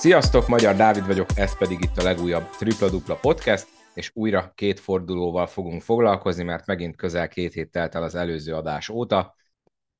Sziasztok, 0.00 0.48
Magyar 0.48 0.76
Dávid 0.76 1.06
vagyok, 1.06 1.28
ez 1.34 1.58
pedig 1.58 1.82
itt 1.82 1.96
a 1.96 2.02
legújabb 2.02 2.48
Tripla 2.50 2.90
Dupla 2.90 3.16
Podcast, 3.16 3.66
és 3.94 4.10
újra 4.14 4.52
két 4.54 4.80
fordulóval 4.80 5.46
fogunk 5.46 5.82
foglalkozni, 5.82 6.42
mert 6.42 6.66
megint 6.66 6.96
közel 6.96 7.28
két 7.28 7.52
hét 7.52 7.70
telt 7.70 7.94
el 7.94 8.02
az 8.02 8.14
előző 8.14 8.54
adás 8.54 8.88
óta. 8.88 9.36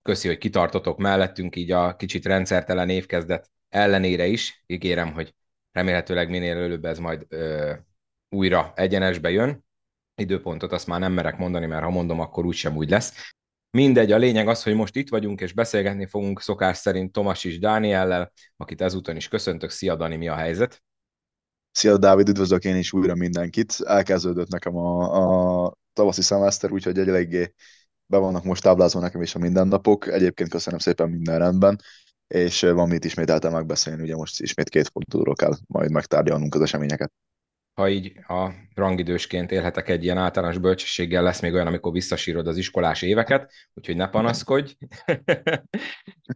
Köszi, 0.02 0.28
hogy 0.28 0.38
kitartotok 0.38 0.98
mellettünk 0.98 1.56
így 1.56 1.70
a 1.70 1.96
kicsit 1.96 2.24
rendszertelen 2.24 2.88
évkezdet 2.88 3.50
ellenére 3.68 4.26
is. 4.26 4.64
Ígérem, 4.66 5.12
hogy 5.12 5.34
remélhetőleg 5.72 6.30
minél 6.30 6.56
előbb 6.56 6.84
ez 6.84 6.98
majd 6.98 7.26
ö, 7.28 7.72
újra 8.28 8.72
egyenesbe 8.74 9.30
jön. 9.30 9.64
Időpontot 10.14 10.72
azt 10.72 10.86
már 10.86 11.00
nem 11.00 11.12
merek 11.12 11.38
mondani, 11.38 11.66
mert 11.66 11.84
ha 11.84 11.90
mondom, 11.90 12.20
akkor 12.20 12.44
úgysem 12.44 12.76
úgy 12.76 12.90
lesz. 12.90 13.34
Mindegy, 13.72 14.12
a 14.12 14.16
lényeg 14.16 14.48
az, 14.48 14.62
hogy 14.62 14.74
most 14.74 14.96
itt 14.96 15.08
vagyunk, 15.08 15.40
és 15.40 15.52
beszélgetni 15.52 16.06
fogunk 16.06 16.40
szokás 16.40 16.76
szerint 16.76 17.12
Tomas 17.12 17.44
és 17.44 17.58
Dániellel, 17.58 18.32
akit 18.56 18.80
ezúton 18.80 19.16
is 19.16 19.28
köszöntök. 19.28 19.70
Szia 19.70 19.96
Dani, 19.96 20.16
mi 20.16 20.28
a 20.28 20.34
helyzet? 20.34 20.82
Szia 21.72 21.96
Dávid, 21.96 22.28
üdvözlök 22.28 22.64
én 22.64 22.76
is 22.76 22.92
újra 22.92 23.14
mindenkit. 23.14 23.76
Elkezdődött 23.84 24.48
nekem 24.48 24.76
a, 24.76 25.66
a 25.66 25.74
tavaszi 25.92 26.22
szemeszter, 26.22 26.70
úgyhogy 26.70 26.98
egy 26.98 27.08
eléggé 27.08 27.54
be 28.06 28.18
vannak 28.18 28.44
most 28.44 28.62
táblázva 28.62 29.00
nekem 29.00 29.22
is 29.22 29.34
a 29.34 29.38
mindennapok. 29.38 30.06
Egyébként 30.06 30.50
köszönöm 30.50 30.78
szépen 30.78 31.08
minden 31.08 31.38
rendben, 31.38 31.80
és 32.26 32.60
van 32.60 32.88
mit 32.88 33.04
ismételtem 33.04 33.52
megbeszélni, 33.52 34.02
ugye 34.02 34.14
most 34.14 34.40
ismét 34.40 34.68
két 34.68 34.88
fordulóról 34.92 35.34
kell 35.34 35.54
majd 35.66 35.90
megtárgyalnunk 35.90 36.54
az 36.54 36.60
eseményeket 36.60 37.12
ha 37.74 37.88
így 37.88 38.12
a 38.28 38.50
rangidősként 38.74 39.52
élhetek 39.52 39.88
egy 39.88 40.04
ilyen 40.04 40.18
általános 40.18 40.58
bölcsességgel, 40.58 41.22
lesz 41.22 41.40
még 41.40 41.52
olyan, 41.52 41.66
amikor 41.66 41.92
visszasírod 41.92 42.46
az 42.46 42.56
iskolás 42.56 43.02
éveket, 43.02 43.52
úgyhogy 43.74 43.96
ne 43.96 44.08
panaszkodj. 44.08 44.76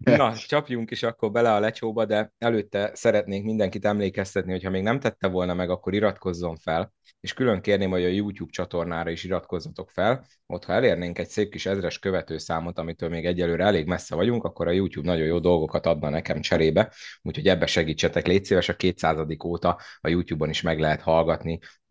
Na, 0.04 0.34
csapjunk 0.36 0.90
is 0.90 1.02
akkor 1.02 1.30
bele 1.30 1.52
a 1.52 1.60
lecsóba, 1.60 2.04
de 2.04 2.32
előtte 2.38 2.90
szeretnénk 2.94 3.44
mindenkit 3.44 3.84
emlékeztetni, 3.84 4.52
hogy 4.52 4.62
ha 4.62 4.70
még 4.70 4.82
nem 4.82 5.00
tette 5.00 5.28
volna 5.28 5.54
meg, 5.54 5.70
akkor 5.70 5.94
iratkozzon 5.94 6.56
fel, 6.56 6.92
és 7.20 7.32
külön 7.32 7.60
kérném, 7.60 7.90
hogy 7.90 8.04
a 8.04 8.08
YouTube 8.08 8.50
csatornára 8.50 9.10
is 9.10 9.24
iratkozzatok 9.24 9.90
fel. 9.90 10.26
Ott, 10.46 10.64
ha 10.64 10.72
elérnénk 10.72 11.18
egy 11.18 11.28
szép 11.28 11.50
kis 11.50 11.66
ezres 11.66 11.98
követőszámot, 11.98 12.78
amitől 12.78 13.08
még 13.08 13.26
egyelőre 13.26 13.64
elég 13.64 13.86
messze 13.86 14.14
vagyunk, 14.14 14.44
akkor 14.44 14.68
a 14.68 14.70
YouTube 14.70 15.06
nagyon 15.06 15.26
jó 15.26 15.38
dolgokat 15.38 15.86
adna 15.86 16.08
nekem 16.08 16.40
cserébe, 16.40 16.92
úgyhogy 17.22 17.48
ebbe 17.48 17.66
segítsetek. 17.66 18.26
Légy 18.26 18.44
szíves, 18.44 18.68
a 18.68 18.76
200. 18.76 19.16
óta 19.44 19.80
a 20.00 20.08
YouTube-on 20.08 20.50
is 20.50 20.62
meg 20.62 20.80
lehet 20.80 21.00
hallgatni, 21.00 21.32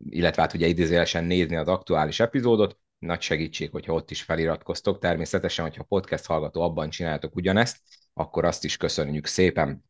illetve 0.08 0.42
hát 0.42 0.54
ugye 0.54 0.66
idézőjelesen 0.66 1.24
nézni 1.24 1.56
az 1.56 1.68
aktuális 1.68 2.20
epizódot, 2.20 2.78
nagy 2.98 3.20
segítség, 3.20 3.70
hogyha 3.70 3.92
ott 3.92 4.10
is 4.10 4.22
feliratkoztok. 4.22 4.98
Természetesen, 4.98 5.64
hogyha 5.64 5.82
podcast 5.82 6.26
hallgató 6.26 6.62
abban 6.62 6.90
csináltok 6.90 7.36
ugyanezt, 7.36 7.78
akkor 8.14 8.44
azt 8.44 8.64
is 8.64 8.76
köszönjük 8.76 9.26
szépen. 9.26 9.84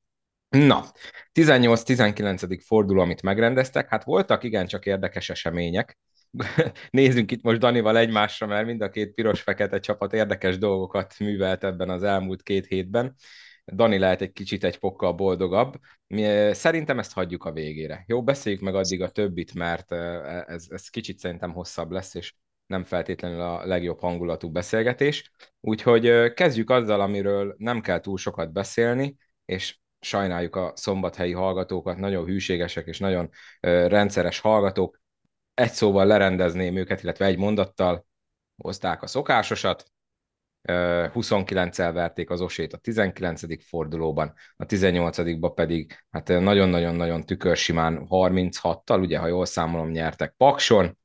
Na, 0.48 0.84
18-19. 1.32 2.60
forduló, 2.64 3.00
amit 3.00 3.22
megrendeztek, 3.22 3.88
hát 3.88 4.04
voltak 4.04 4.44
igencsak 4.44 4.86
érdekes 4.86 5.30
események. 5.30 5.98
Nézzünk 6.90 7.30
itt 7.30 7.42
most 7.42 7.58
Danival 7.58 7.98
egymásra, 7.98 8.46
mert 8.46 8.66
mind 8.66 8.80
a 8.80 8.90
két 8.90 9.14
piros-fekete 9.14 9.80
csapat 9.80 10.12
érdekes 10.12 10.58
dolgokat 10.58 11.18
művelt 11.18 11.64
ebben 11.64 11.90
az 11.90 12.02
elmúlt 12.02 12.42
két 12.42 12.66
hétben. 12.66 13.14
Dani 13.72 13.98
lehet 13.98 14.20
egy 14.20 14.32
kicsit 14.32 14.64
egy 14.64 14.76
fokkal 14.76 15.12
boldogabb. 15.12 15.74
Szerintem 16.50 16.98
ezt 16.98 17.12
hagyjuk 17.12 17.44
a 17.44 17.52
végére. 17.52 18.04
Jó, 18.06 18.22
beszéljük 18.22 18.60
meg 18.60 18.74
addig 18.74 19.02
a 19.02 19.10
többit, 19.10 19.54
mert 19.54 19.92
ez, 19.92 20.66
ez 20.68 20.88
kicsit 20.88 21.18
szerintem 21.18 21.52
hosszabb 21.52 21.90
lesz, 21.90 22.14
és 22.14 22.34
nem 22.66 22.84
feltétlenül 22.84 23.40
a 23.40 23.66
legjobb 23.66 24.00
hangulatú 24.00 24.50
beszélgetés. 24.50 25.32
Úgyhogy 25.60 26.32
kezdjük 26.32 26.70
azzal, 26.70 27.00
amiről 27.00 27.54
nem 27.58 27.80
kell 27.80 28.00
túl 28.00 28.16
sokat 28.16 28.52
beszélni, 28.52 29.16
és 29.44 29.78
sajnáljuk 30.00 30.56
a 30.56 30.72
szombathelyi 30.74 31.32
hallgatókat, 31.32 31.96
nagyon 31.96 32.24
hűségesek 32.24 32.86
és 32.86 32.98
nagyon 32.98 33.30
rendszeres 33.60 34.38
hallgatók. 34.38 35.00
Egy 35.54 35.72
szóval 35.72 36.06
lerendezném 36.06 36.76
őket, 36.76 37.02
illetve 37.02 37.24
egy 37.24 37.38
mondattal 37.38 38.06
hozták 38.56 39.02
a 39.02 39.06
szokásosat, 39.06 39.92
29-el 40.64 41.90
verték 41.94 42.30
az 42.30 42.40
osét 42.40 42.72
a 42.72 42.76
19. 42.76 43.64
fordulóban, 43.64 44.32
a 44.56 44.64
18-ba 44.64 45.52
pedig 45.54 46.04
hát 46.10 46.28
nagyon-nagyon-nagyon 46.28 47.26
tükörsimán 47.26 48.06
36-tal, 48.08 49.00
ugye, 49.00 49.18
ha 49.18 49.26
jól 49.26 49.44
számolom, 49.46 49.90
nyertek 49.90 50.34
Pakson, 50.36 50.98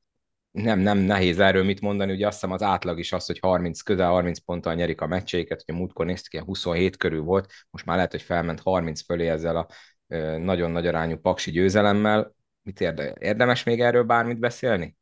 nem, 0.51 0.79
nem 0.79 0.97
nehéz 0.97 1.39
erről 1.39 1.63
mit 1.63 1.81
mondani, 1.81 2.11
ugye 2.11 2.27
azt 2.27 2.39
hiszem 2.39 2.51
az 2.51 2.61
átlag 2.61 2.99
is 2.99 3.11
az, 3.11 3.25
hogy 3.25 3.39
30, 3.39 3.81
közel 3.81 4.09
30 4.09 4.39
ponttal 4.39 4.73
nyerik 4.73 5.01
a 5.01 5.07
meccseiket, 5.07 5.63
ugye 5.67 5.77
múltkor 5.77 6.05
néztük, 6.05 6.33
ilyen 6.33 6.45
27 6.45 6.97
körül 6.97 7.21
volt, 7.21 7.51
most 7.69 7.85
már 7.85 7.95
lehet, 7.95 8.11
hogy 8.11 8.21
felment 8.21 8.59
30 8.59 9.01
fölé 9.01 9.27
ezzel 9.27 9.55
a 9.55 9.67
nagyon 10.37 10.71
nagy 10.71 10.87
arányú 10.87 11.17
paksi 11.17 11.51
győzelemmel. 11.51 12.35
Mit 12.61 12.81
érde, 12.81 13.15
érdemes 13.19 13.63
még 13.63 13.81
erről 13.81 14.03
bármit 14.03 14.39
beszélni? 14.39 14.97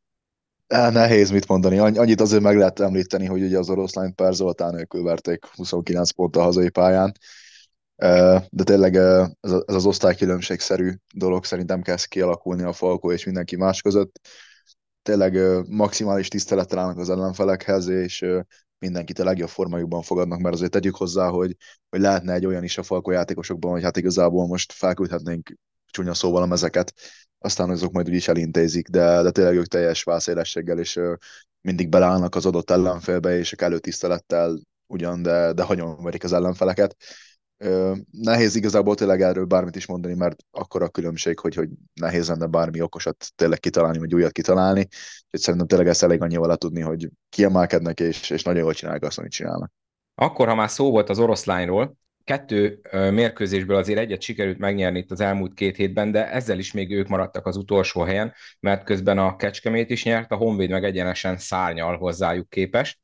Nehéz 0.68 1.30
mit 1.30 1.48
mondani. 1.48 1.78
Annyit 1.78 2.20
azért 2.20 2.42
meg 2.42 2.56
lehet 2.56 2.80
említeni, 2.80 3.26
hogy 3.26 3.42
ugye 3.42 3.58
az 3.58 3.70
oroszlány 3.70 4.14
Per 4.14 4.34
Zoltán 4.34 4.74
nélkül 4.74 5.02
verték 5.02 5.44
29 5.44 6.10
pont 6.10 6.36
a 6.36 6.42
hazai 6.42 6.68
pályán, 6.70 7.12
de 8.50 8.64
tényleg 8.64 8.94
ez 9.40 9.52
az 9.66 9.86
osztálykülönbségszerű 9.86 10.92
dolog 11.14 11.44
szerintem 11.44 11.82
kezd 11.82 12.06
kialakulni 12.06 12.62
a 12.62 12.72
Falkó 12.72 13.12
és 13.12 13.24
mindenki 13.24 13.56
más 13.56 13.82
között. 13.82 14.20
Tényleg 15.02 15.38
maximális 15.68 16.28
tisztelettel 16.28 16.78
állnak 16.78 16.98
az 16.98 17.10
ellenfelekhez, 17.10 17.88
és 17.88 18.24
mindenkit 18.78 19.18
a 19.18 19.24
legjobb 19.24 19.48
formájukban 19.48 20.02
fogadnak, 20.02 20.40
mert 20.40 20.54
azért 20.54 20.70
tegyük 20.70 20.96
hozzá, 20.96 21.28
hogy, 21.28 21.56
hogy 21.88 22.00
lehetne 22.00 22.32
egy 22.32 22.46
olyan 22.46 22.64
is 22.64 22.78
a 22.78 22.82
falkó 22.82 23.10
játékosokban, 23.10 23.70
hogy 23.70 23.82
hát 23.82 23.96
igazából 23.96 24.46
most 24.46 24.72
felküldhetnénk 24.72 25.52
csúnya 25.90 26.14
szóval 26.14 26.42
a 26.42 26.46
mezeket, 26.46 26.94
aztán 27.38 27.70
azok 27.70 27.92
majd 27.92 28.08
úgyis 28.08 28.28
elintézik, 28.28 28.88
de, 28.88 29.22
de 29.22 29.30
tényleg 29.30 29.54
ők 29.54 29.66
teljes 29.66 30.02
vászélességgel, 30.02 30.78
és 30.78 31.00
mindig 31.60 31.88
beleállnak 31.88 32.34
az 32.34 32.46
adott 32.46 32.70
ellenfélbe, 32.70 33.38
és 33.38 33.52
a 33.52 33.56
kellő 33.56 33.78
tisztelettel 33.78 34.60
ugyan, 34.86 35.22
de, 35.22 35.52
de 35.52 35.62
hagyom 35.62 36.02
verik 36.02 36.24
az 36.24 36.32
ellenfeleket. 36.32 36.96
Nehéz 38.10 38.54
igazából 38.54 38.94
tényleg 38.94 39.22
erről 39.22 39.44
bármit 39.44 39.76
is 39.76 39.86
mondani, 39.86 40.14
mert 40.14 40.44
akkor 40.50 40.82
a 40.82 40.88
különbség, 40.88 41.38
hogy, 41.38 41.54
hogy 41.54 41.68
nehéz 42.00 42.28
lenne 42.28 42.46
bármi 42.46 42.80
okosat 42.80 43.26
tényleg 43.34 43.58
kitalálni, 43.58 43.98
vagy 43.98 44.14
újat 44.14 44.32
kitalálni. 44.32 44.80
Úgyhogy 44.80 45.40
szerintem 45.40 45.68
tényleg 45.68 45.88
ezt 45.88 46.02
elég 46.02 46.22
annyival 46.22 46.56
tudni, 46.56 46.80
hogy 46.80 47.10
kiemelkednek, 47.28 48.00
és, 48.00 48.30
és 48.30 48.42
nagyon 48.42 48.62
jól 48.62 48.72
csinálják 48.72 49.02
azt, 49.02 49.18
amit 49.18 49.30
csinálnak. 49.30 49.72
Akkor, 50.14 50.48
ha 50.48 50.54
már 50.54 50.70
szó 50.70 50.90
volt 50.90 51.08
az 51.08 51.18
oroszlányról, 51.18 51.96
kettő 52.28 52.80
mérkőzésből 52.92 53.76
azért 53.76 53.98
egyet 53.98 54.22
sikerült 54.22 54.58
megnyerni 54.58 54.98
itt 54.98 55.10
az 55.10 55.20
elmúlt 55.20 55.54
két 55.54 55.76
hétben, 55.76 56.10
de 56.10 56.30
ezzel 56.30 56.58
is 56.58 56.72
még 56.72 56.90
ők 56.90 57.08
maradtak 57.08 57.46
az 57.46 57.56
utolsó 57.56 58.00
helyen, 58.00 58.34
mert 58.60 58.84
közben 58.84 59.18
a 59.18 59.36
Kecskemét 59.36 59.90
is 59.90 60.04
nyert, 60.04 60.30
a 60.30 60.36
Honvéd 60.36 60.70
meg 60.70 60.84
egyenesen 60.84 61.38
szárnyal 61.38 61.96
hozzájuk 61.96 62.48
képest. 62.48 62.98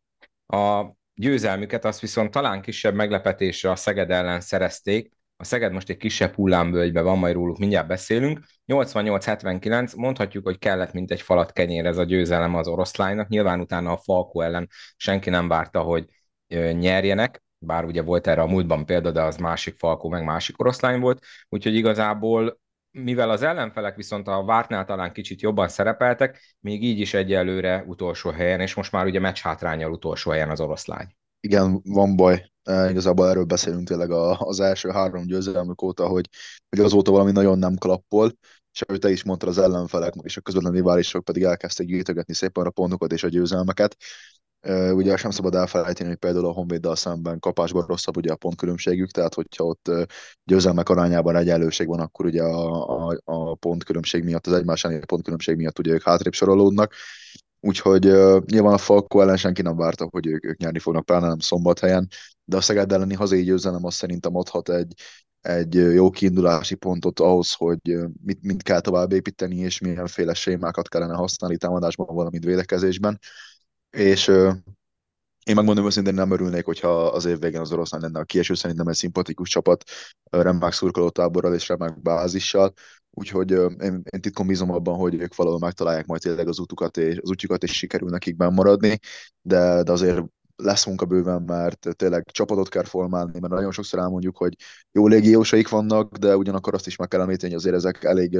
A 0.46 0.84
győzelmüket 1.14 1.84
azt 1.84 2.00
viszont 2.00 2.30
talán 2.30 2.60
kisebb 2.60 2.94
meglepetésre 2.94 3.70
a 3.70 3.76
Szeged 3.76 4.10
ellen 4.10 4.40
szerezték. 4.40 5.12
A 5.36 5.44
Szeged 5.44 5.72
most 5.72 5.90
egy 5.90 5.96
kisebb 5.96 6.34
hullámvölgybe 6.34 7.00
van, 7.00 7.18
majd 7.18 7.34
róluk 7.34 7.58
mindjárt 7.58 7.86
beszélünk. 7.86 8.40
88-79, 8.66 9.96
mondhatjuk, 9.96 10.44
hogy 10.44 10.58
kellett 10.58 10.92
mint 10.92 11.10
egy 11.10 11.22
falat 11.22 11.52
kenyér 11.52 11.86
ez 11.86 11.98
a 11.98 12.04
győzelem 12.04 12.54
az 12.54 12.68
oroszlánynak. 12.68 13.28
Nyilván 13.28 13.60
utána 13.60 13.92
a 13.92 13.96
Falko 13.96 14.40
ellen 14.40 14.68
senki 14.96 15.30
nem 15.30 15.48
várta, 15.48 15.80
hogy 15.80 16.04
nyerjenek, 16.72 17.43
bár 17.64 17.84
ugye 17.84 18.02
volt 18.02 18.26
erre 18.26 18.42
a 18.42 18.46
múltban 18.46 18.86
példa, 18.86 19.10
de 19.10 19.22
az 19.22 19.36
másik 19.36 19.78
Falkó, 19.78 20.08
meg 20.08 20.24
másik 20.24 20.60
oroszlány 20.60 21.00
volt, 21.00 21.24
úgyhogy 21.48 21.74
igazából 21.74 22.58
mivel 22.90 23.30
az 23.30 23.42
ellenfelek 23.42 23.96
viszont 23.96 24.28
a 24.28 24.44
vártnál 24.44 24.84
talán 24.84 25.12
kicsit 25.12 25.40
jobban 25.40 25.68
szerepeltek, 25.68 26.56
még 26.60 26.84
így 26.84 27.00
is 27.00 27.14
egyelőre 27.14 27.84
utolsó 27.86 28.30
helyen, 28.30 28.60
és 28.60 28.74
most 28.74 28.92
már 28.92 29.06
ugye 29.06 29.20
meccs 29.20 29.38
hátrányal 29.38 29.92
utolsó 29.92 30.30
helyen 30.30 30.50
az 30.50 30.60
oroszlány. 30.60 31.06
Igen, 31.40 31.80
van 31.84 32.16
baj. 32.16 32.50
E, 32.62 32.90
igazából 32.90 33.28
erről 33.28 33.44
beszélünk 33.44 33.88
tényleg 33.88 34.10
az 34.10 34.60
első 34.60 34.88
három 34.88 35.26
győzelmük 35.26 35.82
óta, 35.82 36.06
hogy, 36.06 36.28
hogy 36.68 36.84
azóta 36.84 37.10
valami 37.10 37.30
nagyon 37.32 37.58
nem 37.58 37.76
klappol, 37.76 38.32
és 38.74 38.80
ahogy 38.80 39.00
te 39.00 39.10
is 39.10 39.24
mondtad, 39.24 39.48
az 39.48 39.58
ellenfelek 39.58 40.14
és 40.22 40.36
a 40.36 40.40
közvetlen 40.40 40.72
riválisok 40.72 41.24
pedig 41.24 41.42
elkezdték 41.42 41.86
gyűjtögetni 41.86 42.34
szépen 42.34 42.66
a 42.66 42.70
pontokat 42.70 43.12
és 43.12 43.22
a 43.22 43.28
győzelmeket. 43.28 43.96
Ugye 44.92 45.16
sem 45.16 45.30
szabad 45.30 45.54
elfelejteni, 45.54 46.08
hogy 46.08 46.18
például 46.18 46.46
a 46.46 46.52
Honvéddal 46.52 46.96
szemben 46.96 47.38
kapásban 47.38 47.86
rosszabb 47.86 48.16
ugye 48.16 48.32
a 48.32 48.36
pontkülönbségük, 48.36 49.10
tehát 49.10 49.34
hogyha 49.34 49.64
ott 49.64 49.90
győzelmek 50.44 50.88
arányában 50.88 51.36
egyenlőség 51.36 51.86
van, 51.86 52.00
akkor 52.00 52.26
ugye 52.26 52.42
a, 52.42 53.08
a, 53.08 53.20
a 53.24 53.54
pontkülönbség 53.54 54.24
miatt, 54.24 54.46
az 54.46 54.52
egymás 54.52 54.84
elleni 54.84 55.04
pontkülönbség 55.04 55.56
miatt 55.56 55.78
ugye 55.78 55.92
ők 55.92 56.02
hátrébb 56.02 56.32
sorolódnak. 56.32 56.94
Úgyhogy 57.60 58.06
uh, 58.06 58.44
nyilván 58.44 58.72
a 58.72 58.78
Falko 58.78 59.20
ellen 59.20 59.36
senki 59.36 59.62
nem 59.62 59.76
várta, 59.76 60.08
hogy 60.10 60.26
ők, 60.26 60.44
ők 60.44 60.58
nyerni 60.58 60.78
fognak, 60.78 61.04
pláne 61.04 61.26
nem 61.26 61.38
szombathelyen, 61.38 62.08
de 62.44 62.56
a 62.56 62.60
Szeged 62.60 62.92
elleni 62.92 63.14
hazai 63.14 63.42
győzelem 63.42 63.84
azt 63.84 63.96
szerintem 63.96 64.36
adhat 64.36 64.68
egy, 64.68 64.94
egy 65.44 65.74
jó 65.74 66.10
kiindulási 66.10 66.74
pontot 66.74 67.20
ahhoz, 67.20 67.52
hogy 67.52 67.80
mit, 68.24 68.42
mit 68.42 68.62
kell 68.62 68.80
tovább 68.80 69.12
építeni, 69.12 69.56
és 69.56 69.80
milyenféle 69.80 70.34
sémákat 70.34 70.88
kellene 70.88 71.14
használni 71.14 71.56
támadásban, 71.56 72.14
valamint 72.14 72.44
védekezésben. 72.44 73.18
És 73.90 74.30
Én 75.44 75.54
megmondom 75.54 75.86
őszintén, 75.86 76.14
nem 76.14 76.30
örülnék, 76.30 76.64
hogyha 76.64 77.06
az 77.06 77.24
év 77.24 77.38
végén 77.38 77.60
az 77.60 77.72
oroszlán 77.72 78.00
lenne 78.00 78.18
a 78.18 78.24
kieső, 78.24 78.54
szerintem 78.54 78.86
egy 78.86 78.94
szimpatikus 78.94 79.48
csapat, 79.48 79.84
remek 80.30 80.72
szurkoló 80.72 81.10
táborral 81.10 81.54
és 81.54 81.68
remek 81.68 82.02
bázissal, 82.02 82.72
úgyhogy 83.10 83.50
én, 83.50 84.02
én 84.10 84.20
titkon 84.20 84.46
bízom 84.46 84.70
abban, 84.70 84.96
hogy 84.96 85.14
ők 85.14 85.34
valahol 85.34 85.58
megtalálják 85.58 86.06
majd 86.06 86.20
tényleg 86.20 86.48
az 86.48 86.60
útukat 86.60 86.96
és 86.96 87.18
az 87.22 87.30
útjukat, 87.30 87.62
és 87.62 87.72
sikerül 87.72 88.08
nekik 88.08 88.36
maradni, 88.36 88.98
de, 89.42 89.82
de 89.82 89.92
azért 89.92 90.22
lesz 90.56 90.86
munka 90.86 91.04
bőven, 91.04 91.42
mert 91.42 91.88
tényleg 91.96 92.24
csapatot 92.30 92.68
kell 92.68 92.84
formálni, 92.84 93.40
mert 93.40 93.52
nagyon 93.52 93.72
sokszor 93.72 93.98
elmondjuk, 93.98 94.36
hogy 94.36 94.56
jó 94.92 95.06
légiósaik 95.06 95.68
vannak, 95.68 96.16
de 96.16 96.36
ugyanakkor 96.36 96.74
azt 96.74 96.86
is 96.86 96.96
meg 96.96 97.08
kell 97.08 97.20
említeni, 97.20 97.52
hogy 97.52 97.60
azért 97.60 97.74
ezek 97.74 98.04
elég, 98.04 98.38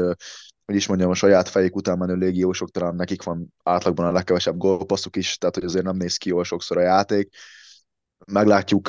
hogy 0.64 0.74
is 0.74 0.86
mondjam, 0.86 1.10
a 1.10 1.14
saját 1.14 1.48
fejük 1.48 1.76
után 1.76 1.98
menő 1.98 2.14
légiósok, 2.14 2.70
talán 2.70 2.94
nekik 2.94 3.22
van 3.22 3.54
átlagban 3.62 4.06
a 4.06 4.12
legkevesebb 4.12 4.56
gólpasszuk 4.56 5.16
is, 5.16 5.38
tehát 5.38 5.54
hogy 5.54 5.64
azért 5.64 5.84
nem 5.84 5.96
néz 5.96 6.16
ki 6.16 6.28
jól 6.28 6.44
sokszor 6.44 6.76
a 6.76 6.80
játék. 6.80 7.28
Meglátjuk, 8.32 8.88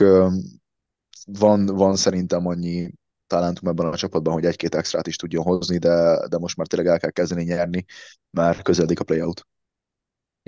van, 1.26 1.66
van 1.66 1.96
szerintem 1.96 2.48
annyi 2.48 2.92
talentum 3.28 3.70
ebben 3.70 3.86
a 3.86 3.96
csapatban, 3.96 4.34
hogy 4.34 4.46
egy-két 4.46 4.76
extrát 4.76 5.08
is 5.08 5.16
tudjon 5.16 5.44
hozni, 5.44 5.78
de, 5.78 6.28
de 6.28 6.38
most 6.38 6.58
már 6.58 6.68
tényleg 6.68 6.92
el 6.92 7.00
kell 7.00 7.10
kezdeni 7.10 7.44
nyerni, 7.44 7.86
mert 8.30 8.62
közeledik 8.62 9.00
a 9.00 9.04
playout. 9.04 9.48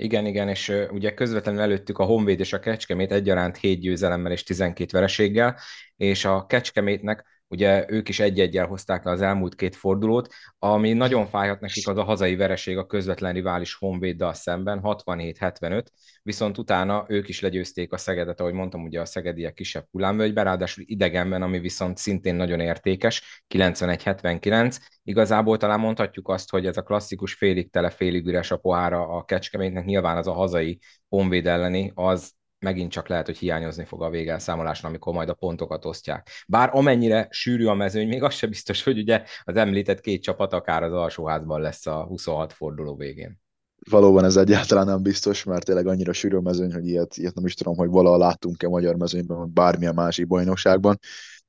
Igen, 0.00 0.26
igen, 0.26 0.48
és 0.48 0.72
ugye 0.90 1.14
közvetlenül 1.14 1.60
előttük 1.60 1.98
a 1.98 2.04
Honvéd 2.04 2.40
és 2.40 2.52
a 2.52 2.60
Kecskemét 2.60 3.12
egyaránt 3.12 3.56
7 3.56 3.80
győzelemmel 3.80 4.32
és 4.32 4.42
12 4.42 4.90
vereséggel, 4.92 5.58
és 5.96 6.24
a 6.24 6.46
Kecskemétnek 6.46 7.24
ugye 7.48 7.84
ők 7.88 8.08
is 8.08 8.20
egy-egyel 8.20 8.66
hozták 8.66 9.04
le 9.04 9.10
az 9.10 9.20
elmúlt 9.20 9.54
két 9.54 9.76
fordulót, 9.76 10.28
ami 10.58 10.92
nagyon 10.92 11.26
fájhat 11.26 11.60
nekik 11.60 11.88
az 11.88 11.96
a 11.96 12.04
hazai 12.04 12.36
vereség 12.36 12.76
a 12.76 12.86
közvetlen 12.86 13.32
rivális 13.32 13.74
Honvéddal 13.74 14.34
szemben, 14.34 14.80
67-75, 14.82 15.86
viszont 16.22 16.58
utána 16.58 17.04
ők 17.08 17.28
is 17.28 17.40
legyőzték 17.40 17.92
a 17.92 17.96
Szegedet, 17.96 18.40
ahogy 18.40 18.52
mondtam, 18.52 18.84
ugye 18.84 19.00
a 19.00 19.04
szegediek 19.04 19.54
kisebb 19.54 19.86
hullámvölgyben, 19.90 20.44
ráadásul 20.44 20.84
idegenben, 20.86 21.42
ami 21.42 21.58
viszont 21.58 21.96
szintén 21.96 22.34
nagyon 22.34 22.60
értékes, 22.60 23.44
91-79. 23.54 24.76
Igazából 25.02 25.56
talán 25.56 25.80
mondhatjuk 25.80 26.28
azt, 26.28 26.50
hogy 26.50 26.66
ez 26.66 26.76
a 26.76 26.82
klasszikus 26.82 27.34
félig 27.34 27.70
tele, 27.70 27.90
félig 27.90 28.26
üres 28.26 28.50
a 28.50 28.56
pohára 28.56 29.08
a 29.08 29.24
Kecskemétnek, 29.24 29.84
nyilván 29.84 30.16
az 30.16 30.26
a 30.26 30.32
hazai 30.32 30.78
Honvéd 31.08 31.46
elleni, 31.46 31.92
az 31.94 32.36
megint 32.58 32.90
csak 32.90 33.08
lehet, 33.08 33.26
hogy 33.26 33.38
hiányozni 33.38 33.84
fog 33.84 34.02
a 34.02 34.10
végelszámolásra, 34.10 34.88
amikor 34.88 35.14
majd 35.14 35.28
a 35.28 35.34
pontokat 35.34 35.84
osztják. 35.84 36.28
Bár 36.46 36.70
amennyire 36.72 37.26
sűrű 37.30 37.66
a 37.66 37.74
mezőny, 37.74 38.08
még 38.08 38.22
az 38.22 38.34
sem 38.34 38.50
biztos, 38.50 38.82
hogy 38.82 38.98
ugye 38.98 39.22
az 39.44 39.56
említett 39.56 40.00
két 40.00 40.22
csapat 40.22 40.52
akár 40.52 40.82
az 40.82 40.92
alsóházban 40.92 41.60
lesz 41.60 41.86
a 41.86 42.04
26 42.04 42.52
forduló 42.52 42.96
végén. 42.96 43.40
Valóban 43.90 44.24
ez 44.24 44.36
egyáltalán 44.36 44.86
nem 44.86 45.02
biztos, 45.02 45.44
mert 45.44 45.64
tényleg 45.64 45.86
annyira 45.86 46.12
sűrű 46.12 46.36
a 46.36 46.40
mezőny, 46.40 46.72
hogy 46.72 46.86
ilyet, 46.86 47.16
ilyet 47.16 47.34
nem 47.34 47.46
is 47.46 47.54
tudom, 47.54 47.76
hogy 47.76 47.88
valaha 47.88 48.16
láttunk-e 48.16 48.68
magyar 48.68 48.96
mezőnyben, 48.96 49.38
vagy 49.38 49.48
bármilyen 49.48 49.94
másik 49.94 50.26
bajnokságban. 50.26 50.98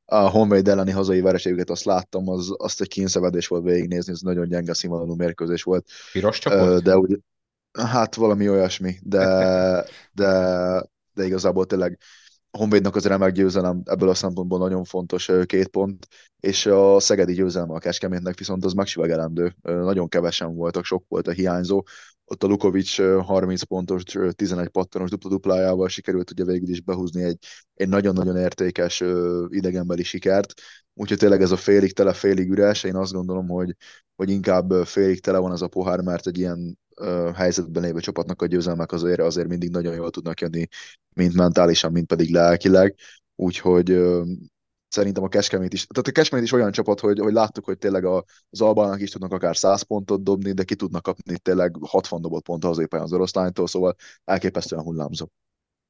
A 0.06 0.30
Honvéd 0.30 0.68
elleni 0.68 0.92
hazai 0.92 1.22
vereségüket 1.22 1.70
azt 1.70 1.84
láttam, 1.84 2.30
az, 2.30 2.54
azt 2.58 2.82
egy 2.82 2.88
kínszevedés 2.88 3.48
volt 3.48 3.64
végignézni, 3.64 4.12
ez 4.12 4.20
nagyon 4.20 4.48
gyenge 4.48 4.74
színvonalú 4.74 5.16
mérkőzés 5.16 5.64
volt. 5.64 5.86
Piros 6.12 6.40
csapot? 6.40 6.84
De 6.84 6.98
úgy, 6.98 7.20
hát 7.72 8.16
valami 8.16 8.50
olyasmi, 8.50 8.96
de, 9.04 9.86
de 10.12 10.30
de 11.20 11.26
igazából 11.26 11.66
tényleg 11.66 11.98
a 12.52 12.58
Honvédnak 12.58 12.96
az 12.96 13.06
remek 13.06 13.32
győzelem 13.32 13.82
ebből 13.86 14.10
a 14.10 14.14
szempontból 14.14 14.60
nagyon 14.60 14.84
fontos 14.84 15.32
két 15.46 15.68
pont, 15.68 16.08
és 16.40 16.66
a 16.66 17.00
Szegedi 17.00 17.34
győzelme 17.34 17.74
a 17.74 17.80
Keskemétnek 17.80 18.38
viszont 18.38 18.66
az 18.66 18.74
megsivegelendő. 18.74 19.56
Nagyon 19.62 20.08
kevesen 20.08 20.56
voltak, 20.56 20.86
sok 20.86 21.06
volt 21.08 21.28
a 21.28 21.32
hiányzó. 21.32 21.84
Ott 22.26 22.44
a 22.44 22.48
Lukovics 22.48 23.02
30 23.02 23.64
pontos, 23.64 24.04
11 24.32 24.68
pattanos 24.70 25.10
dupla-duplájával 25.10 25.88
sikerült 25.88 26.32
ugye 26.32 26.44
végül 26.44 26.70
is 26.70 26.82
behúzni 26.82 27.24
egy, 27.24 27.38
egy 27.74 27.90
nagyon-nagyon 27.90 28.38
értékes 28.38 29.04
idegenbeli 29.48 30.04
sikert. 30.04 30.54
Úgyhogy 30.94 31.18
tényleg 31.18 31.42
ez 31.42 31.52
a 31.52 31.58
félig 31.58 31.94
tele, 31.94 32.14
félig 32.14 32.50
üres. 32.50 32.84
Én 32.84 32.96
azt 32.96 33.14
gondolom, 33.14 33.48
hogy, 33.48 33.76
hogy 34.16 34.30
inkább 34.30 34.72
félig 34.86 35.22
tele 35.22 35.38
van 35.38 35.52
ez 35.52 35.62
a 35.62 35.68
pohár, 35.68 36.02
mert 36.02 36.28
egy 36.28 36.38
ilyen 36.38 36.78
helyzetben 37.36 37.84
lévő 37.84 38.00
csapatnak 38.00 38.42
a 38.42 38.46
győzelmek 38.46 38.92
azért, 38.92 39.20
azért 39.20 39.48
mindig 39.48 39.70
nagyon 39.70 39.94
jól 39.94 40.10
tudnak 40.10 40.40
jönni, 40.40 40.68
mint 41.16 41.34
mentálisan, 41.34 41.92
mint 41.92 42.08
pedig 42.08 42.34
lelkileg. 42.34 42.96
Úgyhogy 43.36 44.00
szerintem 44.88 45.24
a 45.24 45.28
Keskemét 45.28 45.74
is, 45.74 45.86
tehát 45.86 46.08
a 46.08 46.12
Keskemét 46.12 46.44
is 46.44 46.52
olyan 46.52 46.72
csapat, 46.72 47.00
hogy, 47.00 47.20
hogy 47.20 47.34
láttuk, 47.34 47.66
hogy 47.66 47.78
tényleg 47.78 48.06
az 48.06 48.62
Albának 48.62 49.02
is 49.02 49.12
tudnak 49.12 49.32
akár 49.32 49.58
100 49.58 49.82
pontot 49.82 50.24
dobni, 50.24 50.52
de 50.52 50.64
ki 50.64 50.76
tudnak 50.76 51.04
kapni 51.04 51.38
tényleg 51.38 51.76
60 51.82 52.22
dobott 52.22 52.44
pont 52.44 52.66
az 52.66 52.80
éppen 52.80 53.02
az 53.02 53.14
oroszlánytól, 53.14 53.68
szóval 53.68 53.96
elképesztően 54.24 54.84
hullámzó. 54.84 55.28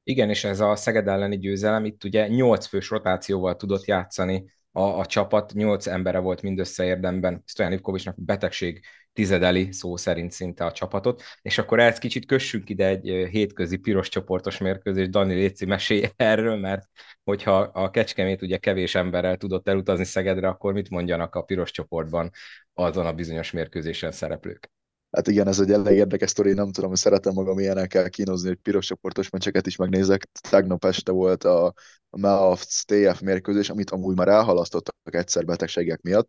Igen, 0.02 0.28
és 0.28 0.44
ez 0.44 0.60
a 0.60 0.76
Szeged 0.76 1.08
elleni 1.08 1.38
győzelem 1.38 1.84
itt 1.84 2.04
ugye 2.04 2.28
8 2.28 2.66
fős 2.66 2.90
rotációval 2.90 3.56
tudott 3.56 3.84
játszani 3.84 4.44
a, 4.72 4.82
a 4.82 5.06
csapat, 5.06 5.52
8 5.52 5.86
embere 5.86 6.18
volt 6.18 6.42
mindössze 6.42 6.84
érdemben. 6.84 7.42
Stojan 7.46 7.72
Ivkovicsnak 7.72 8.24
betegség 8.24 8.84
tizedeli 9.12 9.72
szó 9.72 9.96
szerint 9.96 10.32
szinte 10.32 10.64
a 10.64 10.72
csapatot, 10.72 11.22
és 11.42 11.58
akkor 11.58 11.80
ezt 11.80 11.98
kicsit 11.98 12.26
kössünk 12.26 12.68
ide 12.68 12.86
egy 12.86 13.28
hétközi 13.30 13.76
piros 13.76 14.08
csoportos 14.08 14.58
mérkőzés, 14.58 15.08
Dani 15.08 15.34
Léci 15.34 15.64
mesélj 15.64 16.04
erről, 16.16 16.56
mert 16.56 16.88
hogyha 17.24 17.58
a 17.58 17.90
Kecskemét 17.90 18.42
ugye 18.42 18.56
kevés 18.56 18.94
emberrel 18.94 19.36
tudott 19.36 19.68
elutazni 19.68 20.04
Szegedre, 20.04 20.48
akkor 20.48 20.72
mit 20.72 20.90
mondjanak 20.90 21.34
a 21.34 21.42
piros 21.42 21.70
csoportban 21.70 22.30
azon 22.74 23.06
a 23.06 23.12
bizonyos 23.12 23.50
mérkőzésen 23.50 24.12
szereplők? 24.12 24.70
Hát 25.10 25.28
igen, 25.28 25.48
ez 25.48 25.60
egy 25.60 25.70
elég 25.72 25.96
érdekes 25.96 26.30
sztori, 26.30 26.52
nem 26.52 26.72
tudom, 26.72 26.88
hogy 26.88 26.98
szeretem 26.98 27.32
magam 27.32 27.58
ilyenekkel 27.58 28.10
kínozni, 28.10 28.48
hogy 28.48 28.58
piros 28.62 28.86
csoportos 28.86 29.30
meccseket 29.30 29.66
is 29.66 29.76
megnézek. 29.76 30.28
Tegnap 30.50 30.84
este 30.84 31.12
volt 31.12 31.44
a 31.44 31.74
Meafc 32.10 32.84
TF 32.84 33.20
mérkőzés, 33.20 33.70
amit 33.70 33.90
amúgy 33.90 34.16
már 34.16 34.28
elhalasztottak 34.28 35.14
egyszer 35.14 35.44
betegségek 35.44 36.00
miatt. 36.00 36.28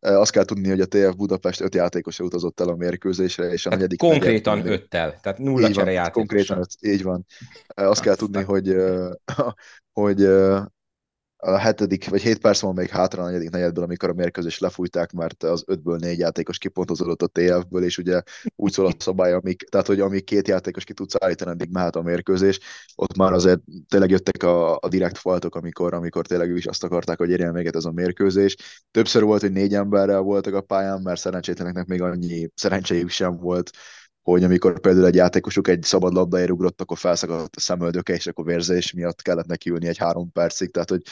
Azt 0.00 0.30
kell 0.30 0.44
tudni, 0.44 0.68
hogy 0.68 0.80
a 0.80 0.86
TF 0.86 1.14
Budapest 1.16 1.60
öt 1.60 1.74
játékosra 1.74 2.24
utazott 2.24 2.60
el 2.60 2.68
a 2.68 2.76
mérkőzésre, 2.76 3.52
és 3.52 3.66
a 3.66 3.70
hát 3.70 3.78
negyedik... 3.78 3.98
Konkrétan 3.98 4.58
negyed, 4.58 4.72
öttel, 4.72 5.20
tehát 5.20 5.38
nulla 5.38 5.70
csere 5.70 5.90
játékosra. 5.90 6.12
Konkrétan 6.12 6.58
öt, 6.58 6.76
így 6.80 7.02
van. 7.02 7.26
Azt 7.66 8.02
kell 8.02 8.14
tudni, 8.14 8.42
hogy, 8.42 8.76
hogy 10.00 10.28
a 11.40 11.56
hetedik, 11.58 12.08
vagy 12.08 12.22
hét 12.22 12.38
perc 12.38 12.60
van 12.60 12.74
még 12.74 12.88
hátra 12.88 13.22
a 13.22 13.26
negyedik 13.26 13.50
negyedből, 13.50 13.84
amikor 13.84 14.08
a 14.08 14.12
mérkőzés 14.12 14.58
lefújták, 14.58 15.12
mert 15.12 15.42
az 15.42 15.62
ötből 15.66 15.96
négy 15.96 16.18
játékos 16.18 16.58
kipontozódott 16.58 17.22
a 17.22 17.26
TF-ből, 17.26 17.84
és 17.84 17.98
ugye 17.98 18.22
úgy 18.56 18.72
szól 18.72 18.86
a 18.86 18.92
szabály, 18.98 19.32
amik, 19.32 19.62
tehát 19.62 19.86
hogy 19.86 20.00
amíg 20.00 20.24
két 20.24 20.48
játékos 20.48 20.84
ki 20.84 20.92
tudsz 20.92 21.14
állítani, 21.18 21.50
addig 21.50 21.70
mehet 21.70 21.96
a 21.96 22.02
mérkőzés. 22.02 22.60
Ott 22.94 23.16
már 23.16 23.32
azért 23.32 23.60
tényleg 23.88 24.10
jöttek 24.10 24.42
a, 24.42 24.76
a 24.76 24.88
direkt 24.88 25.18
faltok, 25.18 25.54
amikor, 25.54 25.94
amikor 25.94 26.26
tényleg 26.26 26.56
is 26.56 26.66
azt 26.66 26.84
akarták, 26.84 27.18
hogy 27.18 27.30
érjen 27.30 27.52
véget 27.52 27.76
ez 27.76 27.84
a 27.84 27.92
mérkőzés. 27.92 28.56
Többször 28.90 29.22
volt, 29.22 29.40
hogy 29.40 29.52
négy 29.52 29.74
emberrel 29.74 30.20
voltak 30.20 30.54
a 30.54 30.60
pályán, 30.60 31.02
mert 31.02 31.20
szerencsétleneknek 31.20 31.86
még 31.86 32.02
annyi 32.02 32.50
szerencséjük 32.54 33.08
sem 33.08 33.36
volt, 33.36 33.70
hogy 34.30 34.44
amikor 34.44 34.80
például 34.80 35.06
egy 35.06 35.14
játékosuk 35.14 35.68
egy 35.68 35.82
szabad 35.82 36.12
labdáért 36.12 36.50
ugrott, 36.50 36.80
akkor 36.80 36.98
felszakadt 36.98 37.56
a 37.56 37.60
szemöldöke, 37.60 38.12
és 38.14 38.26
akkor 38.26 38.44
vérzés 38.44 38.92
miatt 38.92 39.22
kellett 39.22 39.46
neki 39.46 39.70
ülni 39.70 39.86
egy 39.86 39.98
három 39.98 40.32
percig, 40.32 40.70
tehát 40.70 40.90
hogy 40.90 41.02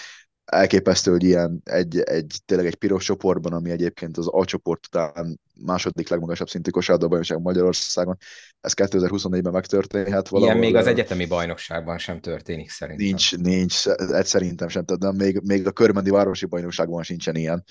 elképesztő, 0.45 1.11
hogy 1.11 1.25
ilyen 1.25 1.61
egy, 1.65 1.99
egy, 1.99 2.41
tényleg 2.45 2.67
egy 2.67 2.75
piros 2.75 3.05
csoportban, 3.05 3.53
ami 3.53 3.71
egyébként 3.71 4.17
az 4.17 4.29
A 4.31 4.45
csoport 4.45 4.87
után 4.87 5.41
második 5.65 6.09
legmagasabb 6.09 6.49
szintű 6.49 6.71
kosárlabda 6.71 7.09
bajnokság 7.09 7.41
Magyarországon, 7.41 8.17
ez 8.61 8.73
2024-ben 8.77 9.53
megtörténhet 9.53 10.29
valahol. 10.29 10.55
Ilyen 10.55 10.67
még 10.67 10.77
az 10.77 10.87
egyetemi 10.87 11.27
bajnokságban 11.27 11.99
sem 11.99 12.21
történik 12.21 12.71
szerintem. 12.71 13.07
Nincs, 13.07 13.37
nincs, 13.37 13.87
ez 13.87 14.29
szerintem 14.29 14.69
sem, 14.69 14.85
tehát 14.85 15.17
még, 15.17 15.41
még 15.43 15.67
a 15.67 15.73
körmendi 15.73 16.11
városi 16.11 16.47
bajnokságban 16.47 17.03
sincsen 17.03 17.37
ilyen. 17.37 17.65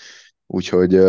Úgyhogy 0.47 0.99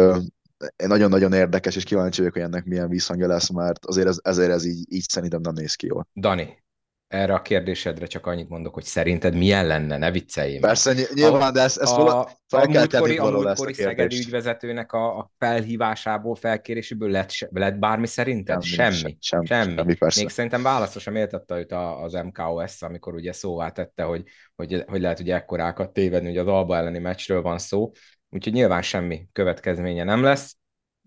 nagyon-nagyon 0.87 1.33
érdekes, 1.33 1.77
és 1.77 1.85
kíváncsi 1.85 2.19
vagyok, 2.19 2.35
hogy 2.35 2.43
ennek 2.43 2.65
milyen 2.65 2.89
visszhangja 2.89 3.27
lesz, 3.27 3.51
mert 3.51 3.87
azért 3.87 4.07
ez, 4.07 4.19
ezért 4.23 4.51
ez 4.51 4.65
így, 4.65 4.93
így 4.93 5.09
szerintem 5.09 5.41
nem 5.41 5.55
néz 5.55 5.75
ki 5.75 5.87
jól. 5.87 6.09
Dani, 6.15 6.65
erre 7.09 7.35
a 7.35 7.43
kérdésedre 7.43 8.07
csak 8.07 8.27
annyit 8.27 8.49
mondok, 8.49 8.75
hogy 8.75 8.85
szerinted 8.85 9.35
milyen 9.35 9.67
lenne, 9.67 9.97
ne 9.97 10.11
vicceljél. 10.11 10.61
Persze, 10.61 10.95
nyilván, 11.15 11.53
de 11.53 11.61
ezt, 11.61 11.79
ezt 11.79 11.97
a, 11.97 12.21
a, 12.21 12.29
fel 12.49 12.61
a 12.61 12.67
kell 12.67 12.87
tenni 12.87 13.17
a 13.17 13.31
múltkori 13.31 13.73
szegedi 13.73 14.17
ügyvezetőnek 14.17 14.93
a, 14.93 15.19
a 15.19 15.31
felhívásából, 15.39 16.35
felkéréséből 16.35 17.11
lett, 17.11 17.31
lett 17.51 17.79
bármi 17.79 18.07
szerinted? 18.07 18.63
Semmi. 18.63 18.95
Semmi. 18.95 19.17
Semmi. 19.21 19.47
semmi. 19.47 19.75
semmi 19.77 19.95
persze. 19.95 20.21
Még 20.21 20.29
szerintem 20.29 20.63
válaszosra 20.63 21.13
méltatta 21.13 21.59
őt 21.59 21.73
az 21.73 22.13
MKOS, 22.13 22.83
amikor 22.83 23.15
ugye 23.15 23.33
szóvá 23.33 23.71
tette, 23.71 24.03
hogy, 24.03 24.23
hogy, 24.55 24.85
hogy 24.87 25.01
lehet 25.01 25.21
ugye 25.21 25.35
ekkorákat 25.35 25.93
tévedni, 25.93 26.29
hogy 26.29 26.39
az 26.39 26.47
Alba 26.47 26.77
elleni 26.77 26.99
meccsről 26.99 27.43
van 27.43 27.59
szó, 27.59 27.91
úgyhogy 28.37 28.52
nyilván 28.52 28.83
semmi 28.83 29.28
következménye 29.33 30.05
nem 30.05 30.23
lesz. 30.23 30.57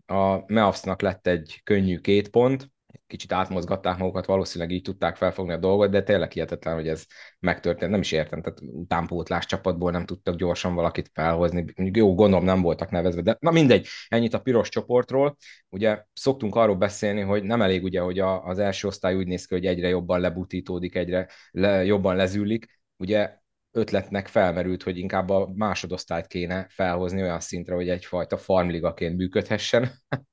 A 0.05 0.53
Meavsnak 0.53 1.01
lett 1.01 1.27
egy 1.27 1.62
könnyű 1.63 1.98
két 1.98 2.29
pont, 2.29 2.71
kicsit 3.07 3.31
átmozgatták 3.31 3.98
magukat, 3.98 4.25
valószínűleg 4.25 4.74
így 4.74 4.81
tudták 4.81 5.15
felfogni 5.15 5.53
a 5.53 5.57
dolgot, 5.57 5.89
de 5.89 6.03
tényleg 6.03 6.31
hihetetlen, 6.31 6.74
hogy 6.74 6.88
ez 6.88 7.05
megtörtént. 7.39 7.91
Nem 7.91 8.00
is 8.00 8.12
értem, 8.12 8.41
tehát 8.41 8.59
utánpótlás 8.62 9.45
csapatból 9.45 9.91
nem 9.91 10.05
tudtak 10.05 10.36
gyorsan 10.36 10.75
valakit 10.75 11.09
felhozni. 11.13 11.65
Jó, 11.75 12.15
gondolom 12.15 12.45
nem 12.45 12.62
voltak 12.62 12.91
nevezve, 12.91 13.21
de 13.21 13.38
na 13.39 13.51
mindegy, 13.51 13.88
ennyit 14.07 14.33
a 14.33 14.41
piros 14.41 14.69
csoportról. 14.69 15.38
Ugye 15.69 16.03
szoktunk 16.13 16.55
arról 16.55 16.75
beszélni, 16.75 17.21
hogy 17.21 17.43
nem 17.43 17.62
elég 17.62 17.83
ugye, 17.83 18.00
hogy 18.00 18.19
a, 18.19 18.43
az 18.45 18.59
első 18.59 18.88
osztály 18.88 19.15
úgy 19.15 19.27
néz 19.27 19.45
ki, 19.45 19.53
hogy 19.53 19.65
egyre 19.65 19.88
jobban 19.88 20.19
lebutítódik, 20.19 20.95
egyre 20.95 21.27
le, 21.51 21.86
jobban 21.86 22.15
lezűlik. 22.15 22.81
Ugye 22.98 23.38
ötletnek 23.71 24.27
felmerült, 24.27 24.83
hogy 24.83 24.97
inkább 24.97 25.29
a 25.29 25.51
másodosztályt 25.55 26.27
kéne 26.27 26.67
felhozni 26.69 27.21
olyan 27.21 27.39
szintre, 27.39 27.75
hogy 27.75 27.89
egyfajta 27.89 28.38
farmligaként 28.38 29.17
működhessen. 29.17 29.91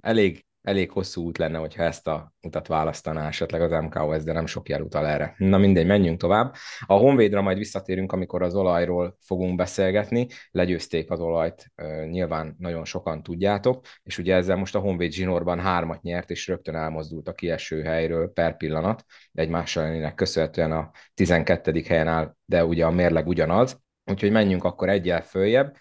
elég 0.00 0.44
elég 0.62 0.90
hosszú 0.90 1.22
út 1.22 1.38
lenne, 1.38 1.58
hogyha 1.58 1.82
ezt 1.82 2.06
a 2.06 2.34
utat 2.42 2.66
választaná 2.66 3.26
esetleg 3.26 3.62
az 3.62 3.70
MKOS, 3.70 4.22
de 4.22 4.32
nem 4.32 4.46
sok 4.46 4.68
jel 4.68 4.82
utal 4.82 5.06
erre. 5.06 5.34
Na 5.38 5.58
mindegy, 5.58 5.86
menjünk 5.86 6.20
tovább. 6.20 6.54
A 6.86 6.94
Honvédra 6.94 7.42
majd 7.42 7.58
visszatérünk, 7.58 8.12
amikor 8.12 8.42
az 8.42 8.54
olajról 8.54 9.16
fogunk 9.20 9.56
beszélgetni. 9.56 10.26
Legyőzték 10.50 11.10
az 11.10 11.20
olajt, 11.20 11.72
nyilván 12.10 12.56
nagyon 12.58 12.84
sokan 12.84 13.22
tudjátok, 13.22 13.84
és 14.02 14.18
ugye 14.18 14.34
ezzel 14.34 14.56
most 14.56 14.74
a 14.74 14.80
Honvéd 14.80 15.12
zsinórban 15.12 15.60
hármat 15.60 16.02
nyert, 16.02 16.30
és 16.30 16.48
rögtön 16.48 16.74
elmozdult 16.74 17.28
a 17.28 17.34
kieső 17.34 17.82
helyről 17.82 18.32
per 18.32 18.56
pillanat, 18.56 19.04
egymással 19.32 20.12
köszönhetően 20.14 20.72
a 20.72 20.90
12. 21.14 21.82
helyen 21.88 22.08
áll, 22.08 22.34
de 22.44 22.64
ugye 22.64 22.84
a 22.84 22.90
mérleg 22.90 23.26
ugyanaz, 23.26 23.80
Úgyhogy 24.10 24.30
menjünk 24.30 24.64
akkor 24.64 24.88
egyel 24.88 25.22
följebb. 25.22 25.76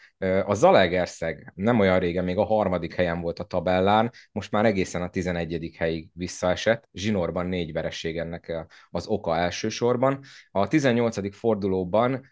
A 0.45 0.53
Zalaegerszeg 0.53 1.51
nem 1.55 1.79
olyan 1.79 1.99
régen 1.99 2.23
még 2.23 2.37
a 2.37 2.45
harmadik 2.45 2.93
helyen 2.93 3.21
volt 3.21 3.39
a 3.39 3.43
tabellán, 3.43 4.11
most 4.31 4.51
már 4.51 4.65
egészen 4.65 5.01
a 5.01 5.09
11. 5.09 5.75
helyig 5.77 6.09
visszaesett. 6.13 6.89
Zsinorban 6.93 7.45
négy 7.45 7.73
vereség 7.73 8.17
ennek 8.17 8.67
az 8.89 9.07
oka 9.07 9.37
elsősorban. 9.37 10.19
A 10.51 10.67
18. 10.67 11.35
fordulóban 11.35 12.25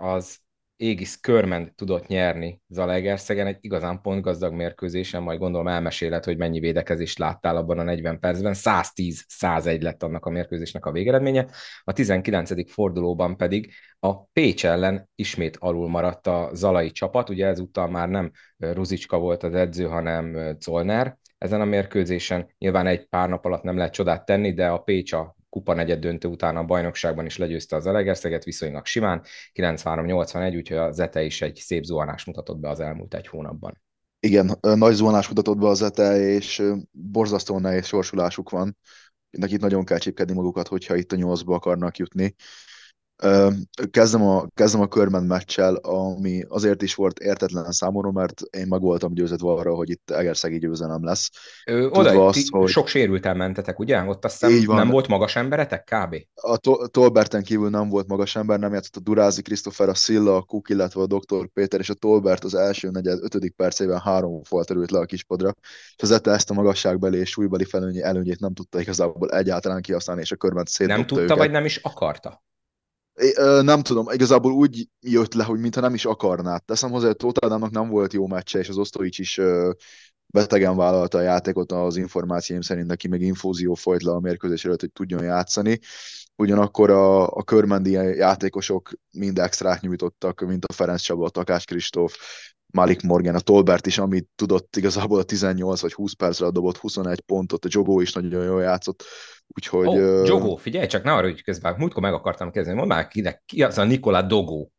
az 0.00 0.38
Égis 0.80 1.20
Körment 1.20 1.74
tudott 1.74 2.06
nyerni 2.06 2.60
Zalaegerszegen 2.68 3.46
egy 3.46 3.56
igazán 3.60 4.00
pontgazdag 4.00 4.52
mérkőzésen, 4.52 5.22
majd 5.22 5.38
gondolom 5.38 5.68
elmeséled, 5.68 6.24
hogy 6.24 6.36
mennyi 6.36 6.60
védekezést 6.60 7.18
láttál 7.18 7.56
abban 7.56 7.78
a 7.78 7.82
40 7.82 8.18
percben. 8.18 8.54
110-101 8.56 9.82
lett 9.82 10.02
annak 10.02 10.26
a 10.26 10.30
mérkőzésnek 10.30 10.86
a 10.86 10.92
végeredménye. 10.92 11.46
A 11.84 11.92
19. 11.92 12.70
fordulóban 12.70 13.36
pedig 13.36 13.72
a 13.98 14.24
Pécs 14.24 14.66
ellen 14.66 15.08
ismét 15.14 15.56
alul 15.56 15.88
maradt 15.88 16.26
a 16.26 16.50
Zalai 16.52 16.90
csapat, 16.90 17.28
ugye 17.28 17.46
ezúttal 17.46 17.88
már 17.88 18.08
nem 18.08 18.30
Ruzicska 18.58 19.18
volt 19.18 19.42
az 19.42 19.54
edző, 19.54 19.84
hanem 19.84 20.56
Colner 20.64 21.18
ezen 21.38 21.60
a 21.60 21.64
mérkőzésen. 21.64 22.54
Nyilván 22.58 22.86
egy 22.86 23.08
pár 23.08 23.28
nap 23.28 23.44
alatt 23.44 23.62
nem 23.62 23.76
lehet 23.76 23.92
csodát 23.92 24.24
tenni, 24.24 24.52
de 24.52 24.68
a 24.68 24.78
Pécs 24.78 25.12
a 25.12 25.38
kupa 25.50 25.74
negyed 25.74 25.98
döntő 25.98 26.28
után 26.28 26.56
a 26.56 26.64
bajnokságban 26.64 27.26
is 27.26 27.36
legyőzte 27.36 27.76
az 27.76 27.86
Elegerszeget 27.86 28.44
viszonylag 28.44 28.86
simán, 28.86 29.22
93-81, 29.54 30.56
úgyhogy 30.56 30.76
a 30.76 30.90
Zete 30.90 31.22
is 31.22 31.42
egy 31.42 31.56
szép 31.56 31.84
zuhanást 31.84 32.26
mutatott 32.26 32.58
be 32.58 32.68
az 32.68 32.80
elmúlt 32.80 33.14
egy 33.14 33.26
hónapban. 33.26 33.82
Igen, 34.20 34.58
nagy 34.60 34.94
zuhanás 34.94 35.28
mutatott 35.28 35.58
be 35.58 35.66
az 35.66 35.78
Zete, 35.78 36.16
és 36.16 36.62
borzasztóan 36.90 37.60
nehéz 37.60 37.86
sorsulásuk 37.86 38.50
van. 38.50 38.76
Nekik 39.30 39.60
nagyon 39.60 39.84
kell 39.84 39.98
csipkedni 39.98 40.34
magukat, 40.34 40.68
hogyha 40.68 40.96
itt 40.96 41.12
a 41.12 41.16
nyolcba 41.16 41.54
akarnak 41.54 41.96
jutni. 41.96 42.34
Kezdem 43.90 44.22
a, 44.22 44.46
kezdem 44.54 44.80
a 44.80 44.86
körben 44.86 45.22
meccsel, 45.22 45.74
ami 45.74 46.44
azért 46.48 46.82
is 46.82 46.94
volt 46.94 47.18
értetlen 47.18 47.72
számomra, 47.72 48.10
mert 48.10 48.42
én 48.50 48.66
meg 48.68 48.80
voltam 48.80 49.14
győződve 49.14 49.50
arra, 49.50 49.74
hogy 49.74 49.90
itt 49.90 50.10
Egerszegi 50.10 50.58
győzelem 50.58 51.04
lesz. 51.04 51.30
Ö, 51.66 51.86
oda 51.86 52.26
azt, 52.26 52.48
hogy... 52.50 52.68
sok 52.68 52.86
sérülten 52.86 53.36
mentetek, 53.36 53.78
ugye? 53.78 54.02
Ott 54.02 54.24
azt 54.24 54.46
hiszem 54.46 54.76
nem 54.76 54.88
volt 54.88 55.08
magas 55.08 55.36
emberetek 55.36 55.84
kb? 55.84 56.16
A 56.34 56.56
to- 56.56 56.90
Tolberten 56.90 57.42
kívül 57.42 57.70
nem 57.70 57.88
volt 57.88 58.06
magas 58.06 58.36
ember, 58.36 58.58
nem 58.58 58.72
játszott 58.72 58.96
a 58.96 59.00
Durázi 59.00 59.42
Krisztofer, 59.42 59.88
a 59.88 59.94
Szilla, 59.94 60.36
a 60.36 60.42
Kuk, 60.42 60.68
illetve 60.68 61.00
a 61.00 61.06
Dr. 61.06 61.48
Péter, 61.52 61.80
és 61.80 61.90
a 61.90 61.94
Tolbert 61.94 62.44
az 62.44 62.54
első 62.54 62.90
negyed, 62.90 63.18
ötödik 63.22 63.54
percében 63.54 64.00
három 64.00 64.42
fal 64.42 64.64
terült 64.64 64.90
le 64.90 64.98
a 64.98 65.04
kispodra, 65.04 65.52
és 65.96 66.02
az 66.02 66.26
ezt 66.26 66.50
a 66.50 66.54
magasságbeli 66.54 67.18
és 67.18 67.30
súlybeli 67.30 67.66
előnyét 68.00 68.40
nem 68.40 68.54
tudta 68.54 68.80
igazából 68.80 69.30
egyáltalán 69.30 69.80
kihasználni, 69.80 70.22
és 70.22 70.32
a 70.32 70.36
körben 70.36 70.64
szétdobta 70.64 70.96
Nem 70.96 71.06
tudta, 71.06 71.22
őket. 71.22 71.36
vagy 71.36 71.50
nem 71.50 71.64
is 71.64 71.76
akarta? 71.76 72.42
Nem 73.62 73.82
tudom, 73.82 74.06
igazából 74.10 74.52
úgy 74.52 74.88
jött 75.00 75.34
le, 75.34 75.44
hogy 75.44 75.60
mintha 75.60 75.80
nem 75.80 75.94
is 75.94 76.04
akarná. 76.04 76.56
Teszem 76.56 76.90
hozzá, 76.90 77.06
hogy 77.06 77.16
Tottenhamnak 77.16 77.70
nem 77.70 77.88
volt 77.88 78.12
jó 78.12 78.26
meccse, 78.26 78.58
és 78.58 78.68
az 78.68 78.78
Osztovics 78.78 79.18
is 79.18 79.40
betegen 80.26 80.76
vállalta 80.76 81.18
a 81.18 81.22
játékot 81.22 81.72
az 81.72 81.96
információim 81.96 82.60
szerint, 82.60 82.86
neki 82.86 83.08
még 83.08 83.22
infúzió 83.22 83.74
folyt 83.74 84.02
le 84.02 84.12
a 84.12 84.20
mérkőzés 84.20 84.64
előtt, 84.64 84.80
hogy 84.80 84.92
tudjon 84.92 85.22
játszani. 85.22 85.78
Ugyanakkor 86.36 86.90
a, 86.90 87.26
a 87.26 87.42
körmendi 87.42 87.90
játékosok 87.90 88.90
mind 89.10 89.38
extrát 89.38 89.80
nyújtottak, 89.80 90.40
mint 90.40 90.64
a 90.64 90.72
Ferenc 90.72 91.00
Csaba, 91.00 91.24
a 91.24 91.30
Takás 91.30 91.64
Kristóf, 91.64 92.16
Malik 92.72 93.02
Morgan, 93.02 93.34
a 93.34 93.40
Tolbert 93.40 93.86
is, 93.86 93.98
amit 93.98 94.28
tudott 94.34 94.76
igazából 94.76 95.18
a 95.18 95.22
18 95.22 95.80
vagy 95.80 95.92
20 95.92 96.12
percre 96.12 96.50
dobott 96.50 96.76
21 96.76 97.20
pontot, 97.20 97.64
a 97.64 97.68
Jogó 97.70 98.00
is 98.00 98.12
nagyon 98.12 98.44
jól 98.44 98.62
játszott, 98.62 99.04
úgyhogy... 99.46 99.86
Oh, 99.86 100.26
Jogó, 100.26 100.56
figyelj 100.56 100.86
csak, 100.86 101.02
ne 101.02 101.12
arra, 101.12 101.26
hogy 101.26 101.42
közben, 101.42 101.74
múltkor 101.78 102.02
meg 102.02 102.12
akartam 102.12 102.50
kezdeni, 102.50 102.76
mondd 102.76 102.88
már 102.88 103.08
kinek, 103.08 103.42
ki 103.46 103.62
az 103.62 103.78
a 103.78 103.84
Nikola 103.84 104.22
Dogó? 104.22 104.72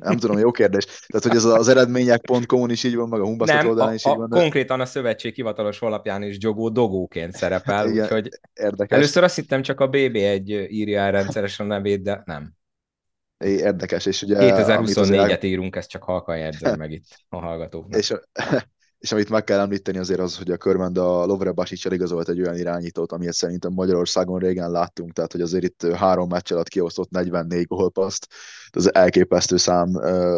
Nem 0.00 0.16
tudom, 0.16 0.38
jó 0.38 0.50
kérdés. 0.50 0.84
Tehát, 0.84 1.26
hogy 1.26 1.36
ez 1.36 1.44
az 1.44 1.68
eredmények.com 1.68 2.70
is 2.70 2.84
így 2.84 2.96
van, 2.96 3.08
meg 3.08 3.20
a 3.20 3.24
Humbaszat 3.24 3.64
oldalán 3.64 3.94
is 3.94 4.04
a, 4.04 4.10
így 4.10 4.16
van. 4.16 4.28
De... 4.28 4.40
konkrétan 4.40 4.80
a 4.80 4.84
szövetség 4.84 5.34
hivatalos 5.34 5.78
honlapján 5.78 6.22
is 6.22 6.36
Jogó 6.40 6.68
Dogóként 6.68 7.32
szerepel, 7.32 7.88
Igen, 7.88 8.02
úgyhogy 8.02 8.28
érdekes. 8.54 8.98
először 8.98 9.22
azt 9.22 9.34
hittem 9.34 9.62
csak 9.62 9.80
a 9.80 9.88
BB1 9.88 10.70
írja 10.70 11.00
el 11.00 11.10
rendszeresen 11.10 11.66
a 11.66 11.68
nevét, 11.68 12.02
de 12.02 12.22
nem. 12.24 12.57
Érdekes, 13.38 14.06
és 14.06 14.22
ugye... 14.22 14.36
2024-et 14.40 15.44
írunk, 15.44 15.76
ezt 15.76 15.88
csak 15.88 16.02
halkan 16.02 16.38
jegyzem 16.38 16.78
meg 16.78 16.90
itt 16.90 17.04
a 17.28 17.36
hallgatóknak. 17.36 17.98
És, 18.00 18.14
és 18.98 19.12
amit 19.12 19.28
meg 19.28 19.44
kell 19.44 19.58
említeni 19.58 19.98
azért 19.98 20.20
az, 20.20 20.36
hogy 20.36 20.50
a 20.50 20.56
körmend 20.56 20.98
a 20.98 21.24
Lovre 21.24 21.52
Basicsal 21.52 21.92
igazolt 21.92 22.28
egy 22.28 22.40
olyan 22.40 22.56
irányítót, 22.56 23.12
amilyet 23.12 23.34
szerintem 23.34 23.72
Magyarországon 23.72 24.38
régen 24.38 24.70
láttunk, 24.70 25.12
tehát 25.12 25.32
hogy 25.32 25.40
azért 25.40 25.64
itt 25.64 25.94
három 25.94 26.28
meccs 26.28 26.52
alatt 26.52 26.68
kiosztott 26.68 27.10
44 27.10 27.66
gólpaszt, 27.66 28.26
ez 28.70 28.90
elképesztő 28.92 29.56
szám 29.56 29.94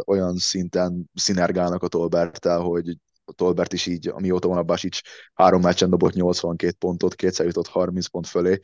olyan 0.07 0.37
szinten 0.37 1.11
szinergálnak 1.14 1.83
a 1.83 1.88
Tolbertel, 1.88 2.61
hogy 2.61 2.97
Tolbert 3.35 3.73
is 3.73 3.87
így, 3.87 4.09
amióta 4.09 4.49
van 4.49 4.59
a 4.59 4.62
Basics, 4.62 5.00
három 5.35 5.61
meccsen 5.61 5.90
dobott 5.90 6.12
82 6.12 6.75
pontot, 6.78 7.14
kétszer 7.14 7.47
jutott 7.47 7.66
30 7.66 8.07
pont 8.07 8.26
fölé, 8.26 8.59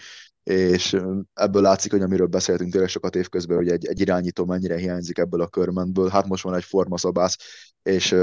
és 0.51 0.97
ebből 1.35 1.63
látszik, 1.63 1.91
hogy 1.91 2.03
amiről 2.03 2.27
beszéltünk 2.27 2.71
tényleg 2.71 2.91
sokat 2.91 3.17
évközben, 3.17 3.57
hogy 3.57 3.69
egy, 3.69 3.87
egy 3.87 4.01
irányító 4.01 4.45
mennyire 4.45 4.77
hiányzik 4.77 5.19
ebből 5.19 5.41
a 5.41 5.49
körmentből. 5.49 6.09
Hát 6.09 6.27
most 6.27 6.45
van 6.45 6.55
egy 6.55 6.65
formaszabász, 6.65 7.37
és 7.83 8.17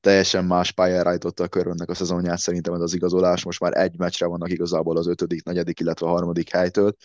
teljesen 0.00 0.44
más 0.44 0.72
pályára 0.72 1.08
állította 1.08 1.44
a 1.44 1.48
körönnek 1.48 1.88
a 1.88 1.94
szezonját, 1.94 2.38
szerintem 2.38 2.74
ez 2.74 2.80
az 2.80 2.94
igazolás. 2.94 3.44
Most 3.44 3.60
már 3.60 3.76
egy 3.76 3.98
meccsre 3.98 4.26
vannak 4.26 4.50
igazából 4.50 4.96
az 4.96 5.06
ötödik, 5.06 5.44
negyedik, 5.44 5.80
illetve 5.80 6.06
a 6.06 6.10
harmadik 6.10 6.50
helytől 6.50 6.96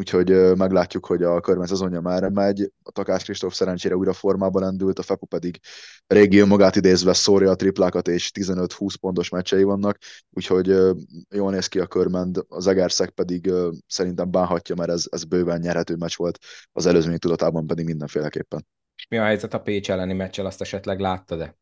úgyhogy 0.00 0.56
meglátjuk, 0.56 1.06
hogy 1.06 1.22
a 1.22 1.40
körben 1.40 1.66
szezonja 1.66 2.00
már 2.00 2.28
megy. 2.28 2.72
A 2.82 2.90
Takás 2.90 3.24
Kristóf 3.24 3.54
szerencsére 3.54 3.96
újra 3.96 4.12
formában 4.12 4.62
lendült, 4.62 4.98
a 4.98 5.02
Fepu 5.02 5.26
pedig 5.26 5.60
régi 6.06 6.38
önmagát 6.38 6.76
idézve 6.76 7.12
szórja 7.12 7.50
a 7.50 7.54
triplákat, 7.54 8.08
és 8.08 8.30
15-20 8.34 8.94
pontos 9.00 9.28
meccsei 9.28 9.62
vannak, 9.62 9.98
úgyhogy 10.30 10.66
jól 11.30 11.50
néz 11.50 11.66
ki 11.66 11.78
a 11.78 11.86
körmend, 11.86 12.44
az 12.48 12.66
Egerszeg 12.66 13.10
pedig 13.10 13.52
szerintem 13.86 14.30
bánhatja, 14.30 14.74
mert 14.74 14.90
ez, 14.90 15.04
ez 15.10 15.24
bőven 15.24 15.60
nyerhető 15.60 15.96
meccs 15.96 16.16
volt, 16.16 16.38
az 16.72 16.86
előzmény 16.86 17.18
tudatában 17.18 17.66
pedig 17.66 17.84
mindenféleképpen. 17.84 18.66
És 18.96 19.06
mi 19.08 19.18
a 19.18 19.24
helyzet 19.24 19.54
a 19.54 19.60
Pécs 19.60 19.90
elleni 19.90 20.12
meccsel, 20.12 20.46
azt 20.46 20.60
esetleg 20.60 21.00
láttad-e? 21.00 21.58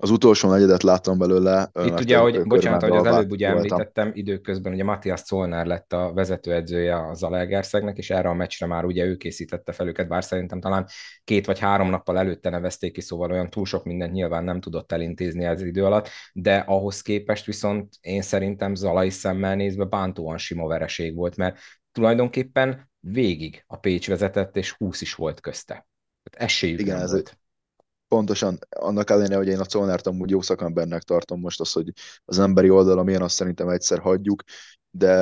Az 0.00 0.10
utolsó 0.10 0.50
negyedet 0.50 0.82
láttam 0.82 1.18
belőle. 1.18 1.70
Itt 1.84 2.00
ugye, 2.00 2.18
hogy, 2.18 2.42
bocsánat, 2.42 2.82
hogy 2.82 2.96
az 2.96 3.06
előbb 3.06 3.30
ugye 3.30 3.52
voltam. 3.52 3.78
említettem, 3.78 4.10
időközben 4.14 4.72
ugye 4.72 4.84
Matthias 4.84 5.20
Zollner 5.24 5.66
lett 5.66 5.92
a 5.92 6.12
vezetőedzője 6.12 7.08
az 7.08 7.22
Alegerszegnek, 7.22 7.98
és 7.98 8.10
erre 8.10 8.28
a 8.28 8.34
meccsre 8.34 8.66
már 8.66 8.84
ugye 8.84 9.04
ő 9.04 9.16
készítette 9.16 9.72
fel 9.72 9.88
őket, 9.88 10.08
bár 10.08 10.24
szerintem 10.24 10.60
talán 10.60 10.86
két 11.24 11.46
vagy 11.46 11.58
három 11.58 11.90
nappal 11.90 12.18
előtte 12.18 12.50
nevezték 12.50 12.92
ki, 12.92 13.00
szóval 13.00 13.30
olyan 13.30 13.50
túl 13.50 13.64
sok 13.64 13.84
mindent 13.84 14.12
nyilván 14.12 14.44
nem 14.44 14.60
tudott 14.60 14.92
elintézni 14.92 15.46
az 15.46 15.62
idő 15.62 15.84
alatt, 15.84 16.08
de 16.32 16.56
ahhoz 16.56 17.02
képest 17.02 17.44
viszont 17.44 17.94
én 18.00 18.22
szerintem 18.22 18.74
Zalai 18.74 19.10
szemmel 19.10 19.54
nézve 19.54 19.84
bántóan 19.84 20.38
sima 20.38 20.66
vereség 20.66 21.14
volt, 21.14 21.36
mert 21.36 21.58
tulajdonképpen 21.92 22.90
végig 23.00 23.64
a 23.66 23.76
Pécs 23.76 24.08
vezetett, 24.08 24.56
és 24.56 24.72
20 24.72 25.00
is 25.00 25.14
volt 25.14 25.40
közte. 25.40 25.86
Tehát 26.22 26.48
esélyük 26.48 26.80
Igen, 26.80 27.00
ez 27.00 27.10
volt. 27.10 27.28
Egy 27.28 27.36
pontosan 28.08 28.58
annak 28.70 29.10
ellenére, 29.10 29.36
hogy 29.36 29.48
én 29.48 29.60
a 29.60 29.66
Colnert 29.72 30.06
amúgy 30.06 30.30
jó 30.30 30.40
szakembernek 30.40 31.02
tartom 31.02 31.40
most 31.40 31.60
az, 31.60 31.72
hogy 31.72 31.92
az 32.24 32.38
emberi 32.38 32.70
oldala 32.70 33.02
milyen, 33.02 33.22
azt 33.22 33.34
szerintem 33.34 33.68
egyszer 33.68 33.98
hagyjuk, 33.98 34.42
de, 34.90 35.14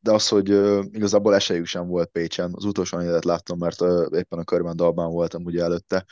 de 0.00 0.12
az, 0.12 0.28
hogy 0.28 0.52
uh, 0.52 0.84
igazából 0.90 1.34
esélyük 1.34 1.66
sem 1.66 1.86
volt 1.86 2.08
Pécsen, 2.08 2.52
az 2.54 2.64
utolsó 2.64 2.98
anyadat 2.98 3.24
láttam, 3.24 3.58
mert 3.58 3.80
uh, 3.80 4.06
éppen 4.16 4.38
a 4.38 4.44
körben 4.44 4.76
dalban 4.76 5.12
voltam 5.12 5.44
ugye 5.44 5.62
előtte, 5.62 6.04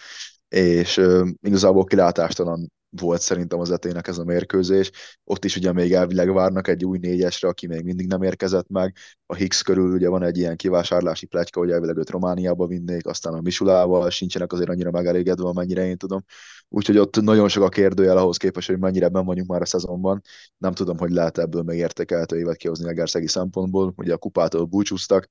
és 0.49 0.97
uh, 0.97 1.29
igazából 1.41 1.85
kilátástalan 1.85 2.73
volt 3.01 3.21
szerintem 3.21 3.61
az 3.61 3.71
etének 3.71 4.07
ez 4.09 4.19
a 4.19 4.25
mérkőzés. 4.25 4.91
Ott 5.25 5.45
is 5.45 5.57
ugye 5.57 5.73
még 5.73 5.93
elvileg 5.93 6.33
várnak 6.33 6.69
egy 6.69 6.85
új 6.85 6.99
négyesre, 6.99 7.49
aki 7.49 7.67
még 7.67 7.85
mindig 7.85 8.07
nem 8.07 8.23
érkezett 8.23 8.69
meg. 8.69 8.97
A 9.27 9.35
Higgs 9.35 9.63
körül 9.63 9.93
ugye 9.93 10.09
van 10.09 10.23
egy 10.23 10.39
ilyen 10.39 10.57
kivásárlási 10.57 11.27
pletyka, 11.27 11.61
hogy 11.61 11.71
elvileg 11.71 11.97
őt 11.97 12.11
Romániába 12.11 12.67
vinnék, 12.67 13.07
aztán 13.07 13.33
a 13.33 13.41
Misulával 13.41 14.11
sincsenek 14.11 14.53
azért 14.53 14.69
annyira 14.69 14.91
megelégedve, 14.91 15.49
amennyire 15.49 15.87
én 15.87 15.97
tudom. 15.97 16.25
Úgyhogy 16.69 16.99
ott 16.99 17.21
nagyon 17.21 17.49
sok 17.49 17.63
a 17.63 17.69
kérdőjel 17.69 18.17
ahhoz 18.17 18.37
képest, 18.37 18.69
hogy 18.69 18.79
mennyire 18.79 19.09
ben 19.09 19.25
vagyunk 19.25 19.49
már 19.49 19.61
a 19.61 19.67
szezonban. 19.67 20.23
Nem 20.59 20.73
tudom, 20.73 20.99
hogy 20.99 21.11
lehet 21.11 21.39
ebből 21.39 21.63
még 21.63 21.79
értékelhető 21.79 22.39
évet 22.39 22.57
kihozni 22.57 22.89
Egerszegi 22.89 23.29
szempontból. 23.29 23.95
Ugye 23.97 24.13
a 24.13 24.17
kupától 24.17 24.65
búcsúztak, 24.65 25.29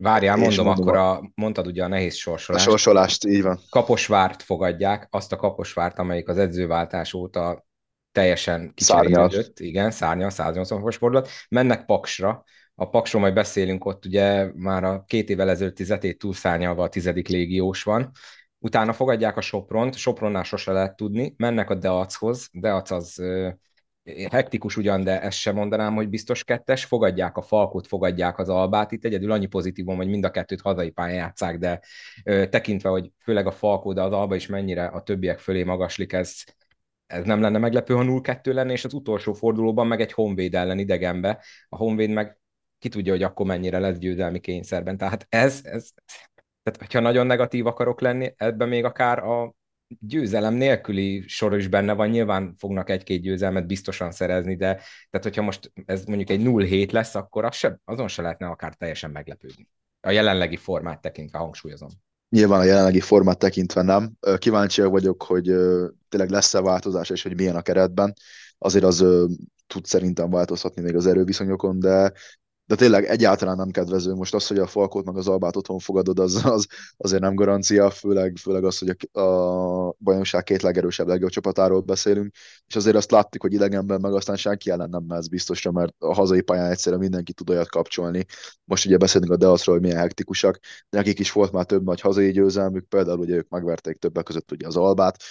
Várjál, 0.00 0.36
mondom, 0.36 0.64
mondom, 0.64 0.82
akkor 0.82 0.96
a, 0.96 1.30
mondtad 1.34 1.66
ugye 1.66 1.84
a 1.84 1.88
nehéz 1.88 2.14
sorsolást. 2.14 2.66
A 2.66 2.70
sorsolást, 2.70 3.24
így 3.24 3.42
van. 3.42 3.60
Kaposvárt 3.70 4.42
fogadják, 4.42 5.06
azt 5.10 5.32
a 5.32 5.36
Kaposvárt, 5.36 5.98
amelyik 5.98 6.28
az 6.28 6.38
edzőváltás 6.38 6.97
óta 7.14 7.66
teljesen 8.12 8.72
kicserélődött. 8.74 9.60
Igen, 9.60 9.90
szárnyal, 9.90 10.30
180 10.30 10.78
fokos 10.78 10.96
fordulat. 10.96 11.28
Mennek 11.48 11.84
Paksra, 11.84 12.44
a 12.74 12.88
Paksról 12.88 13.22
majd 13.22 13.34
beszélünk, 13.34 13.84
ott 13.84 14.04
ugye 14.04 14.50
már 14.54 14.84
a 14.84 15.04
két 15.06 15.30
évvel 15.30 15.50
ezelőtti 15.50 15.84
zetét 15.84 16.18
túlszárnyalva 16.18 16.82
a 16.82 16.88
tizedik 16.88 17.28
légiós 17.28 17.82
van. 17.82 18.10
Utána 18.58 18.92
fogadják 18.92 19.36
a 19.36 19.40
Sopront, 19.40 19.96
Sopronnál 19.96 20.42
sose 20.42 20.72
lehet 20.72 20.96
tudni, 20.96 21.34
mennek 21.36 21.70
a 21.70 21.74
Deachoz, 21.74 22.48
Deac 22.52 22.90
az 22.90 23.22
hektikus 24.30 24.76
ugyan, 24.76 25.04
de 25.04 25.20
ezt 25.22 25.38
sem 25.38 25.54
mondanám, 25.54 25.94
hogy 25.94 26.08
biztos 26.08 26.44
kettes, 26.44 26.84
fogadják 26.84 27.36
a 27.36 27.42
Falkot, 27.42 27.86
fogadják 27.86 28.38
az 28.38 28.48
Albát, 28.48 28.92
itt 28.92 29.04
egyedül 29.04 29.32
annyi 29.32 29.46
pozitívum, 29.46 29.96
hogy 29.96 30.08
mind 30.08 30.24
a 30.24 30.30
kettőt 30.30 30.60
hazai 30.60 30.90
pályán 30.90 31.16
játszák, 31.16 31.58
de 31.58 31.80
ö, 32.24 32.48
tekintve, 32.48 32.88
hogy 32.88 33.10
főleg 33.22 33.46
a 33.46 33.50
Falkó, 33.50 33.92
de 33.92 34.02
az 34.02 34.12
Alba 34.12 34.34
is 34.34 34.46
mennyire 34.46 34.86
a 34.86 35.02
többiek 35.02 35.38
fölé 35.38 35.62
magaslik, 35.62 36.12
ez, 36.12 36.44
ez 37.08 37.24
nem 37.24 37.40
lenne 37.40 37.58
meglepő, 37.58 37.94
ha 37.94 38.04
0-2 38.04 38.52
lenne, 38.52 38.72
és 38.72 38.84
az 38.84 38.94
utolsó 38.94 39.32
fordulóban 39.32 39.86
meg 39.86 40.00
egy 40.00 40.12
Honvéd 40.12 40.54
ellen 40.54 40.78
idegenbe, 40.78 41.44
a 41.68 41.76
Honvéd 41.76 42.10
meg 42.10 42.38
ki 42.78 42.88
tudja, 42.88 43.12
hogy 43.12 43.22
akkor 43.22 43.46
mennyire 43.46 43.78
lesz 43.78 43.98
győzelmi 43.98 44.40
kényszerben. 44.40 44.96
Tehát 44.96 45.26
ez, 45.28 45.60
ez 45.64 45.90
tehát, 46.62 46.78
hogyha 46.78 47.00
nagyon 47.00 47.26
negatív 47.26 47.66
akarok 47.66 48.00
lenni, 48.00 48.32
ebben 48.36 48.68
még 48.68 48.84
akár 48.84 49.18
a 49.18 49.54
győzelem 50.00 50.54
nélküli 50.54 51.24
sor 51.26 51.56
is 51.56 51.68
benne 51.68 51.92
van, 51.92 52.08
nyilván 52.08 52.54
fognak 52.58 52.90
egy-két 52.90 53.20
győzelmet 53.20 53.66
biztosan 53.66 54.10
szerezni, 54.10 54.56
de 54.56 54.74
tehát 55.10 55.22
hogyha 55.22 55.42
most 55.42 55.72
ez 55.86 56.04
mondjuk 56.04 56.30
egy 56.30 56.42
0-7 56.44 56.92
lesz, 56.92 57.14
akkor 57.14 57.44
az 57.44 57.56
se, 57.56 57.80
azon 57.84 58.08
se 58.08 58.22
lehetne 58.22 58.46
akár 58.46 58.74
teljesen 58.74 59.10
meglepődni. 59.10 59.68
A 60.00 60.10
jelenlegi 60.10 60.56
formát 60.56 61.00
tekintve 61.00 61.38
hangsúlyozom. 61.38 61.88
Nyilván 62.28 62.60
a 62.60 62.64
jelenlegi 62.64 63.00
formát 63.00 63.38
tekintve 63.38 63.82
nem. 63.82 64.12
Kíváncsi 64.38 64.82
vagyok, 64.82 65.22
hogy 65.22 65.44
tényleg 66.08 66.30
lesz-e 66.30 66.60
változás, 66.60 67.10
és 67.10 67.22
hogy 67.22 67.36
milyen 67.36 67.56
a 67.56 67.62
keretben. 67.62 68.14
Azért 68.58 68.84
az 68.84 69.04
tud 69.66 69.84
szerintem 69.84 70.30
változhatni 70.30 70.82
még 70.82 70.96
az 70.96 71.06
erőviszonyokon, 71.06 71.78
de 71.80 72.12
de 72.68 72.74
tényleg 72.74 73.04
egyáltalán 73.04 73.56
nem 73.56 73.70
kedvező. 73.70 74.14
Most 74.14 74.34
az, 74.34 74.46
hogy 74.46 74.58
a 74.58 74.66
Falkot 74.66 75.04
meg 75.04 75.16
az 75.16 75.28
Albát 75.28 75.56
otthon 75.56 75.78
fogadod, 75.78 76.18
az, 76.18 76.44
az 76.44 76.66
azért 76.96 77.22
nem 77.22 77.34
garancia, 77.34 77.90
főleg, 77.90 78.36
főleg 78.36 78.64
az, 78.64 78.78
hogy 78.78 78.96
a, 79.12 79.20
a 79.20 79.94
bajnokság 79.98 80.42
két 80.42 80.62
legerősebb, 80.62 81.06
legjobb 81.06 81.30
csapatáról 81.30 81.80
beszélünk, 81.80 82.34
és 82.66 82.76
azért 82.76 82.96
azt 82.96 83.10
láttuk, 83.10 83.42
hogy 83.42 83.52
idegenben 83.52 84.00
meg 84.00 84.12
aztán 84.12 84.36
senki 84.36 84.70
ellen 84.70 84.88
nem 84.88 85.04
mehetsz 85.08 85.26
biztosra, 85.26 85.70
mert 85.70 85.94
a 85.98 86.14
hazai 86.14 86.40
pályán 86.40 86.70
egyszerűen 86.70 87.00
mindenki 87.00 87.32
tud 87.32 87.50
olyat 87.50 87.68
kapcsolni. 87.68 88.24
Most 88.64 88.86
ugye 88.86 88.96
beszélünk 88.96 89.32
a 89.32 89.36
Deaszról, 89.36 89.74
hogy 89.74 89.84
milyen 89.84 90.00
hektikusak, 90.00 90.58
nekik 90.90 91.18
is 91.18 91.32
volt 91.32 91.52
már 91.52 91.64
több 91.64 91.84
nagy 91.84 92.00
hazai 92.00 92.30
győzelmük, 92.30 92.88
például 92.88 93.18
ugye 93.18 93.34
ők 93.34 93.48
megverték 93.48 93.98
többek 93.98 94.24
között 94.24 94.52
ugye 94.52 94.66
az 94.66 94.76
Albát, 94.76 95.22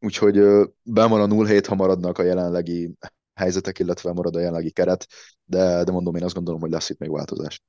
úgyhogy 0.00 0.34
ben 0.82 1.10
van 1.10 1.30
a 1.30 1.34
0-7, 1.34 1.64
ha 1.68 1.74
maradnak 1.74 2.18
a 2.18 2.22
jelenlegi 2.22 2.94
helyzetek, 3.34 3.78
illetve 3.78 4.12
marad 4.12 4.36
a 4.36 4.38
jelenlegi 4.38 4.70
keret, 4.70 5.06
de, 5.44 5.84
de 5.84 5.92
mondom, 5.92 6.14
én 6.14 6.24
azt 6.24 6.34
gondolom, 6.34 6.60
hogy 6.60 6.70
lesz 6.70 6.90
itt 6.90 6.98
még 6.98 7.10
változás. 7.10 7.62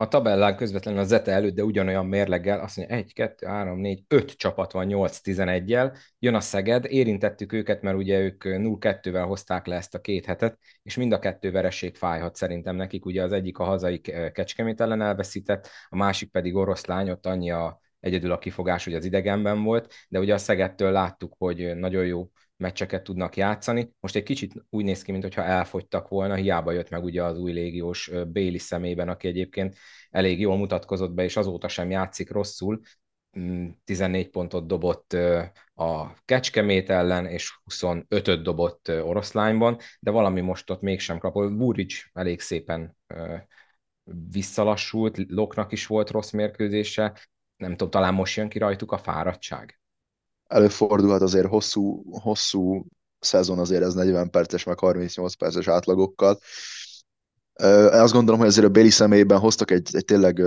A 0.00 0.08
tabellán 0.08 0.56
közvetlenül 0.56 1.00
a 1.00 1.04
Zete 1.04 1.32
előtt, 1.32 1.54
de 1.54 1.64
ugyanolyan 1.64 2.06
mérleggel, 2.06 2.60
azt 2.60 2.76
mondja, 2.76 2.96
1, 2.96 3.12
2, 3.12 3.46
3, 3.46 3.78
4, 3.78 4.04
5 4.08 4.30
csapat 4.30 4.72
van 4.72 4.86
8-11-jel, 4.88 5.96
jön 6.18 6.34
a 6.34 6.40
Szeged, 6.40 6.84
érintettük 6.84 7.52
őket, 7.52 7.82
mert 7.82 7.96
ugye 7.96 8.18
ők 8.20 8.42
0-2-vel 8.44 9.24
hozták 9.26 9.66
le 9.66 9.76
ezt 9.76 9.94
a 9.94 10.00
két 10.00 10.24
hetet, 10.24 10.58
és 10.82 10.96
mind 10.96 11.12
a 11.12 11.18
kettő 11.18 11.50
vereség 11.50 11.96
fájhat 11.96 12.36
szerintem 12.36 12.76
nekik, 12.76 13.04
ugye 13.04 13.22
az 13.22 13.32
egyik 13.32 13.58
a 13.58 13.64
hazai 13.64 14.00
Kecskemét 14.32 14.80
ellen 14.80 15.02
elveszített, 15.02 15.68
a 15.88 15.96
másik 15.96 16.30
pedig 16.30 16.54
oroszlány, 16.54 17.10
ott 17.10 17.26
annyi 17.26 17.50
a, 17.50 17.80
egyedül 18.00 18.32
a 18.32 18.38
kifogás, 18.38 18.84
hogy 18.84 18.94
az 18.94 19.04
idegenben 19.04 19.62
volt, 19.62 19.94
de 20.08 20.18
ugye 20.18 20.34
a 20.34 20.38
Szegedtől 20.38 20.92
láttuk, 20.92 21.34
hogy 21.38 21.76
nagyon 21.76 22.06
jó 22.06 22.28
meccseket 22.58 23.02
tudnak 23.02 23.36
játszani. 23.36 23.92
Most 24.00 24.16
egy 24.16 24.22
kicsit 24.22 24.52
úgy 24.70 24.84
néz 24.84 25.02
ki, 25.02 25.12
mintha 25.12 25.42
elfogytak 25.42 26.08
volna, 26.08 26.34
hiába 26.34 26.72
jött 26.72 26.90
meg 26.90 27.04
ugye 27.04 27.22
az 27.22 27.38
új 27.38 27.52
légiós 27.52 28.10
Béli 28.26 28.58
szemében, 28.58 29.08
aki 29.08 29.28
egyébként 29.28 29.76
elég 30.10 30.40
jól 30.40 30.56
mutatkozott 30.56 31.12
be, 31.12 31.22
és 31.22 31.36
azóta 31.36 31.68
sem 31.68 31.90
játszik 31.90 32.30
rosszul. 32.30 32.80
14 33.84 34.26
mm, 34.26 34.30
pontot 34.30 34.66
dobott 34.66 35.12
a 35.74 36.14
Kecskemét 36.24 36.90
ellen, 36.90 37.26
és 37.26 37.58
25-öt 37.70 38.42
dobott 38.42 38.88
oroszlányban, 38.88 39.78
de 40.00 40.10
valami 40.10 40.40
most 40.40 40.70
ott 40.70 40.80
mégsem 40.80 41.18
kapott. 41.18 41.52
Buric 41.52 42.04
elég 42.12 42.40
szépen 42.40 42.96
visszalassult, 44.30 45.18
Loknak 45.28 45.72
is 45.72 45.86
volt 45.86 46.10
rossz 46.10 46.30
mérkőzése, 46.30 47.18
nem 47.56 47.70
tudom, 47.70 47.90
talán 47.90 48.14
most 48.14 48.36
jön 48.36 48.48
ki 48.48 48.58
rajtuk 48.58 48.92
a 48.92 48.98
fáradtság 48.98 49.80
előfordulhat 50.48 51.22
azért 51.22 51.46
hosszú, 51.46 52.02
hosszú 52.20 52.86
szezon 53.18 53.58
azért 53.58 53.82
ez 53.82 53.94
40 53.94 54.30
perces, 54.30 54.64
meg 54.64 54.78
38 54.78 55.34
perces 55.34 55.68
átlagokkal. 55.68 56.38
Én 57.62 58.00
azt 58.00 58.12
gondolom, 58.12 58.40
hogy 58.40 58.48
azért 58.48 58.66
a 58.66 58.70
Béli 58.70 58.90
személyében 58.90 59.38
hoztak 59.38 59.70
egy, 59.70 59.88
egy 59.92 60.04
tényleg 60.04 60.42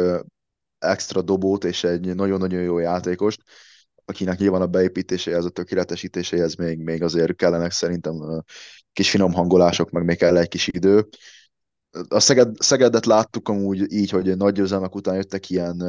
extra 0.79 1.21
dobót 1.21 1.63
és 1.63 1.83
egy 1.83 2.15
nagyon-nagyon 2.15 2.61
jó 2.61 2.77
játékost, 2.79 3.41
akinek 4.05 4.37
nyilván 4.37 4.61
a 4.61 4.67
beépítéséhez, 4.67 5.45
a 5.45 5.49
tökéletesítéséhez 5.49 6.55
még, 6.55 6.79
még 6.79 7.03
azért 7.03 7.35
kellenek 7.35 7.71
szerintem 7.71 8.43
kis 8.93 9.09
finom 9.09 9.33
hangolások, 9.33 9.89
meg 9.89 10.03
még 10.03 10.17
kell 10.17 10.37
egy 10.37 10.47
kis 10.47 10.67
idő. 10.67 11.07
A 12.07 12.19
Szeged, 12.19 12.55
Szegedet 12.59 13.05
láttuk 13.05 13.49
amúgy 13.49 13.91
így, 13.91 14.09
hogy 14.09 14.37
nagy 14.37 14.53
győzelmek 14.53 14.95
után 14.95 15.15
jöttek 15.15 15.49
ilyen 15.49 15.83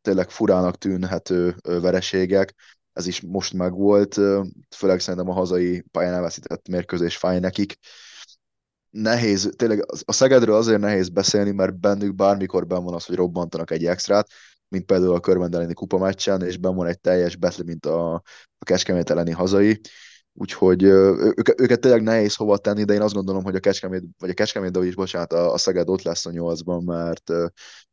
tényleg 0.00 0.30
furának 0.30 0.78
tűnhető 0.78 1.56
vereségek, 1.62 2.54
ez 2.92 3.06
is 3.06 3.20
most 3.20 3.52
megvolt, 3.52 4.14
főleg 4.76 5.00
szerintem 5.00 5.30
a 5.30 5.34
hazai 5.34 5.84
pályán 5.90 6.14
elveszített 6.14 6.68
mérkőzés 6.68 7.16
fáj 7.16 7.38
nekik. 7.38 7.76
Nehéz, 8.90 9.50
tényleg 9.56 9.84
a 10.04 10.12
Szegedről 10.12 10.54
azért 10.54 10.80
nehéz 10.80 11.08
beszélni, 11.08 11.50
mert 11.50 11.80
bennük 11.80 12.14
bármikor 12.14 12.66
ben 12.66 12.84
van 12.84 12.94
az, 12.94 13.04
hogy 13.04 13.16
robbantanak 13.16 13.70
egy 13.70 13.86
extrát, 13.86 14.28
mint 14.68 14.84
például 14.84 15.14
a 15.14 15.20
körmendeleni 15.20 15.74
kupa 15.74 15.98
meccsen, 15.98 16.42
és 16.42 16.56
ben 16.56 16.74
van 16.74 16.86
egy 16.86 17.00
teljes 17.00 17.36
betli, 17.36 17.64
mint 17.64 17.86
a, 17.86 18.14
a 18.58 18.64
Kecskemét 18.64 19.10
elleni 19.10 19.30
hazai 19.30 19.80
úgyhogy 20.34 20.82
őket, 20.82 21.60
őket 21.60 21.80
tényleg 21.80 22.02
nehéz 22.02 22.34
hova 22.34 22.58
tenni, 22.58 22.84
de 22.84 22.94
én 22.94 23.00
azt 23.00 23.14
gondolom, 23.14 23.44
hogy 23.44 23.54
a 23.54 23.60
Kecskemét, 23.60 24.02
vagy 24.18 24.30
a 24.30 24.34
Kecskemét, 24.34 24.70
de 24.70 24.84
is, 24.84 24.94
bocsánat, 24.94 25.32
a, 25.32 25.52
a 25.52 25.58
Szeged 25.58 25.88
ott 25.88 26.02
lesz 26.02 26.26
a 26.26 26.30
nyolcban, 26.30 26.84
mert 26.84 27.30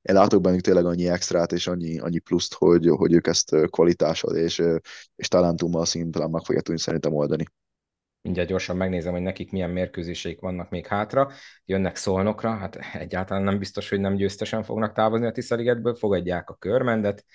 én 0.02 0.16
látok 0.16 0.42
bennük 0.42 0.62
tényleg 0.62 0.86
annyi 0.86 1.08
extrát 1.08 1.52
és 1.52 1.68
annyi, 1.68 2.00
annyi 2.00 2.20
pluszt, 2.20 2.54
hogy, 2.54 2.88
hogy 2.88 3.14
ők 3.14 3.28
ezt 3.28 3.56
kvalitással 3.70 4.36
és, 4.36 4.64
és 5.16 5.28
talentummal 5.28 5.86
szimplán 5.86 6.30
meg 6.30 6.44
fogják 6.44 6.64
tudni 6.64 6.80
szerintem 6.80 7.14
oldani. 7.14 7.46
Mindjárt 8.22 8.50
gyorsan 8.50 8.78
megnézem, 8.78 9.14
hogy 9.14 9.22
nekik 9.22 9.52
milyen 9.52 9.70
mérkőzéseik 9.70 10.40
vannak 10.40 10.70
még 10.70 10.88
hátra. 10.88 11.32
Jönnek 11.66 11.96
szolnokra, 11.96 12.56
hát 12.56 12.76
egyáltalán 12.94 13.44
nem 13.44 13.60
biztos, 13.60 13.90
hogy 13.90 14.00
nem 14.00 14.16
győztesen 14.16 14.64
fognak 14.64 14.94
távozni 14.94 15.26
a 15.26 15.32
Tiszaligetből, 15.32 15.96
fogadják 15.96 16.50
a 16.50 16.56
körmendet, 16.56 17.26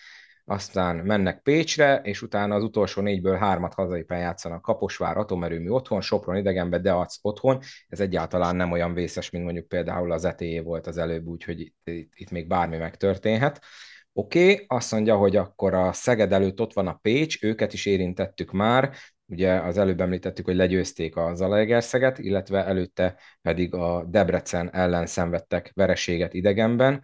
aztán 0.44 0.96
mennek 0.96 1.42
Pécsre, 1.42 2.00
és 2.04 2.22
utána 2.22 2.54
az 2.54 2.62
utolsó 2.62 3.02
négyből 3.02 3.36
hármat 3.36 3.74
hazai 3.74 4.02
pályán 4.02 4.24
játszanak 4.24 4.62
Kaposvár 4.62 5.16
atomerőmű 5.16 5.68
otthon, 5.68 6.00
Sopron 6.00 6.36
idegenbe, 6.36 6.78
Deac 6.78 7.16
otthon. 7.20 7.60
Ez 7.88 8.00
egyáltalán 8.00 8.56
nem 8.56 8.72
olyan 8.72 8.94
vészes, 8.94 9.30
mint 9.30 9.44
mondjuk 9.44 9.68
például 9.68 10.12
az 10.12 10.24
etéjé 10.24 10.58
volt 10.58 10.86
az 10.86 10.98
előbb, 10.98 11.26
úgyhogy 11.26 11.60
itt, 11.60 11.76
itt, 11.84 12.12
itt 12.14 12.30
még 12.30 12.46
bármi 12.46 12.76
megtörténhet. 12.76 13.60
Oké, 14.12 14.52
okay, 14.52 14.64
azt 14.68 14.92
mondja, 14.92 15.16
hogy 15.16 15.36
akkor 15.36 15.74
a 15.74 15.92
Szeged 15.92 16.32
előtt 16.32 16.60
ott 16.60 16.72
van 16.72 16.86
a 16.86 16.98
Pécs, 17.02 17.42
őket 17.42 17.72
is 17.72 17.86
érintettük 17.86 18.52
már, 18.52 18.94
ugye 19.26 19.52
az 19.52 19.78
előbb 19.78 20.00
említettük, 20.00 20.44
hogy 20.44 20.56
legyőzték 20.56 21.16
a 21.16 21.34
Zalaegerszeget, 21.34 22.18
illetve 22.18 22.64
előtte 22.64 23.20
pedig 23.42 23.74
a 23.74 24.04
Debrecen 24.08 24.74
ellen 24.74 25.06
szenvedtek 25.06 25.70
vereséget 25.74 26.34
idegenben. 26.34 27.02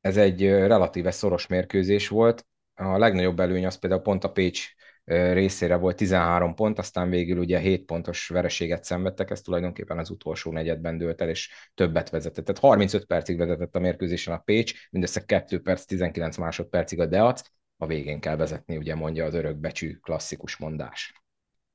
Ez 0.00 0.16
egy 0.16 0.42
relatíve 0.48 1.10
szoros 1.10 1.46
mérkőzés 1.46 2.08
volt, 2.08 2.46
a 2.80 2.98
legnagyobb 2.98 3.40
előny 3.40 3.66
az 3.66 3.78
például 3.78 4.02
pont 4.02 4.24
a 4.24 4.30
Pécs 4.30 4.68
részére 5.04 5.76
volt 5.76 5.96
13 5.96 6.54
pont, 6.54 6.78
aztán 6.78 7.10
végül 7.10 7.38
ugye 7.38 7.58
7 7.58 7.84
pontos 7.84 8.28
vereséget 8.28 8.84
szenvedtek, 8.84 9.30
ez 9.30 9.40
tulajdonképpen 9.40 9.98
az 9.98 10.10
utolsó 10.10 10.52
negyedben 10.52 10.98
dőlt 10.98 11.20
el, 11.20 11.28
és 11.28 11.50
többet 11.74 12.10
vezetett. 12.10 12.44
Tehát 12.44 12.60
35 12.60 13.04
percig 13.04 13.38
vezetett 13.38 13.74
a 13.74 13.78
mérkőzésen 13.78 14.34
a 14.34 14.38
Pécs, 14.38 14.88
mindössze 14.90 15.24
2 15.24 15.60
perc, 15.60 15.84
19 15.84 16.36
másodpercig 16.36 17.00
a 17.00 17.06
Deac, 17.06 17.42
a 17.76 17.86
végén 17.86 18.20
kell 18.20 18.36
vezetni, 18.36 18.76
ugye 18.76 18.94
mondja 18.94 19.24
az 19.24 19.34
örökbecsű 19.34 19.94
klasszikus 19.94 20.56
mondás. 20.56 21.22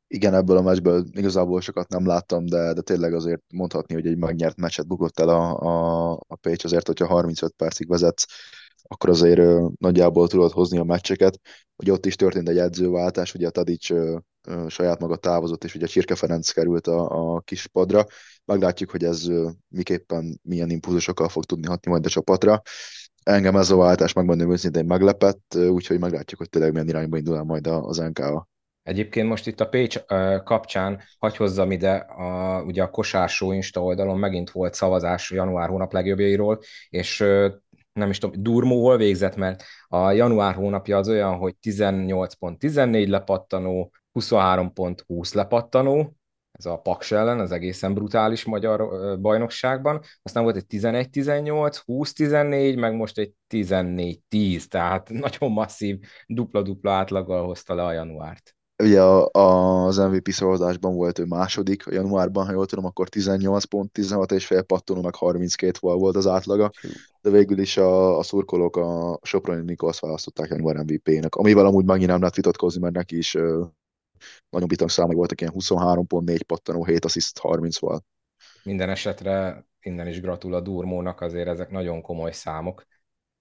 Igen, 0.08 0.34
ebből 0.34 0.58
a 0.58 0.62
meccsből 0.62 1.06
igazából 1.12 1.62
sokat 1.62 1.90
nem 1.90 2.06
láttam, 2.06 2.46
de, 2.46 2.74
de 2.74 2.82
tényleg 2.82 3.14
azért 3.14 3.42
mondhatni, 3.54 3.94
hogy 3.94 4.08
egy 4.08 4.18
megnyert 4.18 4.58
meccset 4.58 4.88
bukott 4.88 5.20
el 5.20 5.30
a, 5.30 5.60
a, 5.60 6.12
a 6.28 6.36
Pécs, 6.36 6.64
azért, 6.64 6.88
hogyha 6.88 7.08
35 7.08 7.54
percig 7.58 7.88
vezetsz, 7.88 8.26
akkor 8.88 9.10
azért 9.10 9.42
nagyjából 9.78 10.28
tudod 10.28 10.52
hozni 10.52 10.78
a 10.78 10.84
meccseket. 10.84 11.40
Ugye 11.76 11.92
ott 11.92 12.06
is 12.06 12.16
történt 12.16 12.50
egy 12.50 12.58
edzőváltás, 12.58 13.34
ugye 13.34 13.48
a 13.48 13.50
Tadic 13.50 13.88
saját 14.68 15.00
maga 15.00 15.16
távozott, 15.16 15.64
és 15.64 15.76
ugye 15.76 15.86
Csirke 15.86 16.16
Ferenc 16.16 16.50
került 16.50 16.88
a, 16.88 17.34
a 17.36 17.40
kis 17.40 17.68
padra. 17.68 18.06
Meglátjuk, 18.46 18.92
hogy 18.92 19.04
ez 19.04 19.28
miképpen 19.68 20.40
milyen 20.44 20.70
impulzusokkal 20.70 21.30
fog 21.30 21.46
tudni 21.46 21.68
hatni 21.68 21.92
majd 21.92 22.06
a 22.06 22.10
csapatra. 22.10 22.62
Engem 23.24 23.56
ez 23.56 23.72
a 23.72 23.76
váltás 23.76 24.14
megmondom 24.14 24.52
őszintén 24.52 24.86
meglepett, 24.86 25.56
úgyhogy 25.56 26.00
meglátjuk, 26.00 26.40
hogy 26.40 26.50
tényleg 26.50 26.72
milyen 26.72 26.88
irányba 26.88 27.18
indul 27.18 27.36
el 27.36 27.44
majd 27.44 27.68
az 27.68 27.98
NK-a. 27.98 28.48
Egyébként 28.84 29.28
most 29.28 29.48
itt 29.48 29.60
a 29.60 29.68
Pécs 29.68 30.00
kapcsán 30.44 31.02
hagy 31.20 31.36
hozzam 31.38 31.72
ide, 31.72 31.94
a, 31.96 32.62
ugye 32.62 32.84
a 32.84 32.90
Kosársó 32.90 33.52
Insta 33.52 33.84
oldalon 33.84 34.20
megint 34.20 34.52
volt 34.52 34.74
szavazás 34.74 35.32
január 35.32 35.70
hónap 35.70 35.94
legjobbjairól, 35.94 36.60
és 36.90 37.24
nem 37.96 38.10
is 38.10 38.18
tudom, 38.18 38.44
Durmóval 38.44 38.98
végzett, 38.98 39.36
mert 39.36 39.64
a 39.88 40.12
január 40.12 40.56
hónapja 40.56 40.98
az 40.98 41.10
olyan, 41.10 41.36
hogy 41.36 41.56
18.14 41.62 43.08
lepattanó, 43.08 43.92
23.20 44.20 45.36
lepattanó, 45.36 46.16
ez 46.52 46.66
a 46.66 46.78
Paks 46.78 47.12
ellen, 47.12 47.40
az 47.40 47.52
egészen 47.52 47.94
brutális 47.94 48.46
magyar 48.46 48.90
bajnokságban. 49.20 50.02
Aztán 50.24 50.44
volt 50.44 50.56
egy 50.56 50.66
11-18, 50.70 51.82
20-14, 51.86 52.80
meg 52.80 52.96
most 52.96 53.18
egy 53.18 53.34
14-10, 53.50 54.66
tehát 54.66 55.10
nagyon 55.26 55.52
masszív, 55.52 56.00
dupla-dupla 56.28 56.92
átlaggal 56.92 57.46
hozta 57.46 57.76
le 57.76 57.84
a 57.84 57.92
januárt. 57.92 58.56
Ugye 58.84 59.02
az 59.32 59.98
MVP 59.98 60.30
szavazásban 60.30 60.96
volt 60.96 61.20
ő 61.20 61.26
második, 61.26 61.88
a 61.88 61.94
januárban, 61.94 62.46
ha 62.46 62.52
jól 62.52 62.66
tudom, 62.66 62.86
akkor 62.86 63.10
18 63.10 63.64
pont, 63.64 63.92
16 63.92 64.32
és 64.32 64.46
fél 64.46 64.62
pattonó, 64.62 65.02
meg 65.02 65.16
32 65.16 65.78
val 65.82 65.98
volt 65.98 66.16
az 66.16 66.28
átlaga, 66.28 66.72
de 67.26 67.32
végül 67.32 67.60
is 67.60 67.78
a, 67.78 68.18
a 68.18 68.24
szurkolók 68.24 68.76
a 68.78 69.20
Soproni 69.22 69.64
Nikolsz 69.64 70.00
választották 70.00 70.50
január 70.50 70.76
MVP-nek, 70.76 71.36
amivel 71.36 71.66
amúgy 71.66 71.86
megint 71.86 72.10
nem 72.10 72.20
lehet 72.20 72.36
vitatkozni, 72.36 72.82
mert 72.82 72.94
neki 72.96 73.18
is 73.18 73.34
nagyon 74.50 74.68
bitang 74.68 74.90
számai 74.90 75.16
voltak, 75.16 75.42
ilyen 75.42 75.54
23.4 75.56 76.40
pattanó, 76.48 76.86
7 76.86 77.06
assziszt 77.06 77.40
30-val. 77.44 78.00
Minden 78.64 78.90
esetre 78.90 79.66
innen 79.82 80.08
is 80.08 80.22
gratul 80.22 80.54
a 80.54 80.60
Durmónak, 80.60 81.22
azért 81.22 81.48
ezek 81.48 81.70
nagyon 81.70 82.02
komoly 82.02 82.32
számok. 82.32 82.86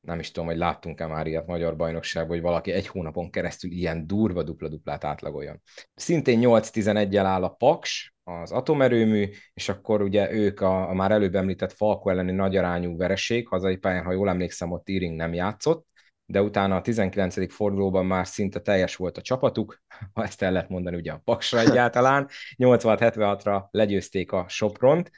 Nem 0.01 0.19
is 0.19 0.31
tudom, 0.31 0.49
hogy 0.49 0.59
láttunk-e 0.59 1.07
már 1.07 1.27
ilyet 1.27 1.47
magyar 1.47 1.77
bajnokságban, 1.77 2.33
hogy 2.37 2.45
valaki 2.45 2.71
egy 2.71 2.87
hónapon 2.87 3.31
keresztül 3.31 3.71
ilyen 3.71 4.07
durva 4.07 4.43
dupla-duplát 4.43 5.05
átlagoljon. 5.05 5.63
Szintén 5.95 6.41
8-11-el 6.43 7.25
áll 7.25 7.43
a 7.43 7.49
Paks, 7.49 8.14
az 8.25 8.53
atomerőmű, 8.53 9.29
és 9.55 9.69
akkor 9.69 10.03
ugye 10.03 10.33
ők 10.33 10.61
a, 10.61 10.89
a 10.89 10.95
már 10.95 11.11
előbb 11.11 11.35
említett 11.35 11.73
Falko 11.73 12.11
elleni 12.11 12.33
nagyarányú 12.33 12.97
vereség, 12.97 13.49
hazai 13.49 13.77
pályán, 13.77 14.05
ha 14.05 14.13
jól 14.13 14.29
emlékszem, 14.29 14.73
ott 14.73 14.89
Iring 14.89 15.17
nem 15.17 15.35
játszott, 15.35 15.87
de 16.27 16.43
utána 16.43 16.77
a 16.77 16.81
19. 16.81 17.53
fordulóban 17.53 18.07
már 18.07 18.27
szinte 18.27 18.61
teljes 18.61 18.97
volt 18.97 19.17
a 19.19 19.23
csapatuk, 19.23 19.83
ha 20.13 20.23
ezt 20.25 20.43
el 20.43 20.53
lehet 20.53 20.69
mondani 20.69 20.97
ugye 20.97 21.13
a 21.13 21.21
Paksra 21.25 21.61
egyáltalán, 21.71 22.29
86-76-ra 22.57 23.65
legyőzték 23.71 24.33
a 24.33 24.45
Sopront, 24.49 25.11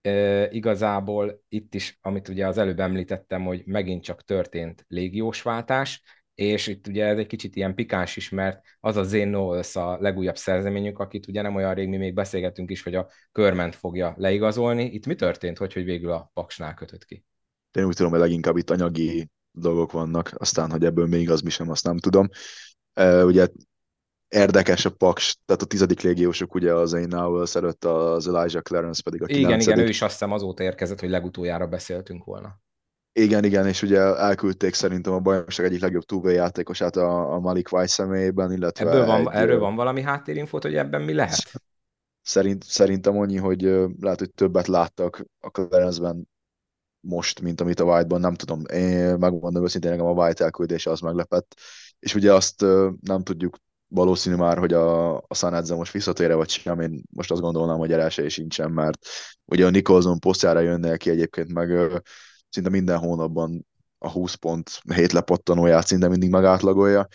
e, 0.00 0.50
igazából 0.50 1.42
itt 1.48 1.74
is, 1.74 1.98
amit 2.00 2.28
ugye 2.28 2.46
az 2.46 2.58
előbb 2.58 2.80
említettem, 2.80 3.44
hogy 3.44 3.62
megint 3.66 4.02
csak 4.02 4.24
történt 4.24 4.84
légiós 4.88 5.42
váltás, 5.42 6.02
és 6.34 6.66
itt 6.66 6.86
ugye 6.86 7.04
ez 7.04 7.18
egy 7.18 7.26
kicsit 7.26 7.56
ilyen 7.56 7.74
pikáns 7.74 8.16
is, 8.16 8.28
mert 8.28 8.60
az 8.80 8.96
a 8.96 9.02
Zane 9.02 9.24
Knowles 9.24 9.76
a 9.76 9.96
legújabb 10.00 10.36
szerzeményünk, 10.36 10.98
akit 10.98 11.26
ugye 11.26 11.42
nem 11.42 11.54
olyan 11.54 11.74
rég 11.74 11.88
mi 11.88 11.96
még 11.96 12.14
beszélgetünk 12.14 12.70
is, 12.70 12.82
hogy 12.82 12.94
a 12.94 13.08
körment 13.32 13.74
fogja 13.74 14.14
leigazolni. 14.16 14.84
Itt 14.84 15.06
mi 15.06 15.14
történt, 15.14 15.58
hogy, 15.58 15.72
hogy 15.72 15.84
végül 15.84 16.10
a 16.10 16.30
Paksnál 16.34 16.74
kötött 16.74 17.04
ki? 17.04 17.24
Én 17.72 17.84
úgy 17.84 17.96
tudom, 17.96 18.10
hogy 18.10 18.20
leginkább 18.20 18.56
itt 18.56 18.70
anyagi 18.70 19.30
dolgok 19.50 19.92
vannak, 19.92 20.30
aztán, 20.34 20.70
hogy 20.70 20.84
ebből 20.84 21.06
még 21.06 21.30
az 21.30 21.40
mi 21.40 21.50
sem, 21.50 21.70
azt 21.70 21.84
nem 21.84 21.98
tudom. 21.98 22.28
Uh, 23.00 23.24
ugye 23.24 23.46
érdekes 24.28 24.84
a 24.84 24.90
Paks, 24.90 25.36
tehát 25.44 25.62
a 25.62 25.66
tizedik 25.66 26.00
légiósok 26.00 26.54
ugye 26.54 26.74
az 26.74 26.94
Ain 26.94 27.08
Nowell 27.08 27.46
előtt 27.52 27.84
az 27.84 28.28
Elijah 28.28 28.62
Clarence 28.62 29.02
pedig 29.02 29.22
a 29.22 29.26
Igen, 29.28 29.60
igen, 29.60 29.78
ő 29.78 29.88
is 29.88 30.02
azt 30.02 30.12
hiszem 30.12 30.32
azóta 30.32 30.62
érkezett, 30.62 31.00
hogy 31.00 31.08
legutoljára 31.08 31.66
beszéltünk 31.66 32.24
volna. 32.24 32.60
Igen, 33.12 33.44
igen, 33.44 33.66
és 33.66 33.82
ugye 33.82 33.98
elküldték 34.00 34.74
szerintem 34.74 35.12
a 35.12 35.18
bajnokság 35.18 35.66
egyik 35.66 35.80
legjobb 35.80 36.02
túlvé 36.02 36.34
játékosát 36.34 36.96
a, 36.96 37.32
a 37.32 37.38
Malik 37.38 37.72
White 37.72 37.86
személyében, 37.86 38.52
illetve... 38.52 38.88
Ebből 38.88 39.06
van, 39.06 39.20
egy, 39.20 39.40
erről 39.40 39.58
van 39.58 39.74
valami 39.74 40.02
háttérinfót, 40.02 40.62
hogy 40.62 40.74
ebben 40.74 41.02
mi 41.02 41.14
lehet? 41.14 41.60
Szerint, 42.22 42.64
szerintem 42.64 43.18
annyi, 43.18 43.36
hogy 43.36 43.62
lehet, 44.00 44.18
hogy 44.18 44.30
többet 44.34 44.66
láttak 44.66 45.24
a 45.40 45.50
Clarence-ben 45.50 46.28
most, 47.00 47.40
mint 47.40 47.60
amit 47.60 47.80
a 47.80 47.84
White-ban, 47.84 48.20
nem 48.20 48.34
tudom, 48.34 48.62
én 48.72 49.14
megmondom 49.18 49.64
őszintén, 49.64 49.90
nekem 49.90 50.06
a 50.06 50.24
White 50.24 50.44
elküldése 50.44 50.90
az 50.90 51.00
meglepett, 51.00 51.54
és 51.98 52.14
ugye 52.14 52.34
azt 52.34 52.60
nem 53.00 53.22
tudjuk 53.22 53.56
valószínű 53.88 54.36
már, 54.36 54.58
hogy 54.58 54.72
a, 54.72 55.16
a 55.16 55.34
Sanadze 55.34 55.74
most 55.74 55.92
visszatére 55.92 56.34
vagy 56.34 56.48
sem, 56.48 56.80
én 56.80 57.02
most 57.10 57.30
azt 57.30 57.40
gondolnám, 57.40 57.76
hogy 57.78 58.16
is 58.24 58.32
sincsen, 58.32 58.70
mert 58.70 59.06
ugye 59.44 59.66
a 59.66 59.70
Nicholson 59.70 60.18
posztjára 60.18 60.60
jönne 60.60 60.96
ki 60.96 61.10
egyébként 61.10 61.52
meg 61.52 62.02
szinte 62.52 62.70
minden 62.70 62.98
hónapban 62.98 63.66
a 63.98 64.10
20 64.10 64.34
pont 64.34 64.80
7 64.94 65.12
lepattanóját 65.12 65.86
szinte 65.86 66.08
mindig 66.08 66.30
megátlagolja, 66.30 67.06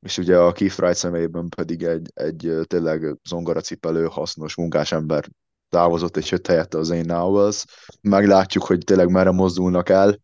és 0.00 0.18
ugye 0.18 0.38
a 0.38 0.52
Keith 0.52 0.78
Wright 0.78 0.96
személyében 0.96 1.48
pedig 1.48 1.82
egy, 1.82 2.10
egy 2.14 2.58
tényleg 2.66 3.16
zongaracipelő, 3.24 4.04
hasznos 4.04 4.56
munkásember 4.56 5.28
távozott, 5.68 6.16
és 6.16 6.30
jött 6.30 6.46
helyette 6.46 6.78
az 6.78 6.86
Zane 6.86 7.02
Nowells. 7.02 7.64
Meglátjuk, 8.00 8.64
hogy 8.64 8.78
tényleg 8.78 9.10
merre 9.10 9.30
mozdulnak 9.30 9.88
el. 9.88 10.18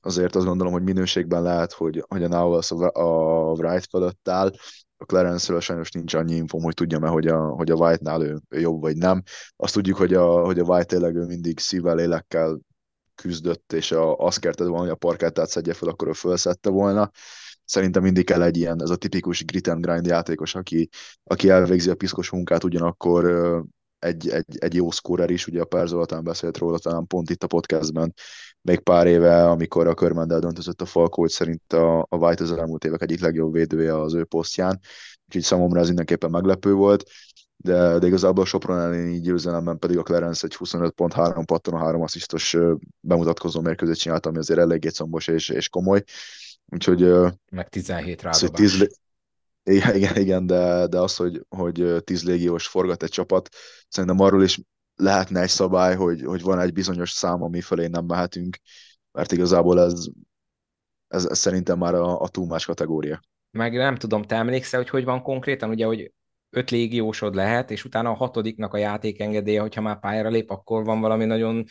Azért 0.00 0.36
azt 0.36 0.46
gondolom, 0.46 0.72
hogy 0.72 0.82
minőségben 0.82 1.42
lehet, 1.42 1.72
hogy, 1.72 2.04
hogy 2.08 2.22
a 2.22 2.28
Nowells 2.28 2.70
a, 2.70 3.52
Wright 3.52 3.86
fölött 3.90 4.28
áll. 4.28 4.52
A 4.96 5.04
Clarence-ről 5.04 5.60
sajnos 5.60 5.90
nincs 5.90 6.14
annyi 6.14 6.34
infom, 6.34 6.62
hogy 6.62 6.74
tudjam-e, 6.74 7.08
hogy 7.08 7.26
a, 7.26 7.46
hogy 7.46 7.70
a 7.70 7.74
White-nál 7.74 8.22
ő 8.22 8.40
jobb 8.48 8.80
vagy 8.80 8.96
nem. 8.96 9.22
Azt 9.56 9.74
tudjuk, 9.74 9.96
hogy 9.96 10.14
a, 10.14 10.44
hogy 10.44 10.58
a 10.58 10.64
White 10.64 10.84
tényleg 10.84 11.14
ő 11.14 11.24
mindig 11.24 11.58
szívvel, 11.58 11.94
lélekkel 11.94 12.58
küzdött, 13.22 13.72
és 13.72 13.92
a, 13.92 14.16
azt 14.16 14.38
kérted 14.38 14.66
volna, 14.66 14.82
hogy 14.82 14.92
a 14.92 14.94
parkettát 14.94 15.48
szedje 15.48 15.74
fel, 15.74 15.88
akkor 15.88 16.08
ő 16.08 16.12
felszette 16.12 16.70
volna. 16.70 17.10
Szerintem 17.64 18.02
mindig 18.02 18.24
kell 18.24 18.42
egy 18.42 18.56
ilyen, 18.56 18.82
ez 18.82 18.90
a 18.90 18.96
tipikus 18.96 19.44
grit 19.44 19.66
and 19.68 19.84
grind 19.84 20.06
játékos, 20.06 20.54
aki, 20.54 20.88
aki 21.24 21.48
elvégzi 21.48 21.90
a 21.90 21.94
piszkos 21.94 22.30
munkát, 22.30 22.64
ugyanakkor 22.64 23.24
egy, 23.98 24.28
egy, 24.28 24.58
egy 24.58 24.74
jó 24.74 24.90
szkórer 24.90 25.30
is, 25.30 25.46
ugye 25.46 25.60
a 25.60 25.64
Pár 25.64 25.86
Zoltán 25.86 26.24
beszélt 26.24 26.58
róla 26.58 26.78
talán 26.78 27.06
pont 27.06 27.30
itt 27.30 27.42
a 27.42 27.46
podcastben, 27.46 28.14
még 28.60 28.80
pár 28.80 29.06
éve, 29.06 29.50
amikor 29.50 29.86
a 29.86 29.94
körmendel 29.94 30.38
döntözött 30.38 30.80
a 30.80 30.86
Falkó, 30.86 31.20
hogy 31.20 31.30
szerint 31.30 31.72
a, 31.72 31.98
a 32.00 32.16
White 32.16 32.42
az 32.42 32.52
elmúlt 32.52 32.84
évek 32.84 33.02
egyik 33.02 33.20
legjobb 33.20 33.52
védője 33.52 34.00
az 34.00 34.14
ő 34.14 34.24
posztján, 34.24 34.80
úgyhogy 35.26 35.42
számomra 35.42 35.80
ez 35.80 35.86
mindenképpen 35.86 36.30
meglepő 36.30 36.72
volt, 36.72 37.04
de, 37.62 37.98
de 37.98 38.06
igazából 38.06 38.42
a 38.42 38.46
Sopron 38.46 38.78
elleni 38.78 39.20
győzelemben 39.20 39.78
pedig 39.78 39.98
a 39.98 40.02
Clarence 40.02 40.46
egy 40.46 40.56
25.3 40.58 41.42
patton 41.46 41.74
a 41.74 41.78
három 41.78 42.02
asszisztos 42.02 42.56
bemutatkozó 43.00 43.60
mérkőzést 43.60 44.00
csinált, 44.00 44.26
ami 44.26 44.38
azért 44.38 44.60
eléggé 44.60 44.88
combos 44.88 45.26
és, 45.26 45.48
és 45.48 45.68
komoly. 45.68 46.02
Úgyhogy... 46.66 47.12
Meg 47.50 47.68
17 47.68 48.22
rádobás. 48.22 48.88
Igen, 49.64 49.96
igen, 49.96 50.16
igen 50.16 50.46
de, 50.46 50.86
de 50.86 50.98
az, 50.98 51.16
hogy, 51.16 51.44
hogy 51.48 52.02
tíz 52.04 52.24
légiós 52.24 52.66
forgat 52.66 53.02
egy 53.02 53.10
csapat, 53.10 53.48
szerintem 53.88 54.20
arról 54.20 54.42
is 54.42 54.60
lehetne 54.96 55.40
egy 55.40 55.48
szabály, 55.48 55.94
hogy, 55.94 56.22
hogy 56.22 56.42
van 56.42 56.60
egy 56.60 56.72
bizonyos 56.72 57.10
szám, 57.10 57.42
ami 57.42 57.60
fölé 57.60 57.86
nem 57.86 58.04
mehetünk, 58.04 58.56
mert 59.12 59.32
igazából 59.32 59.80
ez, 59.80 60.06
ez, 61.08 61.24
ez 61.24 61.38
szerintem 61.38 61.78
már 61.78 61.94
a, 61.94 62.20
a 62.20 62.28
túl 62.28 62.46
más 62.46 62.64
kategória. 62.64 63.20
Meg 63.50 63.72
nem 63.72 63.96
tudom, 63.96 64.22
te 64.22 64.36
emlékszel, 64.36 64.80
hogy 64.80 64.88
hogy 64.88 65.04
van 65.04 65.22
konkrétan, 65.22 65.70
ugye, 65.70 65.86
hogy 65.86 66.12
öt 66.52 66.70
légiósod 66.70 67.34
lehet, 67.34 67.70
és 67.70 67.84
utána 67.84 68.10
a 68.10 68.14
hatodiknak 68.14 68.74
a 68.74 68.78
játékengedélye, 68.78 69.60
hogyha 69.60 69.80
már 69.80 69.98
pályára 69.98 70.28
lép, 70.28 70.50
akkor 70.50 70.84
van 70.84 71.00
valami 71.00 71.24
nagyon 71.24 71.64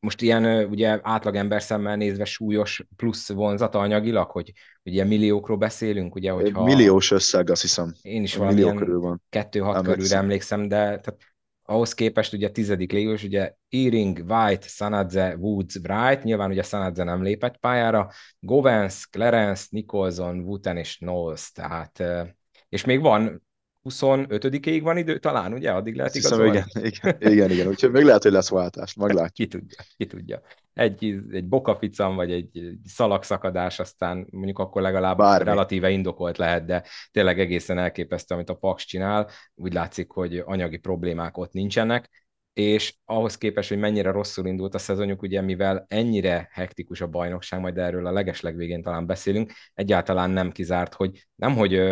most 0.00 0.22
ilyen 0.22 0.64
ugye 0.64 0.98
átlagember 1.02 1.62
szemmel 1.62 1.96
nézve 1.96 2.24
súlyos 2.24 2.86
plusz 2.96 3.32
vonzata 3.32 3.78
anyagilag, 3.78 4.30
hogy, 4.30 4.52
ilyen 4.82 5.06
milliókról 5.06 5.56
beszélünk, 5.56 6.14
ugye, 6.14 6.30
hogyha... 6.30 6.64
Milliós 6.64 7.10
összeg, 7.10 7.50
azt 7.50 7.62
hiszem. 7.62 7.94
Én 8.02 8.22
is 8.22 8.36
valamilyen 8.36 8.76
körül 8.76 9.00
van. 9.00 9.22
kettő-hat 9.28 9.82
körülre 9.82 10.16
emlékszem, 10.16 10.68
de 10.68 10.76
tehát 10.76 11.16
ahhoz 11.62 11.94
képest 11.94 12.32
ugye 12.32 12.46
a 12.46 12.50
tizedik 12.50 12.92
légiós, 12.92 13.24
ugye 13.24 13.54
Earing, 13.68 14.24
White, 14.28 14.68
Sanadze, 14.68 15.36
Woods, 15.36 15.74
Wright, 15.74 16.22
nyilván 16.22 16.50
ugye 16.50 16.62
Sanadze 16.62 17.04
nem 17.04 17.22
lépett 17.22 17.56
pályára, 17.56 18.10
Govens, 18.40 19.06
Clarence, 19.10 19.66
Nicholson, 19.70 20.40
Wooten 20.40 20.76
és 20.76 20.96
Knowles, 20.96 21.52
tehát 21.52 22.02
és 22.68 22.84
még 22.84 23.00
van 23.00 23.46
25-ig 23.88 24.80
van 24.82 24.96
idő, 24.96 25.18
talán, 25.18 25.52
ugye? 25.52 25.70
Addig 25.70 25.94
lehet 25.94 26.12
hiszem, 26.12 26.44
igen, 26.44 26.64
igen, 26.74 27.16
igen, 27.18 27.50
igen, 27.50 27.66
úgyhogy 27.66 27.90
még 27.90 28.04
lehet, 28.04 28.22
hogy 28.22 28.32
lesz 28.32 28.48
váltás, 28.50 28.94
meglátjuk. 29.00 29.50
ki 29.50 29.58
tudja, 29.58 29.84
ki 29.96 30.06
tudja. 30.06 30.40
Egy, 30.72 31.20
egy 31.30 31.48
bokaficam, 31.48 32.16
vagy 32.16 32.30
egy 32.30 32.78
szalagszakadás, 32.84 33.78
aztán 33.78 34.26
mondjuk 34.30 34.58
akkor 34.58 34.82
legalább 34.82 35.16
Bármi. 35.16 35.44
relatíve 35.44 35.90
indokolt 35.90 36.38
lehet, 36.38 36.64
de 36.64 36.84
tényleg 37.10 37.40
egészen 37.40 37.78
elképesztő, 37.78 38.34
amit 38.34 38.50
a 38.50 38.54
Paks 38.54 38.84
csinál. 38.86 39.30
Úgy 39.54 39.72
látszik, 39.72 40.10
hogy 40.10 40.42
anyagi 40.46 40.76
problémák 40.76 41.36
ott 41.36 41.52
nincsenek, 41.52 42.27
és 42.58 42.94
ahhoz 43.04 43.38
képest, 43.38 43.68
hogy 43.68 43.78
mennyire 43.78 44.10
rosszul 44.10 44.46
indult 44.46 44.74
a 44.74 44.78
szezonjuk, 44.78 45.22
ugye 45.22 45.40
mivel 45.40 45.84
ennyire 45.88 46.48
hektikus 46.52 47.00
a 47.00 47.06
bajnokság, 47.06 47.60
majd 47.60 47.78
erről 47.78 48.06
a 48.06 48.12
legeslegvégén 48.12 48.82
talán 48.82 49.06
beszélünk, 49.06 49.52
egyáltalán 49.74 50.30
nem 50.30 50.52
kizárt, 50.52 50.94
hogy 50.94 51.26
nem, 51.34 51.54
hogy 51.54 51.82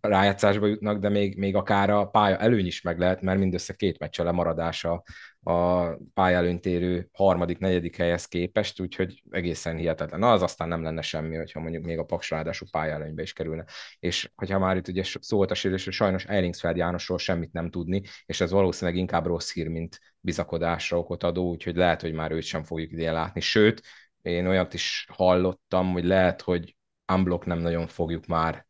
rájátszásba 0.00 0.66
jutnak, 0.66 0.98
de 0.98 1.08
még, 1.08 1.36
még 1.36 1.54
akár 1.54 1.90
a 1.90 2.06
pálya 2.06 2.36
előny 2.36 2.66
is 2.66 2.82
meg 2.82 2.98
lehet, 2.98 3.20
mert 3.20 3.38
mindössze 3.38 3.74
két 3.74 3.98
meccs 3.98 4.20
a 4.20 4.24
lemaradása 4.24 5.02
a 5.42 5.86
pályelőntérő 6.14 7.08
harmadik, 7.12 7.58
negyedik 7.58 7.96
helyhez 7.96 8.26
képest, 8.26 8.80
úgyhogy 8.80 9.22
egészen 9.30 9.76
hihetetlen. 9.76 10.20
Na, 10.20 10.32
az 10.32 10.42
aztán 10.42 10.68
nem 10.68 10.82
lenne 10.82 11.02
semmi, 11.02 11.36
hogyha 11.36 11.60
mondjuk 11.60 11.84
még 11.84 11.98
a 11.98 12.04
Paks 12.04 12.30
ráadásul 12.30 12.68
pályelőnybe 12.70 13.22
is 13.22 13.32
kerülne. 13.32 13.64
És 13.98 14.30
hogyha 14.34 14.58
már 14.58 14.76
itt 14.76 14.88
ugye 14.88 15.02
szólt 15.20 15.50
a 15.50 15.54
sérülésről, 15.54 15.94
sajnos 15.94 16.24
Eilingsfeld 16.24 16.76
Jánosról 16.76 17.18
semmit 17.18 17.52
nem 17.52 17.70
tudni, 17.70 18.02
és 18.26 18.40
ez 18.40 18.50
valószínűleg 18.50 19.00
inkább 19.00 19.26
rossz 19.26 19.52
hír, 19.52 19.68
mint 19.68 20.00
bizakodásra 20.20 20.98
okot 20.98 21.22
adó, 21.22 21.48
úgyhogy 21.48 21.76
lehet, 21.76 22.00
hogy 22.00 22.12
már 22.12 22.30
őt 22.30 22.42
sem 22.42 22.62
fogjuk 22.62 22.92
idén 22.92 23.12
látni. 23.12 23.40
Sőt, 23.40 23.82
én 24.22 24.46
olyat 24.46 24.74
is 24.74 25.06
hallottam, 25.12 25.92
hogy 25.92 26.04
lehet, 26.04 26.40
hogy 26.40 26.76
unblock 27.12 27.46
nem 27.46 27.58
nagyon 27.58 27.86
fogjuk 27.86 28.26
már 28.26 28.66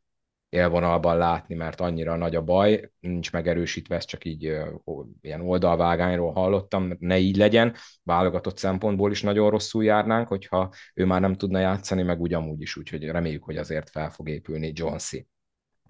élvonalban 0.51 1.17
látni, 1.17 1.55
mert 1.55 1.81
annyira 1.81 2.17
nagy 2.17 2.37
a 2.37 2.43
baj, 2.43 2.91
nincs 3.01 3.33
megerősítve, 3.33 3.97
ezt 3.97 4.09
csak 4.09 4.25
így 4.25 4.49
uh, 4.85 5.07
ilyen 5.21 5.41
oldalvágányról 5.41 6.33
hallottam, 6.33 6.97
ne 6.99 7.19
így 7.19 7.37
legyen, 7.37 7.75
válogatott 8.03 8.59
szempontból 8.59 9.11
is 9.11 9.23
nagyon 9.23 9.51
rosszul 9.51 9.85
járnánk, 9.85 10.29
hogyha 10.29 10.73
ő 10.95 11.05
már 11.05 11.21
nem 11.21 11.35
tudna 11.35 11.59
játszani, 11.59 12.03
meg 12.03 12.21
ugyanúgy 12.21 12.61
is, 12.61 12.77
úgyhogy 12.77 13.05
reméljük, 13.05 13.45
hogy 13.45 13.57
azért 13.57 13.91
fel 13.91 14.11
fog 14.11 14.29
épülni 14.29 14.73
Jonesy. 14.75 15.27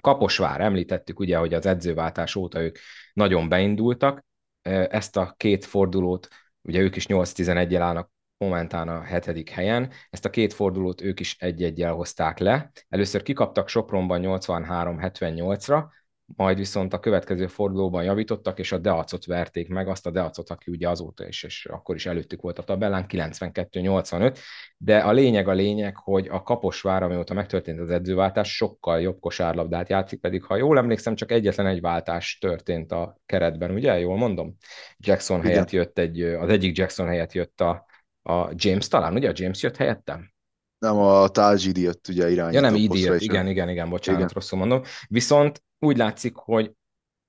Kaposvár, 0.00 0.60
említettük 0.60 1.20
ugye, 1.20 1.36
hogy 1.36 1.54
az 1.54 1.66
edzőváltás 1.66 2.34
óta 2.34 2.60
ők 2.60 2.78
nagyon 3.12 3.48
beindultak, 3.48 4.24
ezt 4.88 5.16
a 5.16 5.34
két 5.36 5.64
fordulót, 5.64 6.28
ugye 6.62 6.80
ők 6.80 6.96
is 6.96 7.06
8-11-el 7.08 7.80
állnak 7.80 8.10
momentán 8.40 8.88
a 8.88 9.02
hetedik 9.02 9.50
helyen. 9.50 9.90
Ezt 10.10 10.24
a 10.24 10.30
két 10.30 10.52
fordulót 10.52 11.00
ők 11.00 11.20
is 11.20 11.36
egy-egyel 11.38 11.92
hozták 11.92 12.38
le. 12.38 12.70
Először 12.88 13.22
kikaptak 13.22 13.68
Sopronban 13.68 14.20
83-78-ra, 14.24 15.84
majd 16.36 16.56
viszont 16.56 16.92
a 16.92 17.00
következő 17.00 17.46
fordulóban 17.46 18.04
javítottak, 18.04 18.58
és 18.58 18.72
a 18.72 18.78
Deacot 18.78 19.24
verték 19.24 19.68
meg, 19.68 19.88
azt 19.88 20.06
a 20.06 20.10
Deacot, 20.10 20.50
aki 20.50 20.70
ugye 20.70 20.88
azóta 20.88 21.26
is, 21.26 21.42
és 21.42 21.66
akkor 21.66 21.94
is 21.94 22.06
előttük 22.06 22.42
volt 22.42 22.58
a 22.58 22.62
tabellán, 22.62 23.04
92-85, 23.08 24.38
de 24.76 24.98
a 24.98 25.12
lényeg 25.12 25.48
a 25.48 25.52
lényeg, 25.52 25.96
hogy 25.96 26.28
a 26.28 26.42
Kaposvár, 26.42 27.02
amióta 27.02 27.34
megtörtént 27.34 27.80
az 27.80 27.90
edzőváltás, 27.90 28.56
sokkal 28.56 29.00
jobb 29.00 29.20
kosárlabdát 29.20 29.88
játszik, 29.88 30.20
pedig 30.20 30.44
ha 30.44 30.56
jól 30.56 30.78
emlékszem, 30.78 31.14
csak 31.14 31.32
egyetlen 31.32 31.66
egy 31.66 31.80
váltás 31.80 32.38
történt 32.40 32.92
a 32.92 33.20
keretben, 33.26 33.70
ugye? 33.70 33.98
Jól 33.98 34.16
mondom? 34.16 34.56
Jackson 34.98 35.42
helyett 35.42 35.70
jött 35.70 35.98
egy, 35.98 36.20
az 36.22 36.48
egyik 36.48 36.76
Jackson 36.76 37.06
helyett 37.06 37.32
jött 37.32 37.60
a, 37.60 37.88
a 38.22 38.50
James 38.54 38.88
talán, 38.88 39.14
ugye 39.14 39.28
a 39.28 39.32
James 39.34 39.62
jött 39.62 39.76
helyettem? 39.76 40.32
Nem, 40.78 40.96
a 40.98 41.28
Tajidi 41.28 41.80
jött 41.80 42.08
ugye 42.08 42.30
irányító. 42.30 42.54
Ja 42.54 42.70
nem, 42.70 42.74
Idi 42.74 43.00
jött, 43.00 43.20
igen, 43.20 43.46
igen, 43.46 43.68
igen, 43.68 43.88
bocsánat, 43.88 44.20
igen. 44.20 44.32
rosszul 44.34 44.58
mondom. 44.58 44.82
Viszont 45.08 45.62
úgy 45.78 45.96
látszik, 45.96 46.34
hogy 46.34 46.64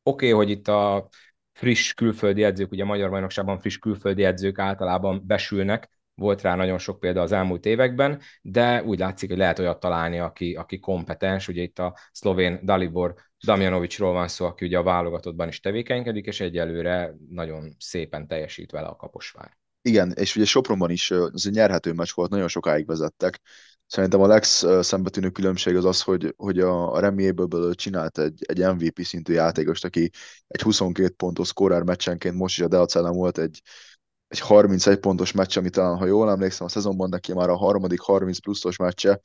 oké, 0.03 0.31
okay, 0.31 0.31
hogy 0.31 0.49
itt 0.49 0.67
a 0.67 1.09
friss 1.51 1.93
külföldi 1.93 2.43
edzők, 2.43 2.71
ugye 2.71 2.83
a 2.83 2.85
Magyar 2.85 3.09
Bajnokságban 3.09 3.59
friss 3.59 3.77
külföldi 3.77 4.23
edzők 4.23 4.59
általában 4.59 5.23
besülnek, 5.25 5.89
volt 6.15 6.41
rá 6.41 6.55
nagyon 6.55 6.77
sok 6.77 6.99
példa 6.99 7.21
az 7.21 7.31
elmúlt 7.31 7.65
években, 7.65 8.21
de 8.41 8.83
úgy 8.83 8.99
látszik, 8.99 9.29
hogy 9.29 9.37
lehet 9.37 9.59
olyat 9.59 9.79
találni, 9.79 10.19
aki, 10.19 10.55
aki 10.55 10.79
kompetens. 10.79 11.47
Ugye 11.47 11.61
itt 11.61 11.79
a 11.79 11.97
szlovén 12.11 12.59
Dalibor 12.63 13.15
Damjanovicsról 13.45 14.13
van 14.13 14.27
szó, 14.27 14.45
aki 14.45 14.65
ugye 14.65 14.77
a 14.77 14.83
válogatottban 14.83 15.47
is 15.47 15.59
tevékenykedik, 15.59 16.25
és 16.25 16.39
egyelőre 16.39 17.13
nagyon 17.29 17.75
szépen 17.79 18.27
teljesít 18.27 18.71
vele 18.71 18.87
a 18.87 18.95
Kaposvár. 18.95 19.57
Igen, 19.81 20.11
és 20.11 20.35
ugye 20.35 20.45
Sopronban 20.45 20.89
is 20.89 21.11
az 21.11 21.47
egy 21.47 21.53
nyerhető 21.53 21.93
meccs 21.93 22.11
volt, 22.13 22.29
nagyon 22.29 22.47
sokáig 22.47 22.85
vezettek. 22.85 23.41
Szerintem 23.87 24.21
a 24.21 24.27
legszembetűnő 24.27 25.29
különbség 25.29 25.75
az 25.75 25.85
az, 25.85 26.01
hogy, 26.01 26.33
hogy 26.37 26.59
a, 26.59 26.93
a 26.93 26.99
Remiéből 26.99 27.75
csinált 27.75 28.17
egy, 28.17 28.43
egy 28.47 28.59
MVP 28.59 29.01
szintű 29.03 29.33
játékost, 29.33 29.85
aki 29.85 30.09
egy 30.47 30.61
22 30.61 31.13
pontos 31.13 31.47
scorer 31.47 31.83
meccsenként 31.83 32.35
most 32.35 32.57
is 32.57 32.63
a 32.63 32.67
Deacellen 32.67 33.13
volt 33.13 33.37
egy, 33.37 33.61
egy 34.31 34.39
31 34.39 34.97
pontos 34.99 35.31
meccs, 35.31 35.57
ami 35.57 35.69
talán, 35.69 35.97
ha 35.97 36.05
jól 36.05 36.29
emlékszem, 36.29 36.65
a 36.65 36.69
szezonban 36.69 37.09
neki 37.09 37.33
már 37.33 37.49
a 37.49 37.55
harmadik 37.57 37.99
30 37.99 38.39
pluszos 38.39 38.77
meccse, 38.77 39.19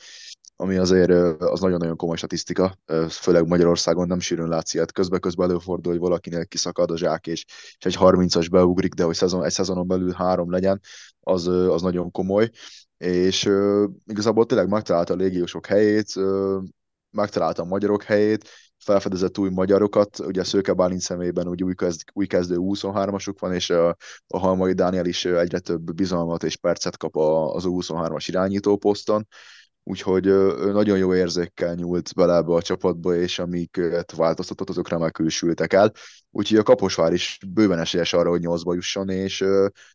ami 0.56 0.76
azért 0.76 1.10
az 1.40 1.60
nagyon-nagyon 1.60 1.96
komoly 1.96 2.16
statisztika, 2.16 2.74
főleg 3.10 3.46
Magyarországon 3.46 4.06
nem 4.06 4.20
sűrűn 4.20 4.48
látsz 4.48 4.74
ilyet. 4.74 4.92
Közben-közben 4.92 5.48
előfordul, 5.48 5.92
hogy 5.92 6.00
valakinél 6.00 6.46
kiszakad 6.46 6.90
a 6.90 6.96
zsák, 6.96 7.26
és, 7.26 7.44
és 7.78 7.84
egy 7.84 7.96
30-as 7.98 8.46
beugrik, 8.50 8.94
de 8.94 9.04
hogy 9.04 9.14
szezon, 9.14 9.44
egy 9.44 9.52
szezonon 9.52 9.86
belül 9.86 10.12
három 10.12 10.50
legyen, 10.50 10.80
az, 11.20 11.46
az 11.46 11.82
nagyon 11.82 12.10
komoly. 12.10 12.50
És 12.96 13.50
igazából 14.06 14.46
tényleg 14.46 14.68
megtalálta 14.68 15.12
a 15.12 15.16
légiósok 15.16 15.66
helyét, 15.66 16.16
uh, 16.16 16.62
megtalálta 17.10 17.62
a 17.62 17.66
magyarok 17.66 18.02
helyét, 18.02 18.48
felfedezett 18.86 19.38
új 19.38 19.50
magyarokat, 19.50 20.18
ugye 20.18 20.44
Szőke 20.44 20.72
Bálint 20.72 21.00
szemében 21.00 21.48
úgy 21.48 21.62
új, 21.62 21.74
kezd, 21.74 22.00
új 22.12 22.26
kezdő 22.26 22.56
23-asuk 22.58 23.34
van, 23.38 23.52
és 23.52 23.70
a, 23.70 23.96
a 24.26 24.38
Halmai 24.38 24.72
Dániel 24.72 25.06
is 25.06 25.24
egyre 25.24 25.58
több 25.58 25.94
bizalmat 25.94 26.42
és 26.42 26.56
percet 26.56 26.96
kap 26.96 27.16
az 27.16 27.64
23-as 27.66 28.24
irányító 28.28 28.76
poszton, 28.76 29.26
úgyhogy 29.88 30.26
ő 30.26 30.72
nagyon 30.72 30.98
jó 30.98 31.14
érzékkel 31.14 31.74
nyúlt 31.74 32.14
bele 32.14 32.36
ebbe 32.36 32.52
a 32.52 32.62
csapatba, 32.62 33.14
és 33.14 33.38
amiket 33.38 34.12
változtatott, 34.12 34.68
azok 34.68 34.88
remekül 34.88 35.28
sültek 35.28 35.72
el. 35.72 35.92
Úgyhogy 36.30 36.58
a 36.58 36.62
Kaposvár 36.62 37.12
is 37.12 37.38
bőven 37.48 37.78
esélyes 37.78 38.12
arra, 38.12 38.30
hogy 38.30 38.40
nyolcba 38.40 38.74
jusson, 38.74 39.08
és 39.08 39.44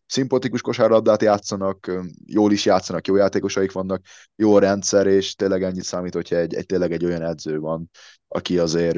szimpatikus 0.06 0.62
kosárlabdát 0.62 1.22
játszanak, 1.22 1.92
jól 2.26 2.52
is 2.52 2.66
játszanak, 2.66 3.08
jó 3.08 3.16
játékosaik 3.16 3.72
vannak, 3.72 4.02
jó 4.36 4.58
rendszer, 4.58 5.08
és 5.08 5.36
tényleg 5.36 5.64
ennyit 5.64 5.84
számít, 5.84 6.14
hogyha 6.14 6.36
egy, 6.36 6.54
egy 6.54 6.66
tényleg 6.66 6.92
egy 6.92 7.06
olyan 7.06 7.24
edző 7.24 7.60
van, 7.60 7.90
aki 8.28 8.60
azért 8.60 8.96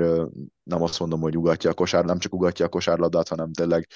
nem 0.64 0.82
azt 0.82 1.00
mondom, 1.00 1.22
hogy 1.22 1.38
ugatja 1.38 1.70
a 1.70 1.74
kosár, 1.74 2.06
nem 2.06 2.20
csak 2.20 2.34
ugatja 2.34 2.66
a 2.66 2.70
kosárlabdát, 2.70 3.28
hanem 3.28 3.54
tényleg 3.54 3.88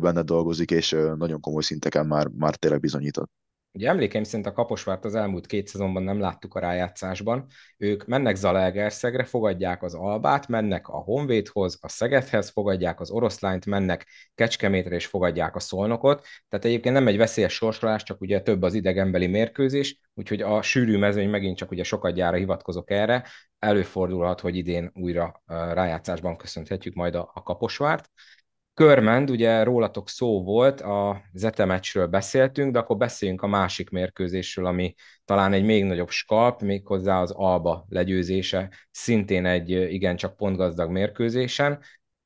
benne 0.00 0.22
dolgozik, 0.22 0.70
és 0.70 0.96
nagyon 1.16 1.40
komoly 1.40 1.62
szinteken 1.62 2.06
már, 2.06 2.28
már 2.28 2.56
tényleg 2.56 2.80
bizonyított. 2.80 3.30
Ugye 3.74 3.88
emlékeim 3.88 4.22
szerint 4.24 4.46
a 4.46 4.52
Kaposvárt 4.52 5.04
az 5.04 5.14
elmúlt 5.14 5.46
két 5.46 5.66
szezonban 5.66 6.02
nem 6.02 6.20
láttuk 6.20 6.54
a 6.54 6.60
rájátszásban. 6.60 7.46
Ők 7.76 8.06
mennek 8.06 8.36
Zalaegerszegre, 8.36 9.24
fogadják 9.24 9.82
az 9.82 9.94
Albát, 9.94 10.48
mennek 10.48 10.88
a 10.88 10.96
Honvédhoz, 10.96 11.78
a 11.80 11.88
Szegedhez, 11.88 12.48
fogadják 12.50 13.00
az 13.00 13.10
Oroszlányt, 13.10 13.66
mennek 13.66 14.06
Kecskemétre 14.34 14.94
és 14.94 15.06
fogadják 15.06 15.56
a 15.56 15.60
Szolnokot. 15.60 16.26
Tehát 16.48 16.64
egyébként 16.64 16.94
nem 16.94 17.06
egy 17.06 17.16
veszélyes 17.16 17.52
sorsolás, 17.52 18.02
csak 18.02 18.20
ugye 18.20 18.40
több 18.40 18.62
az 18.62 18.74
idegenbeli 18.74 19.26
mérkőzés, 19.26 19.98
úgyhogy 20.14 20.42
a 20.42 20.62
sűrű 20.62 20.98
mezőny 20.98 21.28
megint 21.28 21.56
csak 21.56 21.70
ugye 21.70 21.82
sokadjára 21.82 22.36
hivatkozok 22.36 22.90
erre, 22.90 23.26
előfordulhat, 23.58 24.40
hogy 24.40 24.56
idén 24.56 24.90
újra 24.94 25.42
rájátszásban 25.46 26.36
köszönhetjük 26.36 26.94
majd 26.94 27.14
a, 27.14 27.30
a 27.34 27.42
Kaposvárt. 27.42 28.10
Körmend, 28.74 29.30
ugye 29.30 29.62
rólatok 29.62 30.08
szó 30.08 30.42
volt, 30.44 30.80
a 30.80 31.22
Zetemecsről 31.32 32.06
beszéltünk, 32.06 32.72
de 32.72 32.78
akkor 32.78 32.96
beszéljünk 32.96 33.42
a 33.42 33.46
másik 33.46 33.90
mérkőzésről, 33.90 34.66
ami 34.66 34.94
talán 35.24 35.52
egy 35.52 35.64
még 35.64 35.84
nagyobb 35.84 36.10
skalp, 36.10 36.60
méghozzá 36.60 37.20
az 37.20 37.30
Alba 37.30 37.86
legyőzése, 37.88 38.70
szintén 38.90 39.46
egy 39.46 39.70
igencsak 39.70 40.36
pontgazdag 40.36 40.90
mérkőzésen. 40.90 41.80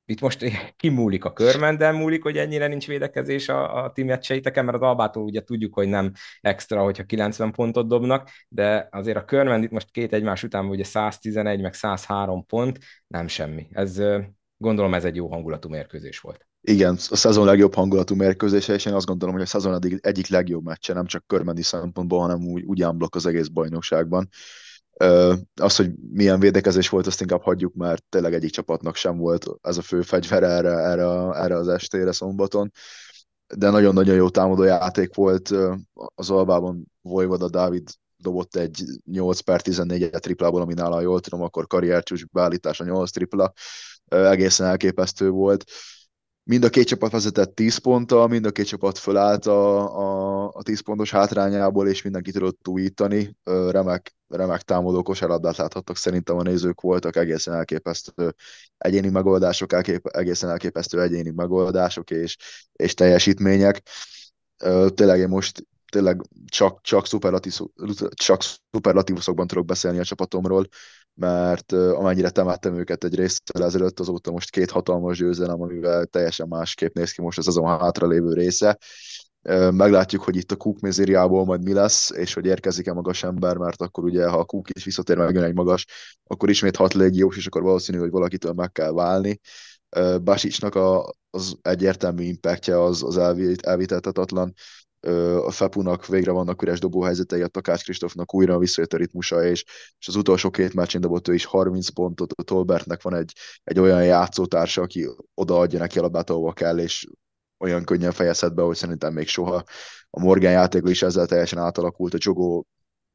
Itt 0.04 0.20
most 0.20 0.44
kimúlik 0.76 1.24
a 1.24 1.32
körmenden 1.32 1.94
múlik, 1.94 2.22
hogy 2.22 2.36
ennyire 2.38 2.66
nincs 2.66 2.86
védekezés 2.86 3.48
a, 3.48 3.84
a 3.84 3.92
ti 3.92 4.02
meccseiteken, 4.02 4.64
mert 4.64 4.76
az 4.76 4.82
Albától 4.82 5.22
ugye 5.22 5.42
tudjuk, 5.42 5.74
hogy 5.74 5.88
nem 5.88 6.12
extra, 6.40 6.82
hogyha 6.82 7.04
90 7.04 7.52
pontot 7.52 7.88
dobnak, 7.88 8.30
de 8.48 8.88
azért 8.90 9.16
a 9.16 9.24
körmend 9.24 9.64
itt 9.64 9.70
most 9.70 9.90
két 9.90 10.12
egymás 10.12 10.42
után 10.42 10.66
ugye 10.66 10.84
111 10.84 11.60
meg 11.60 11.74
103 11.74 12.46
pont, 12.46 12.78
nem 13.06 13.26
semmi. 13.26 13.66
Ez 13.70 14.02
gondolom 14.56 14.94
ez 14.94 15.04
egy 15.04 15.16
jó 15.16 15.28
hangulatú 15.28 15.68
mérkőzés 15.68 16.20
volt. 16.20 16.46
Igen, 16.60 16.94
a 16.94 17.16
szezon 17.16 17.44
legjobb 17.44 17.74
hangulatú 17.74 18.14
mérkőzése, 18.14 18.74
és 18.74 18.84
én 18.84 18.92
azt 18.92 19.06
gondolom, 19.06 19.34
hogy 19.34 19.44
a 19.44 19.46
szezon 19.46 19.74
eddig 19.74 19.98
egyik 20.02 20.28
legjobb 20.28 20.64
meccse, 20.64 20.92
nem 20.92 21.06
csak 21.06 21.26
körmendi 21.26 21.62
szempontból, 21.62 22.20
hanem 22.20 22.46
úgy, 22.46 22.62
úgy 22.62 22.82
ámblok 22.82 23.14
az 23.14 23.26
egész 23.26 23.46
bajnokságban. 23.46 24.28
Az, 25.54 25.76
hogy 25.76 25.90
milyen 26.12 26.40
védekezés 26.40 26.88
volt, 26.88 27.06
azt 27.06 27.20
inkább 27.20 27.42
hagyjuk, 27.42 27.74
mert 27.74 28.04
tényleg 28.08 28.34
egyik 28.34 28.50
csapatnak 28.50 28.96
sem 28.96 29.16
volt 29.16 29.46
ez 29.62 29.76
a 29.76 29.82
fő 29.82 30.02
fegyver 30.02 30.42
erre, 30.42 30.72
erre, 30.72 31.04
erre 31.34 31.56
az 31.56 31.68
estére 31.68 32.12
szombaton. 32.12 32.70
De 33.54 33.70
nagyon-nagyon 33.70 34.14
jó 34.14 34.28
támadó 34.28 34.62
játék 34.62 35.14
volt 35.14 35.52
az 36.14 36.30
Albában 36.30 36.92
Vojvoda 37.02 37.48
Dávid 37.48 37.88
dobott 38.16 38.56
egy 38.56 38.84
8 39.04 39.40
per 39.40 39.62
14 39.62 40.10
triplából, 40.10 40.60
ami 40.60 40.74
nála 40.74 41.00
jól 41.00 41.20
tudom, 41.20 41.42
akkor 41.42 41.66
karriercsúcs 41.66 42.24
beállítása 42.26 42.84
8 42.84 43.10
tripla, 43.10 43.52
egészen 44.08 44.66
elképesztő 44.66 45.30
volt. 45.30 45.64
Mind 46.42 46.64
a 46.64 46.68
két 46.68 46.86
csapat 46.86 47.10
vezetett 47.10 47.54
10 47.54 47.76
ponttal, 47.76 48.28
mind 48.28 48.46
a 48.46 48.50
két 48.50 48.66
csapat 48.66 48.98
fölállt 48.98 49.46
a, 49.46 49.78
a, 49.98 50.50
a 50.52 50.62
10 50.62 50.80
pontos 50.80 51.10
hátrányából, 51.10 51.88
és 51.88 52.02
mindenki 52.02 52.32
tudott 52.32 52.68
újítani. 52.68 53.36
Remek, 53.44 54.16
remek 54.28 54.62
támadó 54.62 55.02
kosárlabdát 55.02 55.56
láthattak, 55.56 55.96
szerintem 55.96 56.36
a 56.36 56.42
nézők 56.42 56.80
voltak 56.80 57.16
egészen 57.16 57.54
elképesztő 57.54 58.34
egyéni 58.78 59.08
megoldások, 59.08 59.72
elkép, 59.72 60.06
egészen 60.06 60.50
elképesztő 60.50 61.02
egyéni 61.02 61.30
megoldások 61.30 62.10
és, 62.10 62.36
és 62.72 62.94
teljesítmények. 62.94 63.82
Tényleg 64.94 65.18
én 65.18 65.28
most 65.28 65.66
tényleg 65.92 66.20
csak, 66.44 66.80
csak, 66.80 67.06
szuperlatív, 67.06 67.58
csak 68.14 68.42
szuperlatívuszokban 68.72 69.46
tudok 69.46 69.64
beszélni 69.64 69.98
a 69.98 70.04
csapatomról, 70.04 70.66
mert 71.16 71.72
amennyire 71.72 72.30
temettem 72.30 72.78
őket 72.78 73.04
egy 73.04 73.14
résztel 73.14 73.64
ezelőtt, 73.64 74.00
azóta 74.00 74.30
most 74.30 74.50
két 74.50 74.70
hatalmas 74.70 75.18
győzelem, 75.18 75.62
amivel 75.62 76.06
teljesen 76.06 76.48
másképp 76.48 76.94
néz 76.94 77.10
ki 77.10 77.22
most 77.22 77.38
az 77.38 77.46
azon 77.46 77.66
hátralévő 77.66 78.32
része. 78.32 78.78
Meglátjuk, 79.70 80.22
hogy 80.22 80.36
itt 80.36 80.52
a 80.52 80.56
Cook 80.56 80.80
mezériából 80.80 81.44
majd 81.44 81.62
mi 81.62 81.72
lesz, 81.72 82.10
és 82.10 82.34
hogy 82.34 82.46
érkezik-e 82.46 82.92
magas 82.92 83.22
ember, 83.22 83.56
mert 83.56 83.82
akkor 83.82 84.04
ugye, 84.04 84.28
ha 84.28 84.38
a 84.38 84.44
Cook 84.44 84.68
is 84.72 84.84
visszatér 84.84 85.16
meg 85.16 85.36
egy 85.36 85.54
magas, 85.54 85.86
akkor 86.24 86.50
ismét 86.50 86.76
hat 86.76 86.94
légiós, 86.94 87.36
és 87.36 87.46
akkor 87.46 87.62
valószínű, 87.62 87.98
hogy 87.98 88.10
valakitől 88.10 88.52
meg 88.52 88.72
kell 88.72 88.92
válni. 88.92 89.40
Basicsnak 90.22 90.74
a, 90.74 91.12
az 91.30 91.56
egyértelmű 91.62 92.22
impactja 92.22 92.84
az, 92.84 93.02
az 93.02 93.18
elvitelhetetlen 93.62 94.54
a 95.44 95.50
Fepunak 95.50 96.06
végre 96.06 96.30
vannak 96.30 96.62
üres 96.62 96.78
dobóhelyzetei, 96.78 97.42
a 97.42 97.46
Takács 97.46 97.82
Kristófnak 97.82 98.34
újra 98.34 98.58
visszajött 98.58 98.92
a 98.92 98.96
ritmusa, 98.96 99.44
és, 99.44 99.64
és 99.98 100.08
az 100.08 100.16
utolsó 100.16 100.50
két 100.50 100.74
meccsen 100.74 101.00
dobott 101.00 101.28
ő 101.28 101.34
is 101.34 101.44
30 101.44 101.88
pontot, 101.88 102.32
a 102.32 102.42
Tolbertnek 102.42 103.02
van 103.02 103.14
egy, 103.14 103.32
egy 103.64 103.78
olyan 103.78 104.04
játszótársa, 104.04 104.82
aki 104.82 105.08
odaadja 105.34 105.78
neki 105.78 105.98
a 105.98 106.02
labdát, 106.02 106.30
ahova 106.30 106.52
kell, 106.52 106.78
és 106.78 107.06
olyan 107.58 107.84
könnyen 107.84 108.12
fejezhet 108.12 108.54
be, 108.54 108.62
hogy 108.62 108.76
szerintem 108.76 109.12
még 109.12 109.28
soha. 109.28 109.64
A 110.10 110.20
Morgan 110.20 110.52
játéka 110.52 110.90
is 110.90 111.02
ezzel 111.02 111.26
teljesen 111.26 111.58
átalakult, 111.58 112.14
a 112.14 112.18
Jogó 112.20 112.66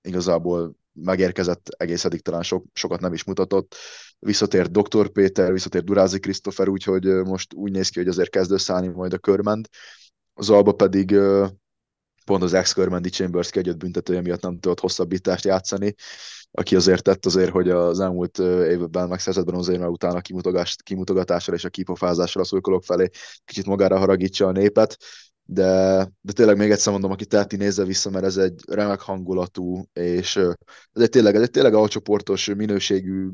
igazából 0.02 0.76
megérkezett, 0.94 1.68
egész 1.70 2.06
eddig 2.06 2.22
talán 2.22 2.44
sok, 2.44 2.66
sokat 2.74 3.00
nem 3.00 3.14
is 3.14 3.24
mutatott. 3.24 3.76
Visszatért 4.20 4.72
Dr. 4.72 5.10
Péter, 5.10 5.52
visszatért 5.52 5.86
Durázi 5.86 6.20
Krisztofer, 6.20 6.68
úgyhogy 6.68 7.06
most 7.06 7.54
úgy 7.54 7.72
néz 7.72 7.90
ki, 7.90 8.00
hogy 8.00 8.08
azért 8.08 8.30
kezd 8.30 8.52
összeállni 8.52 8.88
majd 8.88 9.14
a 9.14 9.18
körment. 9.18 9.70
Az 10.34 10.50
Alba 10.50 10.72
pedig 10.72 11.16
pont 12.26 12.44
az 12.44 12.54
ex-Körmendi 12.54 13.10
Chambers 13.10 13.50
egyet 13.50 13.78
büntetője 13.78 14.22
miatt 14.22 14.42
nem 14.42 14.60
tudott 14.60 14.80
hosszabbítást 14.80 15.46
játszani, 15.46 15.96
aki 16.52 16.76
azért 16.76 17.04
tett 17.04 17.26
azért, 17.26 17.52
hogy 17.52 17.70
az 17.70 18.00
elmúlt 18.00 18.40
évben 18.40 19.08
megszerzett 19.08 19.46
bronzérme 19.46 19.88
után 19.88 20.16
a 20.16 20.22
kimutogatással 20.84 21.56
és 21.56 21.64
a 21.64 21.70
kipofázással 21.70 22.42
a 22.42 22.46
szurkolók 22.46 22.84
felé 22.84 23.10
kicsit 23.46 23.66
magára 23.66 23.98
haragítsa 23.98 24.48
a 24.48 24.52
népet, 24.52 24.98
de, 25.44 25.98
de 26.22 26.32
tényleg 26.34 26.58
még 26.58 26.72
egyszer 26.72 26.92
mondom, 26.92 27.12
aki 27.12 27.26
teheti, 27.26 27.56
nézze 27.56 27.84
vissza, 27.84 28.10
mert 28.10 28.26
ez 28.26 28.38
egy 28.38 28.62
remek 28.68 29.00
hangulatú, 29.00 29.84
és 29.94 30.36
ez 30.92 31.02
egy 31.02 31.10
tényleg, 31.10 31.36
ez 31.36 31.42
egy 31.42 31.52
tényleg 31.52 31.74
alcsoportos 31.74 32.46
minőségű 32.46 33.30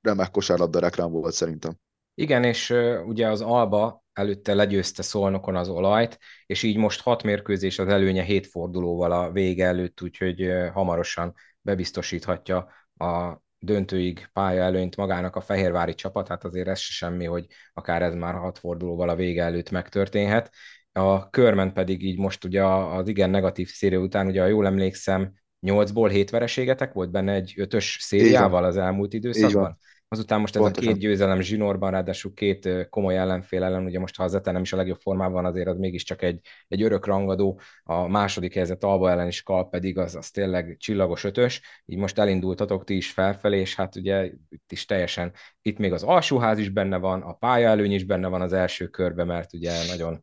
remek 0.00 0.30
kosárlabda 0.30 0.78
reklám 0.78 1.10
volt 1.10 1.34
szerintem. 1.34 1.78
Igen, 2.14 2.44
és 2.44 2.74
ugye 3.06 3.28
az 3.28 3.40
Alba 3.40 4.02
előtte 4.12 4.54
legyőzte 4.54 5.02
Szolnokon 5.02 5.56
az 5.56 5.68
olajt, 5.68 6.18
és 6.46 6.62
így 6.62 6.76
most 6.76 7.00
hat 7.00 7.22
mérkőzés 7.22 7.78
az 7.78 7.88
előnye 7.88 8.22
hét 8.22 8.46
fordulóval 8.46 9.12
a 9.12 9.30
vége 9.30 9.66
előtt, 9.66 10.02
úgyhogy 10.02 10.52
hamarosan 10.72 11.34
bebiztosíthatja 11.60 12.68
a 12.96 13.42
döntőig 13.58 14.28
pálya 14.32 14.62
előnyt 14.62 14.96
magának 14.96 15.36
a 15.36 15.40
Fehérvári 15.40 15.94
csapat, 15.94 16.28
hát 16.28 16.44
azért 16.44 16.68
ez 16.68 16.78
se 16.78 16.92
semmi, 16.92 17.24
hogy 17.24 17.46
akár 17.72 18.02
ez 18.02 18.14
már 18.14 18.34
hat 18.34 18.58
fordulóval 18.58 19.08
a 19.08 19.16
vége 19.16 19.42
előtt 19.42 19.70
megtörténhet. 19.70 20.50
A 20.92 21.30
körment 21.30 21.72
pedig 21.72 22.02
így 22.02 22.18
most 22.18 22.44
ugye 22.44 22.64
az 22.64 23.08
igen 23.08 23.30
negatív 23.30 23.68
széria 23.68 23.98
után, 23.98 24.26
ugye 24.26 24.40
ha 24.40 24.46
jól 24.46 24.66
emlékszem, 24.66 25.32
8-ból 25.66 26.08
7 26.10 26.30
vereségetek 26.30 26.92
volt 26.92 27.10
benne 27.10 27.32
egy 27.32 27.54
ötös 27.56 27.98
szériával 28.00 28.64
az 28.64 28.76
elmúlt 28.76 29.12
időszakban? 29.12 29.78
Azután 30.08 30.40
most 30.40 30.56
ez 30.56 30.62
Pontosan. 30.62 30.90
a 30.90 30.92
két 30.92 31.02
győzelem 31.02 31.40
zsinórban, 31.40 31.90
ráadásul 31.90 32.34
két 32.34 32.88
komoly 32.90 33.16
ellenfél 33.16 33.62
ellen, 33.62 33.84
ugye 33.84 33.98
most 33.98 34.16
ha 34.16 34.24
az 34.24 34.40
nem 34.44 34.62
is 34.62 34.72
a 34.72 34.76
legjobb 34.76 35.00
formában, 35.00 35.44
azért 35.44 35.68
az 35.68 35.76
mégiscsak 35.76 36.22
egy, 36.22 36.40
egy 36.68 36.82
örök 36.82 37.06
rangadó, 37.06 37.60
a 37.82 38.08
második 38.08 38.54
helyzet 38.54 38.84
Alba 38.84 39.10
ellen 39.10 39.26
is 39.26 39.42
kal 39.42 39.68
pedig 39.68 39.98
az, 39.98 40.14
az 40.14 40.30
tényleg 40.30 40.76
csillagos 40.78 41.24
ötös, 41.24 41.60
így 41.86 41.98
most 41.98 42.18
elindultatok 42.18 42.84
ti 42.84 42.96
is 42.96 43.10
felfelé, 43.10 43.60
és 43.60 43.74
hát 43.74 43.96
ugye 43.96 44.24
itt 44.48 44.72
is 44.72 44.84
teljesen, 44.84 45.32
itt 45.62 45.78
még 45.78 45.92
az 45.92 46.02
alsóház 46.02 46.58
is 46.58 46.68
benne 46.68 46.96
van, 46.96 47.22
a 47.22 47.32
pálya 47.32 47.68
előny 47.68 47.92
is 47.92 48.04
benne 48.04 48.28
van 48.28 48.40
az 48.40 48.52
első 48.52 48.86
körbe, 48.86 49.24
mert 49.24 49.52
ugye 49.52 49.72
nagyon 49.88 50.20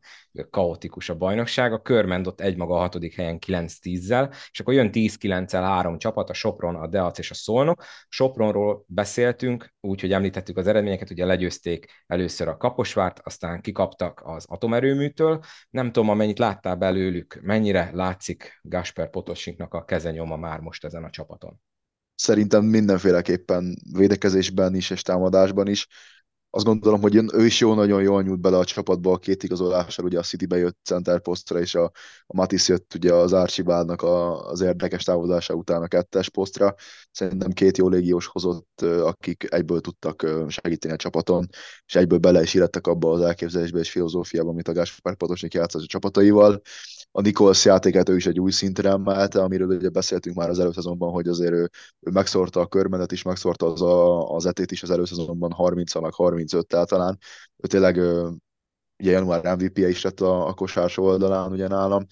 kaotikus 0.50 1.08
a 1.08 1.16
bajnokság. 1.16 1.72
A 1.72 1.82
Körmend 1.82 2.26
ott 2.26 2.40
egymaga 2.40 2.74
a 2.74 2.78
hatodik 2.78 3.14
helyen 3.14 3.38
9-10-zel, 3.46 4.34
és 4.50 4.60
akkor 4.60 4.74
jön 4.74 4.90
10-9-el 4.92 5.62
három 5.62 5.98
csapat, 5.98 6.30
a 6.30 6.34
Sopron, 6.34 6.74
a 6.74 6.86
Deac 6.86 7.18
és 7.18 7.30
a 7.30 7.34
Szolnok. 7.34 7.84
Sopronról 8.08 8.84
beszéltünk, 8.86 9.74
úgyhogy 9.80 10.12
említettük 10.12 10.56
az 10.56 10.66
eredményeket, 10.66 11.10
ugye 11.10 11.24
legyőzték 11.24 11.86
először 12.06 12.48
a 12.48 12.56
Kaposvárt, 12.56 13.20
aztán 13.24 13.60
kikaptak 13.60 14.22
az 14.24 14.44
atomerőműtől. 14.48 15.40
Nem 15.70 15.92
tudom, 15.92 16.08
amennyit 16.08 16.38
láttál 16.38 16.76
belőlük, 16.76 17.38
mennyire 17.42 17.90
látszik 17.92 18.60
Gasper 18.62 19.10
Potosinknak 19.10 19.74
a 19.74 19.84
kezenyoma 19.84 20.36
már 20.36 20.60
most 20.60 20.84
ezen 20.84 21.04
a 21.04 21.10
csapaton? 21.10 21.60
Szerintem 22.14 22.64
mindenféleképpen 22.64 23.76
védekezésben 23.92 24.74
is 24.74 24.90
és 24.90 25.02
támadásban 25.02 25.68
is 25.68 25.86
azt 26.54 26.64
gondolom, 26.64 27.00
hogy 27.00 27.20
ő 27.32 27.44
is 27.44 27.60
jó, 27.60 27.74
nagyon 27.74 28.02
jól 28.02 28.22
nyújt 28.22 28.40
bele 28.40 28.56
a 28.58 28.64
csapatba 28.64 29.12
a 29.12 29.18
két 29.18 29.42
igazolással, 29.42 30.04
ugye 30.04 30.18
a 30.18 30.22
City 30.22 30.46
bejött 30.46 30.78
center 30.82 31.20
posztra, 31.20 31.60
és 31.60 31.74
a, 31.74 31.84
a 32.26 32.36
Matis 32.36 32.68
jött 32.68 32.94
ugye 32.94 33.14
az 33.14 33.32
Archibaldnak 33.32 34.02
a, 34.02 34.46
az 34.48 34.60
érdekes 34.60 35.04
távozása 35.04 35.54
után 35.54 35.82
a 35.82 35.86
kettes 35.86 36.28
posztra. 36.28 36.74
Szerintem 37.10 37.50
két 37.50 37.78
jó 37.78 37.88
légiós 37.88 38.26
hozott, 38.26 38.80
akik 38.82 39.46
egyből 39.48 39.80
tudtak 39.80 40.26
segíteni 40.48 40.94
a 40.94 40.96
csapaton, 40.96 41.48
és 41.86 41.94
egyből 41.94 42.18
bele 42.18 42.42
is 42.42 42.54
illettek 42.54 42.86
abba 42.86 43.12
az 43.12 43.20
elképzelésbe 43.20 43.78
és 43.78 43.90
filozófiába, 43.90 44.50
amit 44.50 44.68
a 44.68 44.72
Gáspár 44.72 45.16
Patosnik 45.16 45.54
játszott 45.54 45.82
a 45.82 45.86
csapataival 45.86 46.62
a 47.12 47.20
Nichols 47.20 47.64
játékát 47.64 48.08
ő 48.08 48.16
is 48.16 48.26
egy 48.26 48.40
új 48.40 48.50
szintre 48.50 48.90
emelte, 48.90 49.42
amiről 49.42 49.76
ugye 49.76 49.88
beszéltünk 49.88 50.36
már 50.36 50.48
az 50.48 50.58
előszezonban, 50.58 51.12
hogy 51.12 51.28
azért 51.28 51.52
ő, 51.52 51.70
ő 52.00 52.10
megszórta 52.10 52.60
a 52.60 52.66
körmenet 52.66 53.12
is, 53.12 53.22
megszórta 53.22 53.66
az, 53.66 53.82
a, 53.82 54.28
az 54.28 54.46
etét 54.46 54.70
is 54.70 54.82
az 54.82 54.90
előszezonban 54.90 55.52
30 55.52 56.00
meg 56.00 56.12
35-tel 56.16 56.84
talán. 56.84 57.18
Ő 57.56 57.66
tényleg 57.66 57.96
ugye 58.98 59.10
január 59.10 59.56
MVP-je 59.56 59.88
is 59.88 60.02
lett 60.02 60.20
a, 60.20 60.48
a 60.48 60.54
kosás 60.54 60.98
oldalán 60.98 61.50
ugye 61.50 61.68
nálam. 61.68 62.06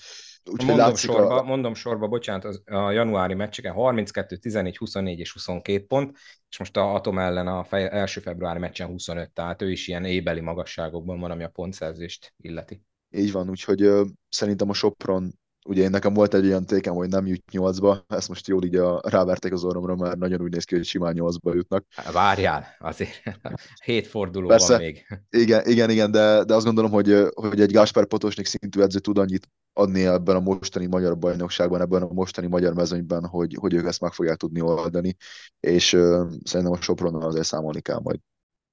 Úgy, 0.51 0.65
mondom, 0.65 0.95
sorba, 0.95 1.41
a... 1.41 1.43
mondom 1.43 1.75
sorba, 1.75 2.09
bocsánat, 2.09 2.45
az, 2.45 2.63
a 2.67 2.91
januári 2.91 3.35
meccseken 3.35 3.73
32, 3.73 4.37
14, 4.37 4.77
24 4.77 5.19
és 5.19 5.33
22 5.33 5.85
pont, 5.87 6.17
és 6.49 6.59
most 6.59 6.77
a 6.77 6.95
Atom 6.95 7.19
ellen 7.19 7.47
a 7.47 7.65
fej, 7.65 7.89
első 7.91 8.21
februári 8.21 8.59
meccsen 8.59 8.87
25, 8.87 9.33
tehát 9.33 9.63
ő 9.63 9.71
is 9.71 9.89
ilyen 9.89 10.05
ébeli 10.05 10.41
magasságokban 10.41 11.21
van, 11.21 11.31
ami 11.31 11.43
a 11.43 11.49
pontszerzést 11.49 12.35
illeti. 12.37 12.83
Így 13.11 13.33
van, 13.33 13.51
úgyhogy 13.51 13.83
ö, 13.83 14.05
szerintem 14.29 14.69
a 14.69 14.75
Sopron, 14.75 15.41
ugye 15.67 15.83
én 15.83 15.91
nekem 15.91 16.15
volt 16.15 16.35
egy 16.35 16.47
olyan 16.47 16.65
tékem, 16.65 16.95
hogy 16.95 17.09
nem 17.09 17.27
jut 17.27 17.51
nyolcba, 17.51 18.05
ezt 18.09 18.29
most 18.29 18.47
jól 18.47 18.65
így 18.65 18.77
a, 18.77 19.01
ráverték 19.05 19.53
az 19.53 19.65
orromra, 19.65 19.97
mert 19.97 20.17
nagyon 20.17 20.41
úgy 20.41 20.53
néz 20.53 20.65
ki, 20.65 20.75
hogy 20.75 20.85
simán 20.85 21.13
nyolcba 21.13 21.55
jutnak. 21.55 21.85
Várjál, 22.13 22.67
azért 22.79 23.23
hét 23.85 24.07
forduló 24.07 24.49
Persze, 24.49 24.73
van 24.73 24.83
még. 24.83 25.07
Igen, 25.31 25.67
igen, 25.67 25.91
igen, 25.91 26.11
de, 26.11 26.45
de 26.45 26.55
azt 26.55 26.65
gondolom, 26.65 26.91
hogy, 26.91 27.27
hogy 27.35 27.61
egy 27.61 27.73
Gáspár 27.73 28.07
Potosnik 28.07 28.47
szintű 28.47 28.81
edző 28.81 28.99
tud 28.99 29.19
annyit 29.19 29.49
adni 29.73 30.07
ebben 30.07 30.37
a 30.37 30.41
mostani 30.41 30.87
magyar 30.87 31.19
bajnokságban, 31.19 31.81
ebben 31.81 32.03
a 32.03 32.13
mostani 32.13 32.47
magyar 32.47 32.75
mezőnyben, 32.75 33.27
hogy, 33.27 33.57
hogy 33.61 33.75
ők 33.75 33.87
ezt 33.87 34.01
meg 34.01 34.13
fogják 34.13 34.37
tudni 34.37 34.61
oldani, 34.61 35.17
és 35.61 35.93
uh, 35.93 36.31
szerintem 36.45 36.77
a 36.79 36.81
Sopronnal 36.81 37.23
azért 37.23 37.47
számolni 37.47 37.81
kell 37.81 37.99
majd. 38.03 38.19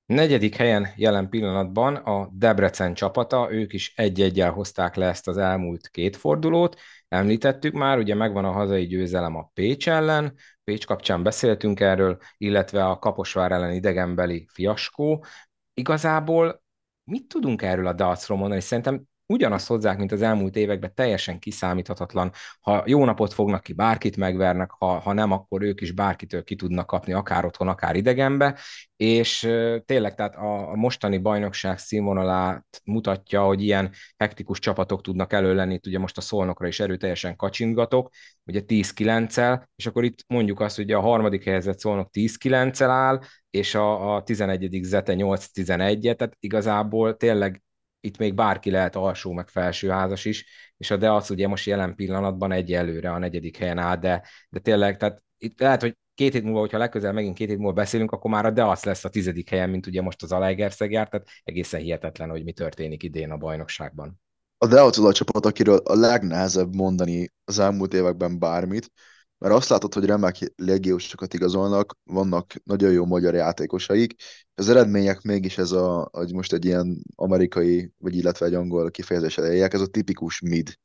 Negyedik 0.08 0.56
helyen 0.56 0.88
jelen 0.96 1.30
pillanatban 1.30 1.96
a 1.96 2.30
Debrecen 2.32 2.93
csapata, 2.93 3.52
ők 3.52 3.74
is 3.74 3.93
egy-egyel 3.96 4.52
hozták 4.52 4.96
le 4.96 5.06
ezt 5.06 5.28
az 5.28 5.38
elmúlt 5.38 5.88
két 5.88 6.15
fordulót. 6.15 6.80
Említettük 7.08 7.74
már, 7.74 7.98
ugye 7.98 8.15
megvan 8.15 8.46
a 8.46 8.52
hazai 8.52 8.86
győzelem 8.86 9.36
a 9.36 9.52
Pécs 9.54 9.89
ellen, 9.89 10.34
Pécs 10.63 10.86
kapcsán 10.86 11.24
beszéltünk 11.24 11.80
erről, 11.80 12.17
illetve 12.38 12.86
a 12.86 13.00
Kaposvár 13.00 13.52
ellen 13.52 13.74
idegenbeli 13.74 14.48
fiaskó. 14.52 15.26
Igazából 15.74 16.63
mit 17.04 17.28
tudunk 17.28 17.62
erről 17.62 17.88
a 17.88 17.93
Dacról 17.93 18.38
mondani? 18.38 18.62
Szerintem 18.62 19.04
ugyanazt 19.27 19.67
hozzák, 19.67 19.97
mint 19.97 20.11
az 20.11 20.21
elmúlt 20.21 20.55
években, 20.55 20.91
teljesen 20.93 21.39
kiszámíthatatlan. 21.39 22.31
Ha 22.61 22.83
jó 22.85 23.05
napot 23.05 23.33
fognak 23.33 23.63
ki, 23.63 23.73
bárkit 23.73 24.17
megvernek, 24.17 24.71
ha, 24.71 24.99
ha 24.99 25.13
nem, 25.13 25.31
akkor 25.31 25.61
ők 25.61 25.81
is 25.81 25.91
bárkitől 25.91 26.43
ki 26.43 26.55
tudnak 26.55 26.87
kapni, 26.87 27.13
akár 27.13 27.45
otthon, 27.45 27.67
akár 27.67 27.95
idegenbe, 27.95 28.59
és 28.95 29.39
tényleg 29.85 30.15
tehát 30.15 30.35
a, 30.35 30.75
mostani 30.75 31.17
bajnokság 31.17 31.78
színvonalát 31.78 32.82
mutatja, 32.84 33.43
hogy 33.43 33.63
ilyen 33.63 33.91
hektikus 34.17 34.59
csapatok 34.59 35.01
tudnak 35.01 35.34
előlenni, 35.34 35.80
ugye 35.88 35.99
most 35.99 36.17
a 36.17 36.21
szolnokra 36.21 36.67
is 36.67 36.80
erőteljesen 36.80 37.36
kacsintgatok, 37.36 38.09
ugye 38.43 38.61
10-9-el, 38.65 39.69
és 39.75 39.86
akkor 39.86 40.03
itt 40.03 40.23
mondjuk 40.28 40.59
azt, 40.59 40.75
hogy 40.75 40.91
a 40.91 40.99
harmadik 40.99 41.43
helyzet 41.43 41.80
szolnok 41.80 42.09
10-9-el 42.11 42.89
áll, 42.89 43.21
és 43.49 43.75
a, 43.75 44.15
a 44.15 44.23
11. 44.23 44.80
zete 44.84 45.13
8-11-et, 45.15 46.15
tehát 46.15 46.36
igazából 46.39 47.17
tényleg 47.17 47.61
itt 48.00 48.18
még 48.18 48.34
bárki 48.34 48.72
lehet 48.72 48.95
alsó 48.95 49.32
meg 49.32 49.48
felső 49.48 49.89
házas 49.89 50.26
is, 50.26 50.45
és 50.78 50.91
a 50.91 50.98
Deac 50.98 51.30
ugye 51.30 51.48
most 51.48 51.66
jelen 51.66 51.95
pillanatban 51.95 52.52
egy 52.52 52.74
előre 52.74 53.12
a 53.12 53.18
negyedik 53.18 53.58
helyen 53.58 53.78
áll, 53.78 53.98
de, 53.98 54.24
de 54.50 54.60
tényleg, 54.60 54.98
tehát 54.98 55.24
itt 55.38 55.60
lehet, 55.60 55.82
hogy 55.82 55.98
két 56.14 56.34
hét 56.34 56.43
múlva, 56.43 56.60
hogyha 56.60 56.78
legközelebb 56.78 57.16
megint 57.16 57.38
két 57.38 57.50
hét 57.50 57.58
múlva 57.58 57.74
beszélünk, 57.74 58.12
akkor 58.12 58.32
már 58.32 58.45
a 58.45 58.52
Deac 58.52 58.84
lesz 58.84 59.06
a 59.06 59.10
tizedik 59.10 59.50
helyen, 59.50 59.70
mint 59.70 59.88
ugye 59.88 60.02
most 60.02 60.24
az 60.24 60.32
Alegerszeg 60.32 60.91
jár, 60.91 61.10
tehát 61.10 61.28
egészen 61.43 61.82
hihetetlen, 61.82 62.30
hogy 62.30 62.43
mi 62.43 62.52
történik 62.52 63.04
idén 63.04 63.32
a 63.32 63.38
bajnokságban. 63.38 64.22
A 64.58 64.68
Deac 64.68 64.98
a 64.98 65.14
csapat, 65.14 65.45
akiről 65.45 65.78
a 65.78 65.95
legnehezebb 65.95 66.76
mondani 66.76 67.32
az 67.43 67.60
elmúlt 67.60 67.93
években 67.93 68.39
bármit, 68.39 68.91
mert 69.38 69.53
azt 69.53 69.69
látod, 69.69 69.93
hogy 69.93 70.05
remek 70.05 70.53
légiósokat 70.55 71.33
igazolnak, 71.33 71.97
vannak 72.03 72.53
nagyon 72.63 72.91
jó 72.91 73.05
magyar 73.05 73.33
játékosaik, 73.33 74.15
az 74.55 74.69
eredmények 74.69 75.21
mégis 75.21 75.57
ez 75.57 75.71
a, 75.71 76.09
hogy 76.11 76.33
most 76.33 76.53
egy 76.53 76.65
ilyen 76.65 77.03
amerikai, 77.15 77.91
vagy 77.97 78.15
illetve 78.15 78.45
egy 78.45 78.53
angol 78.53 78.91
kifejezés 78.91 79.38
eljek, 79.38 79.73
ez 79.73 79.81
a 79.81 79.88
tipikus 79.88 80.39
mid, 80.41 80.77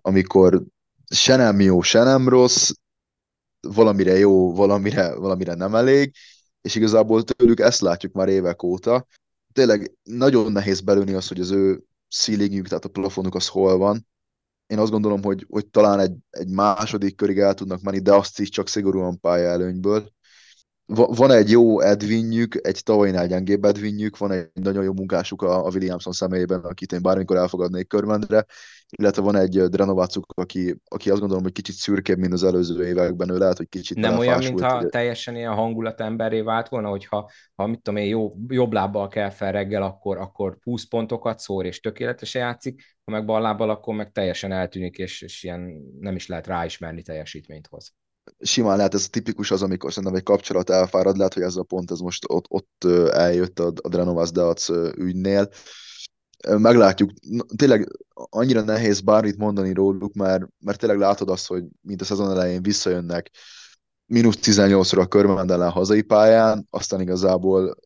amikor 0.00 0.64
se 1.10 1.36
nem 1.36 1.60
jó, 1.60 1.82
se 1.82 2.02
nem 2.02 2.28
rossz, 2.28 2.70
valamire 3.60 4.18
jó, 4.18 4.54
valamire, 4.54 5.14
valamire 5.14 5.54
nem 5.54 5.74
elég, 5.74 6.14
és 6.60 6.74
igazából 6.74 7.22
tőlük 7.22 7.60
ezt 7.60 7.80
látjuk 7.80 8.12
már 8.12 8.28
évek 8.28 8.62
óta. 8.62 9.06
Tényleg 9.52 9.92
nagyon 10.02 10.52
nehéz 10.52 10.80
belőni 10.80 11.12
az, 11.12 11.28
hogy 11.28 11.40
az 11.40 11.50
ő 11.50 11.84
ceilingük, 12.10 12.68
tehát 12.68 12.84
a 12.84 12.88
plafonuk 12.88 13.34
az 13.34 13.48
hol 13.48 13.76
van, 13.76 14.06
én 14.66 14.78
azt 14.78 14.90
gondolom, 14.90 15.22
hogy, 15.22 15.46
hogy 15.48 15.66
talán 15.66 15.98
egy, 15.98 16.14
egy 16.30 16.48
második 16.48 17.16
körig 17.16 17.38
el 17.38 17.54
tudnak 17.54 17.82
menni, 17.82 17.98
de 17.98 18.14
azt 18.14 18.40
is 18.40 18.48
csak 18.48 18.68
szigorúan 18.68 19.20
pályaelőnyből. 19.20 20.12
Van 20.92 21.30
egy 21.30 21.50
jó 21.50 21.80
Edwinjük, 21.80 22.66
egy 22.66 22.82
tavalynál 22.82 23.26
gyengébb 23.26 23.64
Edwinjük, 23.64 24.18
van 24.18 24.30
egy 24.30 24.48
nagyon 24.52 24.84
jó 24.84 24.92
munkásuk 24.92 25.42
a, 25.42 25.66
a 25.66 25.70
Williamson 25.70 26.12
személyében, 26.12 26.60
akit 26.60 26.92
én 26.92 27.02
bármikor 27.02 27.36
elfogadnék 27.36 27.86
körmendre, 27.86 28.44
illetve 28.90 29.22
van 29.22 29.36
egy 29.36 29.60
Drenovacuk, 29.62 30.32
aki, 30.36 30.76
aki 30.88 31.10
azt 31.10 31.18
gondolom, 31.18 31.42
hogy 31.42 31.52
kicsit 31.52 31.74
szürkébb, 31.74 32.18
mint 32.18 32.32
az 32.32 32.44
előző 32.44 32.86
években, 32.86 33.30
ő 33.30 33.38
lehet, 33.38 33.56
hogy 33.56 33.68
kicsit 33.68 33.96
Nem 33.96 34.18
olyan, 34.18 34.38
mintha 34.38 34.76
hogy... 34.76 34.88
teljesen 34.88 35.36
ilyen 35.36 35.54
hangulat 35.54 36.00
emberré 36.00 36.40
vált 36.40 36.68
volna, 36.68 36.88
hogyha 36.88 37.30
ha 37.54 37.66
mit 37.66 37.82
tudom 37.82 38.00
én, 38.00 38.08
jó, 38.08 38.34
jobb 38.48 38.72
lábbal 38.72 39.08
kell 39.08 39.30
fel 39.30 39.52
reggel, 39.52 39.82
akkor, 39.82 40.18
akkor 40.18 40.58
20 40.62 40.84
pontokat 40.84 41.38
szór 41.38 41.64
és 41.64 41.80
tökéletesen 41.80 42.42
játszik, 42.42 42.96
ha 43.04 43.12
meg 43.12 43.24
bal 43.24 43.40
lábbal, 43.40 43.70
akkor 43.70 43.94
meg 43.94 44.12
teljesen 44.12 44.52
eltűnik, 44.52 44.96
és, 44.98 45.22
és 45.22 45.42
ilyen 45.42 45.70
nem 46.00 46.14
is 46.14 46.26
lehet 46.26 46.46
ráismerni 46.46 47.02
teljesítményt 47.02 47.66
hoz 47.66 47.94
simán 48.38 48.76
lehet, 48.76 48.94
ez 48.94 49.08
tipikus 49.08 49.50
az, 49.50 49.62
amikor 49.62 49.92
szerintem 49.92 50.18
egy 50.18 50.22
kapcsolat 50.22 50.70
elfárad, 50.70 51.16
lehet, 51.16 51.34
hogy 51.34 51.42
ez 51.42 51.56
a 51.56 51.62
pont 51.62 51.90
ez 51.90 51.98
most 51.98 52.24
ott, 52.28 52.44
ott 52.48 52.84
eljött 53.10 53.58
a, 53.58 53.72
a 53.82 53.88
Drenovas 53.88 54.30
Deac 54.30 54.68
ügynél, 54.96 55.48
meglátjuk. 56.48 57.10
Tényleg 57.56 57.88
annyira 58.14 58.60
nehéz 58.60 59.00
bármit 59.00 59.36
mondani 59.36 59.72
róluk, 59.72 60.14
mert, 60.14 60.44
mert 60.58 60.78
tényleg 60.78 60.98
látod 60.98 61.28
azt, 61.28 61.46
hogy 61.46 61.64
mint 61.80 62.00
a 62.00 62.04
szezon 62.04 62.30
elején 62.30 62.62
visszajönnek 62.62 63.30
mínusz 64.06 64.38
18-ra 64.42 65.00
a 65.00 65.06
körmendelen 65.06 65.70
hazai 65.70 66.02
pályán, 66.02 66.66
aztán 66.70 67.00
igazából 67.00 67.76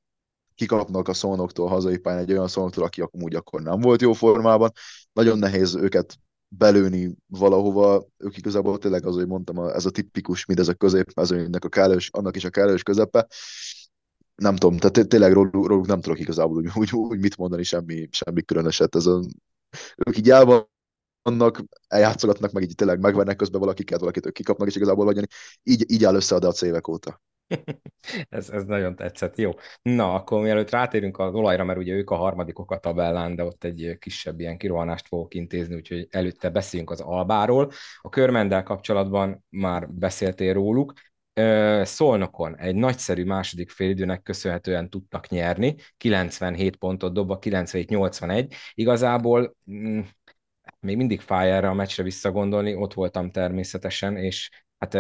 kikapnak 0.55 1.09
a 1.09 1.15
szónoktól 1.15 1.69
hazai 1.69 1.99
pályán 1.99 2.21
egy 2.21 2.33
olyan 2.33 2.49
szónoktól, 2.49 2.85
aki 2.85 3.03
amúgy 3.11 3.35
akkor 3.35 3.63
nem 3.63 3.81
volt 3.81 4.01
jó 4.01 4.13
formában. 4.13 4.73
Nagyon 5.13 5.39
nehéz 5.39 5.75
őket 5.75 6.19
belőni 6.49 7.17
valahova, 7.27 8.07
ők 8.17 8.37
igazából 8.37 8.79
tényleg 8.79 9.07
az, 9.07 9.15
hogy 9.15 9.27
mondtam, 9.27 9.59
ez 9.59 9.87
a 9.87 9.91
tipikus, 9.91 10.45
mint 10.45 10.59
ez 10.59 10.69
a 10.69 10.75
középmezőnynek 10.75 11.65
a 11.65 11.69
kellős, 11.69 12.11
annak 12.13 12.37
is 12.37 12.45
a 12.45 12.51
kellős 12.51 12.83
közepe, 12.83 13.27
nem 14.39 14.57
tudom, 14.57 14.77
tehát 14.77 15.09
tényleg 15.09 15.33
róluk, 15.33 15.67
róluk 15.67 15.87
nem 15.87 16.01
tudok 16.01 16.19
igazából 16.19 16.57
úgy, 16.57 16.71
úgy, 16.75 16.93
úgy 16.93 17.19
mit 17.19 17.37
mondani, 17.37 17.63
semmi, 17.63 18.09
semmi 18.11 18.43
különöset. 18.43 18.95
Ez 18.95 19.07
a, 19.07 19.25
ők 19.97 20.17
így 20.17 20.31
el 20.31 20.69
vannak, 21.23 21.65
eljátszogatnak, 21.89 22.53
meg 22.53 22.63
így 22.63 22.75
tényleg 22.75 23.01
megvernek 23.01 23.37
közben 23.37 23.61
valakiket, 23.61 24.01
valakit 24.01 24.27
ők 24.27 24.33
kikapnak, 24.33 24.69
és 24.69 24.77
igazából 24.77 25.05
vagy 25.05 25.29
így, 25.63 25.91
így 25.91 26.05
áll 26.05 26.15
össze 26.15 26.35
a 26.35 26.53
évek 26.61 26.89
óta. 26.89 27.21
Ez, 28.29 28.51
ez 28.51 28.65
nagyon 28.65 28.97
tetszett. 28.97 29.37
Jó. 29.37 29.51
Na, 29.83 30.15
akkor 30.15 30.43
mielőtt 30.43 30.71
rátérünk 30.71 31.19
az 31.19 31.35
olajra, 31.35 31.65
mert 31.65 31.79
ugye 31.79 31.93
ők 31.93 32.11
a 32.11 32.17
harmadikok 32.17 32.71
a 32.71 32.79
tabellán, 32.79 33.35
de 33.35 33.45
ott 33.45 33.65
egy 33.65 33.97
kisebb 33.99 34.41
ilyen 34.41 34.59
kirohanást 34.59 35.07
fogok 35.07 35.35
intézni, 35.35 35.75
úgyhogy 35.75 36.07
előtte 36.11 36.51
beszéljünk 36.51 36.91
az 36.91 37.01
Albáról. 37.01 37.73
A 38.01 38.09
körmendel 38.09 38.63
kapcsolatban 38.63 39.45
már 39.49 39.91
beszéltél 39.91 40.53
róluk. 40.53 40.93
Szolnokon 41.83 42.57
egy 42.59 42.75
nagyszerű 42.75 43.25
második 43.25 43.71
félidőnek 43.71 44.23
köszönhetően 44.23 44.91
tudtak 44.91 45.29
nyerni, 45.29 45.75
97 45.97 46.77
pontot 46.77 47.13
dobva, 47.13 47.39
97-81. 47.41 48.55
Igazából 48.75 49.57
mm, 49.71 50.01
még 50.81 50.97
mindig 50.97 51.21
fáj 51.21 51.53
erre 51.53 51.69
a 51.69 51.75
meccsre 51.75 52.03
visszagondolni, 52.03 52.75
ott 52.75 52.95
voltam 52.95 53.31
természetesen, 53.31 54.17
és 54.17 54.51
hát 54.79 54.95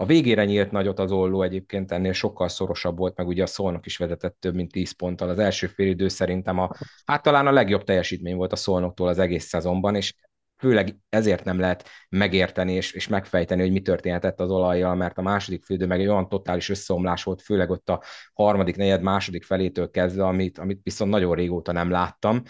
a 0.00 0.06
végére 0.06 0.44
nyílt 0.44 0.70
nagyot 0.70 0.98
az 0.98 1.12
olló 1.12 1.42
egyébként, 1.42 1.92
ennél 1.92 2.12
sokkal 2.12 2.48
szorosabb 2.48 2.98
volt, 2.98 3.16
meg 3.16 3.26
ugye 3.26 3.42
a 3.42 3.46
Szolnok 3.46 3.86
is 3.86 3.96
vezetett 3.96 4.36
több 4.38 4.54
mint 4.54 4.72
10 4.72 4.90
ponttal. 4.92 5.28
Az 5.28 5.38
első 5.38 5.66
félidő 5.66 6.08
szerintem 6.08 6.58
a, 6.58 6.70
hát 7.04 7.22
talán 7.22 7.46
a 7.46 7.50
legjobb 7.52 7.84
teljesítmény 7.84 8.36
volt 8.36 8.52
a 8.52 8.56
Szolnoktól 8.56 9.08
az 9.08 9.18
egész 9.18 9.44
szezonban, 9.44 9.94
és 9.94 10.14
főleg 10.56 10.96
ezért 11.08 11.44
nem 11.44 11.58
lehet 11.58 11.88
megérteni 12.08 12.72
és, 12.72 12.92
és 12.92 13.08
megfejteni, 13.08 13.60
hogy 13.60 13.72
mi 13.72 13.80
történhetett 13.80 14.40
az 14.40 14.50
olajjal, 14.50 14.94
mert 14.94 15.18
a 15.18 15.22
második 15.22 15.64
fődő 15.64 15.86
meg 15.86 16.00
egy 16.00 16.08
olyan 16.08 16.28
totális 16.28 16.68
összeomlás 16.68 17.22
volt, 17.22 17.42
főleg 17.42 17.70
ott 17.70 17.88
a 17.88 18.02
harmadik, 18.32 18.76
negyed, 18.76 19.02
második 19.02 19.44
felétől 19.44 19.90
kezdve, 19.90 20.24
amit, 20.24 20.58
amit 20.58 20.80
viszont 20.82 21.10
nagyon 21.10 21.34
régóta 21.34 21.72
nem 21.72 21.90
láttam. 21.90 22.42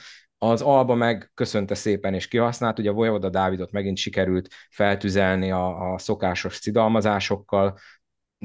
Az 0.42 0.62
Alba 0.62 0.94
meg 0.94 1.30
köszönte 1.34 1.74
szépen 1.74 2.14
és 2.14 2.28
kihasznált, 2.28 2.78
ugye 2.78 2.90
a 2.90 2.92
Vojevoda 2.92 3.28
Dávidot 3.28 3.72
megint 3.72 3.96
sikerült 3.96 4.48
feltüzelni 4.70 5.50
a, 5.50 5.92
a 5.92 5.98
szokásos 5.98 6.54
szidalmazásokkal, 6.54 7.78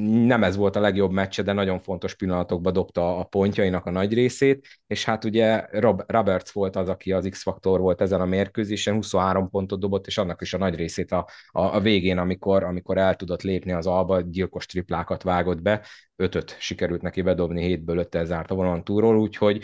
nem 0.01 0.43
ez 0.43 0.55
volt 0.55 0.75
a 0.75 0.79
legjobb 0.79 1.11
meccse, 1.11 1.41
de 1.41 1.53
nagyon 1.53 1.79
fontos 1.79 2.15
pillanatokban 2.15 2.73
dobta 2.73 3.17
a 3.17 3.23
pontjainak 3.23 3.85
a 3.85 3.91
nagy 3.91 4.13
részét, 4.13 4.67
és 4.87 5.05
hát 5.05 5.23
ugye 5.23 5.65
Rob, 5.71 6.01
Roberts 6.07 6.49
volt 6.51 6.75
az, 6.75 6.89
aki 6.89 7.11
az 7.11 7.27
X-faktor 7.29 7.79
volt 7.79 8.01
ezen 8.01 8.21
a 8.21 8.25
mérkőzésen, 8.25 8.93
23 8.93 9.49
pontot 9.49 9.79
dobott, 9.79 10.07
és 10.07 10.17
annak 10.17 10.41
is 10.41 10.53
a 10.53 10.57
nagy 10.57 10.75
részét 10.75 11.11
a, 11.11 11.27
a, 11.47 11.61
a 11.61 11.79
végén, 11.79 12.17
amikor, 12.17 12.63
amikor 12.63 12.97
el 12.97 13.15
tudott 13.15 13.41
lépni 13.41 13.71
az 13.71 13.87
alba, 13.87 14.21
gyilkos 14.21 14.65
triplákat 14.65 15.23
vágott 15.23 15.61
be, 15.61 15.85
ötöt 16.15 16.55
sikerült 16.59 17.01
neki 17.01 17.21
bedobni, 17.21 17.61
hétből 17.61 17.97
öttel 17.97 18.25
zárt 18.25 18.51
a 18.51 18.55
vonalon 18.55 18.83
túról, 18.83 19.17
úgyhogy 19.17 19.63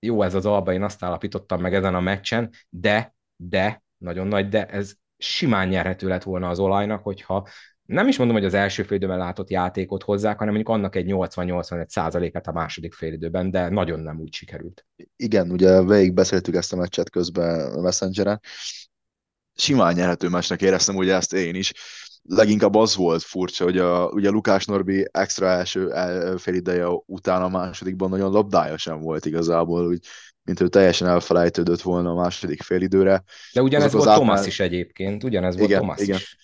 jó 0.00 0.22
ez 0.22 0.34
az 0.34 0.46
alba, 0.46 0.72
én 0.72 0.82
azt 0.82 1.02
állapítottam 1.02 1.60
meg 1.60 1.74
ezen 1.74 1.94
a 1.94 2.00
meccsen, 2.00 2.50
de, 2.68 3.14
de, 3.36 3.82
nagyon 3.96 4.26
nagy, 4.26 4.48
de 4.48 4.66
ez 4.66 4.92
simán 5.18 5.68
nyerhető 5.68 6.08
lett 6.08 6.22
volna 6.22 6.48
az 6.48 6.58
olajnak, 6.58 7.02
hogyha 7.02 7.48
nem 7.82 8.08
is 8.08 8.18
mondom, 8.18 8.36
hogy 8.36 8.44
az 8.44 8.54
első 8.54 8.82
félidőben 8.82 9.18
látott 9.18 9.50
játékot 9.50 10.02
hozzák, 10.02 10.38
hanem 10.38 10.54
mondjuk 10.54 10.76
annak 10.76 10.96
egy 10.96 11.06
80-85 11.08 11.88
százalékát 11.88 12.46
a 12.46 12.52
második 12.52 12.94
félidőben, 12.94 13.50
de 13.50 13.68
nagyon 13.68 14.00
nem 14.00 14.20
úgy 14.20 14.34
sikerült. 14.34 14.86
Igen, 15.16 15.50
ugye 15.50 15.82
végig 15.82 16.14
beszéltük 16.14 16.54
ezt 16.54 16.72
a 16.72 16.76
meccset 16.76 17.10
közben 17.10 17.72
a 17.72 17.80
Messengeren. 17.80 18.40
Simán 19.54 19.94
nyerhető 19.94 20.28
meccsnek 20.28 20.62
éreztem 20.62 20.96
ugye 20.96 21.14
ezt 21.14 21.32
én 21.32 21.54
is. 21.54 21.72
Leginkább 22.22 22.74
az 22.74 22.96
volt 22.96 23.22
furcsa, 23.22 23.64
hogy 23.64 23.78
a, 23.78 24.08
ugye 24.08 24.30
Lukás 24.30 24.64
Norbi 24.64 25.08
extra 25.10 25.46
első 25.46 25.92
félideje 26.36 26.86
után 27.06 27.42
a 27.42 27.48
másodikban 27.48 28.10
nagyon 28.10 28.32
labdája 28.32 28.76
sem 28.76 29.00
volt 29.00 29.26
igazából, 29.26 29.86
úgy 29.86 30.06
mint 30.42 30.60
ő 30.60 30.68
teljesen 30.68 31.08
elfelejtődött 31.08 31.80
volna 31.80 32.10
a 32.10 32.14
második 32.14 32.62
félidőre. 32.62 33.22
De 33.52 33.62
ugyanez 33.62 33.92
volt 33.92 34.08
átmár... 34.08 34.26
Thomas 34.26 34.46
is 34.46 34.60
egyébként, 34.60 35.24
ugyanez 35.24 35.54
igen, 35.54 35.66
volt 35.66 35.80
Thomas 35.80 36.00
igen. 36.00 36.16
is 36.16 36.36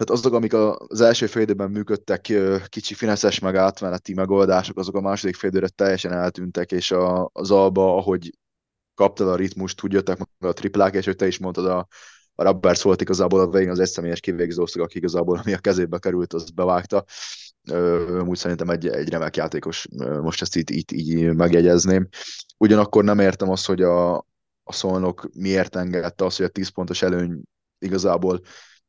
tehát 0.00 0.18
azok, 0.20 0.34
amik 0.34 0.54
az 0.54 1.00
első 1.00 1.26
fél 1.26 1.42
időben 1.42 1.70
működtek, 1.70 2.32
kicsi 2.68 2.94
fineszes 2.94 3.38
meg 3.38 3.56
átmeneti 3.56 4.14
megoldások, 4.14 4.78
azok 4.78 4.94
a 4.94 5.00
második 5.00 5.36
fél 5.36 5.50
időre 5.50 5.68
teljesen 5.68 6.12
eltűntek, 6.12 6.72
és 6.72 6.90
a, 6.90 7.30
az 7.32 7.50
alba, 7.50 7.96
ahogy 7.96 8.30
kaptad 8.94 9.28
a 9.28 9.36
ritmust, 9.36 9.82
úgy 9.82 9.92
jöttek 9.92 10.18
meg 10.18 10.50
a 10.50 10.52
triplák, 10.52 10.94
és 10.94 11.04
hogy 11.04 11.16
te 11.16 11.26
is 11.26 11.38
mondtad, 11.38 11.66
a, 11.66 11.86
a 12.40 12.42
Roberts 12.42 12.82
volt 12.82 13.00
igazából 13.00 13.40
a 13.40 13.48
végén 13.50 13.70
az 13.70 13.78
egyszemélyes 13.78 14.20
kivégzőszak, 14.20 14.82
aki 14.82 14.96
igazából, 14.96 15.38
ami 15.38 15.52
a 15.52 15.58
kezébe 15.58 15.98
került, 15.98 16.32
az 16.32 16.50
bevágta. 16.50 17.04
Úgy 18.26 18.36
szerintem 18.36 18.70
egy, 18.70 18.88
egy 18.88 19.08
remek 19.08 19.36
játékos, 19.36 19.88
most 20.22 20.42
ezt 20.42 20.56
így, 20.56 20.70
így, 20.70 20.92
így 20.92 21.34
megjegyezném. 21.34 22.08
Ugyanakkor 22.58 23.04
nem 23.04 23.18
értem 23.18 23.50
azt, 23.50 23.66
hogy 23.66 23.82
a, 23.82 24.16
a 24.62 24.72
szolnok 24.72 25.28
miért 25.34 25.76
engedte 25.76 26.24
azt, 26.24 26.36
hogy 26.36 26.46
a 26.46 26.48
10 26.48 26.68
pontos 26.68 27.02
előny 27.02 27.42
igazából 27.78 28.40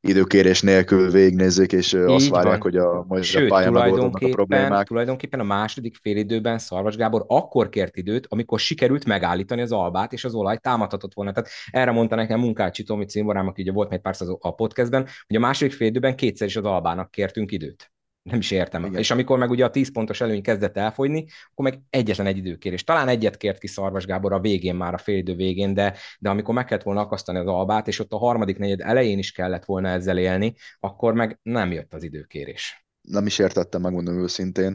időkérés 0.01 0.61
nélkül 0.61 1.11
végignézzék, 1.11 1.71
és 1.71 1.93
Így 1.93 1.99
azt 1.99 2.29
várják, 2.29 2.63
van. 2.63 2.71
hogy 2.71 2.77
a 2.77 3.05
majd 3.07 3.23
Sőt, 3.23 3.51
a 3.51 3.53
pályán 3.53 3.75
a 3.75 4.09
problémák. 4.29 4.87
tulajdonképpen 4.87 5.39
a 5.39 5.43
második 5.43 5.95
félidőben 6.01 6.57
Szarvas 6.57 6.95
Gábor 6.95 7.25
akkor 7.27 7.69
kért 7.69 7.97
időt, 7.97 8.25
amikor 8.29 8.59
sikerült 8.59 9.05
megállítani 9.05 9.61
az 9.61 9.71
albát, 9.71 10.13
és 10.13 10.23
az 10.23 10.33
olaj 10.33 10.57
támadhatott 10.57 11.13
volna. 11.13 11.31
Tehát 11.31 11.49
erre 11.71 11.91
mondta 11.91 12.15
nekem 12.15 12.39
Munkácsi 12.39 12.83
Tomi 12.83 13.05
címborám, 13.05 13.47
aki 13.47 13.61
ugye 13.61 13.71
volt 13.71 13.89
még 13.89 13.99
pár 14.01 14.15
a 14.39 14.55
podcastben, 14.55 15.07
hogy 15.27 15.35
a 15.35 15.39
második 15.39 15.73
félidőben 15.73 16.15
kétszer 16.15 16.47
is 16.47 16.55
az 16.55 16.65
albának 16.65 17.11
kértünk 17.11 17.51
időt. 17.51 17.91
Nem 18.23 18.39
is 18.39 18.51
értem. 18.51 18.85
Igen. 18.85 18.99
És 18.99 19.11
amikor 19.11 19.37
meg 19.37 19.49
ugye 19.49 19.65
a 19.65 19.69
10 19.69 19.91
pontos 19.91 20.21
előny 20.21 20.41
kezdett 20.41 20.77
elfogyni, 20.77 21.25
akkor 21.51 21.65
meg 21.65 21.81
egyetlen 21.89 22.27
egy 22.27 22.37
időkérés. 22.37 22.83
Talán 22.83 23.07
egyet 23.07 23.37
kért 23.37 23.59
ki 23.59 23.67
Szarvas 23.67 24.05
Gábor 24.05 24.33
a 24.33 24.39
végén 24.39 24.75
már, 24.75 24.93
a 24.93 24.97
félidő 24.97 25.35
végén, 25.35 25.73
de, 25.73 25.97
de 26.19 26.29
amikor 26.29 26.53
meg 26.53 26.65
kellett 26.65 26.83
volna 26.83 27.01
akasztani 27.01 27.37
az 27.37 27.47
albát, 27.47 27.87
és 27.87 27.99
ott 27.99 28.11
a 28.11 28.17
harmadik 28.17 28.57
negyed 28.57 28.81
elején 28.81 29.17
is 29.17 29.31
kellett 29.31 29.65
volna 29.65 29.87
ezzel 29.87 30.17
élni, 30.17 30.53
akkor 30.79 31.13
meg 31.13 31.39
nem 31.43 31.71
jött 31.71 31.93
az 31.93 32.03
időkérés. 32.03 32.85
Nem 33.01 33.25
is 33.25 33.39
értettem, 33.39 33.81
megmondom 33.81 34.21
őszintén. 34.21 34.73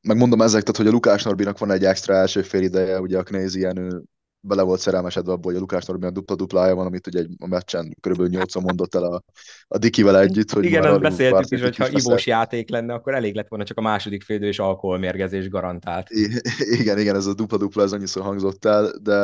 Megmondom 0.00 0.40
ezek, 0.40 0.60
tehát, 0.62 0.76
hogy 0.76 0.86
a 0.86 0.90
Lukás 0.90 1.22
Norbinak 1.22 1.58
van 1.58 1.70
egy 1.70 1.84
extra 1.84 2.14
első 2.14 2.42
fél 2.42 2.62
ideje, 2.62 3.00
ugye 3.00 3.18
a 3.18 3.22
Knézien 3.22 4.08
bele 4.40 4.62
volt 4.62 4.80
szerelmesedve 4.80 5.32
abból, 5.32 5.44
hogy 5.44 5.56
a 5.56 5.58
Lukás 5.60 5.84
Norbinak 5.84 6.12
dupla 6.12 6.36
duplája 6.36 6.74
van, 6.74 6.86
amit 6.86 7.06
ugye 7.06 7.18
egy 7.18 7.30
a 7.38 7.46
meccsen 7.46 7.96
kb. 8.00 8.22
8 8.22 8.54
mondott 8.54 8.94
el 8.94 9.04
a, 9.04 9.22
a 9.68 9.78
Dikivel 9.78 10.18
együtt. 10.18 10.50
Hogy 10.50 10.64
Igen, 10.64 10.84
ezt 10.84 11.00
beszéltük 11.00 11.50
is, 11.50 11.60
hogy 11.62 11.76
ha 11.76 11.88
ivós 11.88 12.26
játék 12.26 12.70
lenne, 12.70 12.94
akkor 12.94 13.14
elég 13.14 13.34
lett 13.34 13.48
volna 13.48 13.64
csak 13.64 13.78
a 13.78 13.82
második 13.82 14.22
félidő 14.22 14.46
és 14.46 14.58
alkoholmérgezés 14.58 15.48
garantált. 15.48 16.10
I- 16.10 16.40
igen, 16.80 16.98
igen, 16.98 17.14
ez 17.14 17.26
a 17.26 17.34
dupla-dupla, 17.34 17.82
ez 17.82 17.92
annyiszor 17.92 18.22
hangzott 18.22 18.64
el, 18.64 18.92
de 19.02 19.18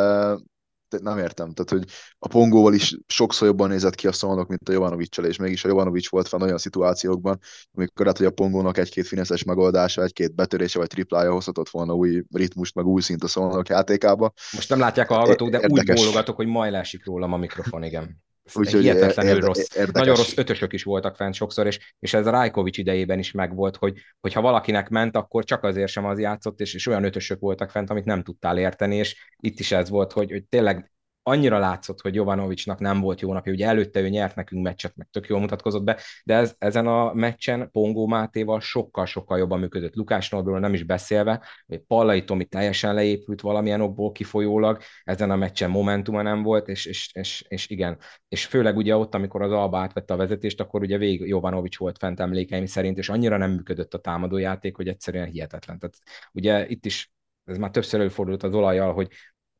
nem 0.88 1.18
értem. 1.18 1.52
Tehát, 1.52 1.70
hogy 1.70 1.92
a 2.18 2.28
Pongóval 2.28 2.74
is 2.74 2.96
sokszor 3.06 3.48
jobban 3.48 3.68
nézett 3.68 3.94
ki 3.94 4.06
a 4.06 4.12
Szolnok, 4.12 4.48
mint 4.48 4.68
a 4.68 4.72
Jovanovicsal, 4.72 5.24
és 5.24 5.36
mégis 5.36 5.64
a 5.64 5.68
Jovanovics 5.68 6.10
volt 6.10 6.28
fel 6.28 6.42
olyan 6.42 6.58
szituációkban, 6.58 7.38
amikor 7.72 8.04
lehet, 8.06 8.18
hogy 8.18 8.26
a 8.26 8.30
Pongónak 8.30 8.78
egy-két 8.78 9.06
fineszes 9.06 9.44
megoldása, 9.44 10.02
egy-két 10.02 10.34
betörése 10.34 10.78
vagy 10.78 10.88
triplája 10.88 11.32
hozhatott 11.32 11.68
volna 11.68 11.94
új 11.94 12.22
ritmust, 12.30 12.74
meg 12.74 12.86
új 12.86 13.00
szint 13.00 13.22
a 13.24 13.28
Szolnok 13.28 13.68
játékába. 13.68 14.32
Most 14.52 14.68
nem 14.68 14.78
látják 14.78 15.10
a 15.10 15.14
hallgatók, 15.14 15.50
de 15.50 15.60
Érdekes. 15.60 15.98
úgy 15.98 16.04
bólogatok, 16.04 16.36
hogy 16.36 16.46
majd 16.46 16.72
lásik 16.72 17.06
rólam 17.06 17.32
a 17.32 17.36
mikrofon, 17.36 17.82
igen. 17.82 18.24
Úgyhogy 18.54 18.80
hihetetlenül 18.82 19.32
érde, 19.32 19.46
rossz. 19.46 19.74
Érdekes. 19.74 19.92
Nagyon 19.92 20.16
rossz 20.16 20.36
ötösök 20.36 20.72
is 20.72 20.82
voltak 20.82 21.16
fent 21.16 21.34
sokszor, 21.34 21.66
és, 21.66 21.94
és 21.98 22.14
ez 22.14 22.26
a 22.26 22.30
Rajkovics 22.30 22.78
idejében 22.78 23.18
is 23.18 23.32
megvolt, 23.32 23.76
hogy, 23.76 23.98
hogy 24.20 24.32
ha 24.32 24.40
valakinek 24.40 24.88
ment, 24.88 25.16
akkor 25.16 25.44
csak 25.44 25.62
azért 25.62 25.90
sem 25.90 26.04
az 26.04 26.18
játszott, 26.18 26.60
és, 26.60 26.74
és 26.74 26.86
olyan 26.86 27.04
ötösök 27.04 27.40
voltak 27.40 27.70
fent, 27.70 27.90
amit 27.90 28.04
nem 28.04 28.22
tudtál 28.22 28.58
érteni, 28.58 28.96
és 28.96 29.30
itt 29.36 29.58
is 29.58 29.72
ez 29.72 29.88
volt, 29.88 30.12
hogy, 30.12 30.30
hogy 30.30 30.44
tényleg 30.44 30.90
annyira 31.28 31.58
látszott, 31.58 32.00
hogy 32.00 32.14
Jovanovicsnak 32.14 32.78
nem 32.78 33.00
volt 33.00 33.20
jó 33.20 33.32
napja, 33.32 33.52
ugye 33.52 33.66
előtte 33.66 34.00
ő 34.00 34.08
nyert 34.08 34.34
nekünk 34.34 34.62
meccset, 34.62 34.96
meg 34.96 35.08
tök 35.10 35.26
jól 35.26 35.40
mutatkozott 35.40 35.82
be, 35.82 36.00
de 36.24 36.34
ez, 36.34 36.54
ezen 36.58 36.86
a 36.86 37.12
meccsen 37.12 37.70
Pongó 37.70 38.06
Mátéval 38.06 38.60
sokkal-sokkal 38.60 39.38
jobban 39.38 39.58
működött. 39.58 39.94
Lukás 39.94 40.30
Norbiról 40.30 40.58
nem 40.58 40.74
is 40.74 40.82
beszélve, 40.82 41.42
hogy 41.66 41.78
Pallai 41.78 42.24
Tomi 42.24 42.44
teljesen 42.44 42.94
leépült 42.94 43.40
valamilyen 43.40 43.80
okból 43.80 44.12
kifolyólag, 44.12 44.80
ezen 45.04 45.30
a 45.30 45.36
meccsen 45.36 45.70
momentuma 45.70 46.22
nem 46.22 46.42
volt, 46.42 46.68
és, 46.68 46.86
és, 46.86 47.10
és, 47.12 47.44
és 47.48 47.68
igen, 47.68 47.98
és 48.28 48.46
főleg 48.46 48.76
ugye 48.76 48.96
ott, 48.96 49.14
amikor 49.14 49.42
az 49.42 49.52
Alba 49.52 49.78
átvette 49.78 50.14
a 50.14 50.16
vezetést, 50.16 50.60
akkor 50.60 50.80
ugye 50.80 50.98
végig 50.98 51.28
Jovanovics 51.28 51.78
volt 51.78 51.98
fent 51.98 52.20
emlékeim 52.20 52.66
szerint, 52.66 52.98
és 52.98 53.08
annyira 53.08 53.36
nem 53.36 53.50
működött 53.50 53.94
a 53.94 53.98
támadójáték, 53.98 54.76
hogy 54.76 54.88
egyszerűen 54.88 55.26
hihetetlen. 55.26 55.78
Tehát 55.78 55.96
ugye 56.32 56.68
itt 56.68 56.86
is 56.86 57.10
ez 57.44 57.58
már 57.58 57.70
többször 57.70 58.00
előfordult 58.00 58.42
az 58.42 58.54
olajjal, 58.54 58.92
hogy 58.92 59.08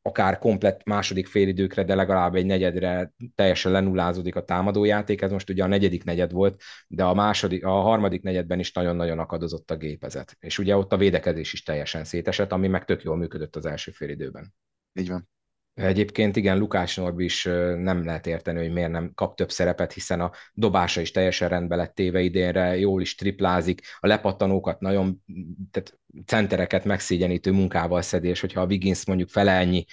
akár 0.07 0.39
komplett 0.39 0.85
második 0.85 1.27
félidőkre, 1.27 1.85
de 1.85 1.95
legalább 1.95 2.35
egy 2.35 2.47
negyedre 2.47 3.13
teljesen 3.35 3.73
lenullázódik 3.73 4.37
a 4.37 4.45
támadójáték. 4.45 5.23
Ez 5.23 5.31
most 5.31 5.51
ugye 5.51 5.63
a 5.63 5.67
negyedik 5.67 6.05
negyed 6.05 6.33
volt, 6.33 6.63
de 6.89 7.05
a, 7.05 7.15
második, 7.15 7.65
a 7.65 7.71
harmadik 7.71 8.23
negyedben 8.23 8.59
is 8.59 8.73
nagyon-nagyon 8.73 9.19
akadozott 9.19 9.71
a 9.71 9.77
gépezet. 9.77 10.37
És 10.41 10.59
ugye 10.59 10.77
ott 10.77 10.93
a 10.93 10.97
védekezés 10.97 11.53
is 11.53 11.63
teljesen 11.63 12.05
szétesett, 12.05 12.53
ami 12.53 12.69
meg 12.69 12.85
tök 12.85 13.03
jól 13.03 13.17
működött 13.17 13.57
az 13.57 13.67
első 13.67 13.91
félidőben. 13.91 14.55
Így 14.93 15.09
van. 15.09 15.29
Egyébként 15.77 16.37
igen, 16.37 16.59
Lukás 16.59 16.97
Norbi 16.97 17.25
is 17.25 17.45
nem 17.77 18.05
lehet 18.05 18.27
érteni, 18.27 18.59
hogy 18.59 18.73
miért 18.73 18.91
nem 18.91 19.13
kap 19.15 19.37
több 19.37 19.51
szerepet, 19.51 19.93
hiszen 19.93 20.21
a 20.21 20.31
dobása 20.55 21.01
is 21.01 21.11
teljesen 21.11 21.49
rendbe 21.49 21.77
lett 21.77 21.95
téve 21.95 22.21
idénre, 22.21 22.79
jól 22.79 23.01
is 23.01 23.15
triplázik, 23.15 23.81
a 24.01 24.07
lepattanókat 24.07 24.81
nagyon, 24.81 25.23
tehát 25.71 25.99
centereket 26.27 26.85
megszégyenítő 26.85 27.53
munkával 27.53 28.03
szedi, 28.03 28.29
és 28.29 28.41
hogyha 28.41 28.61
a 28.61 28.67
Wiggins 28.67 29.07
mondjuk 29.07 29.29
felelnyi 29.29 29.85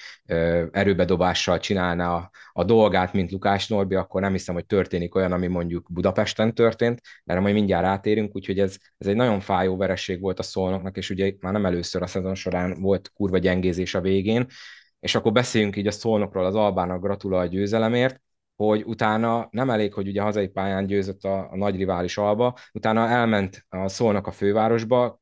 erőbedobással 0.72 1.60
csinálná 1.60 2.16
a, 2.16 2.30
a 2.54 2.64
dolgát, 2.64 3.14
mint 3.14 3.32
Lukás 3.32 3.68
Norbi, 3.68 3.96
akkor 3.96 4.22
nem 4.22 4.32
hiszem, 4.32 4.56
hogy 4.56 4.66
történik 4.66 5.16
olyan, 5.16 5.32
ami 5.32 5.48
mondjuk 5.48 5.88
Budapesten 5.92 6.54
történt, 6.54 7.02
erre 7.26 7.40
majd 7.40 7.54
mindjárt 7.54 7.86
átérünk, 7.86 8.36
úgyhogy 8.36 8.60
ez, 8.60 8.78
ez 8.98 9.08
egy 9.08 9.16
nagyon 9.16 9.40
fájó 9.40 9.78
vereség 9.78 10.22
volt 10.22 10.40
a 10.40 10.44
szolnoknak, 10.44 10.98
és 10.98 11.10
ugye 11.10 11.34
már 11.40 11.54
nem 11.54 11.66
először 11.66 12.02
a 12.02 12.08
szezon 12.08 12.36
során 12.36 12.82
volt 12.82 13.12
kurva 13.16 13.38
gyengézés 13.38 13.96
a 13.96 14.02
végén, 14.02 14.48
és 15.04 15.16
akkor 15.16 15.32
beszéljünk 15.32 15.76
így 15.76 15.88
a 15.88 15.92
szolnokról, 15.92 16.46
az 16.46 16.56
Albának 16.56 17.02
gratulál 17.02 17.42
a 17.42 17.46
győzelemért, 17.46 18.22
hogy 18.56 18.84
utána 18.86 19.48
nem 19.52 19.70
elég, 19.70 19.94
hogy 19.94 20.08
ugye 20.08 20.22
hazai 20.22 20.48
pályán 20.48 20.86
győzött 20.86 21.24
a, 21.24 21.52
a 21.52 21.56
nagy 21.56 21.76
rivális 21.76 22.18
Alba, 22.18 22.58
utána 22.74 23.08
elment 23.08 23.66
a 23.70 23.88
Szolnok 23.88 24.28
a 24.28 24.32
fővárosba, 24.32 25.22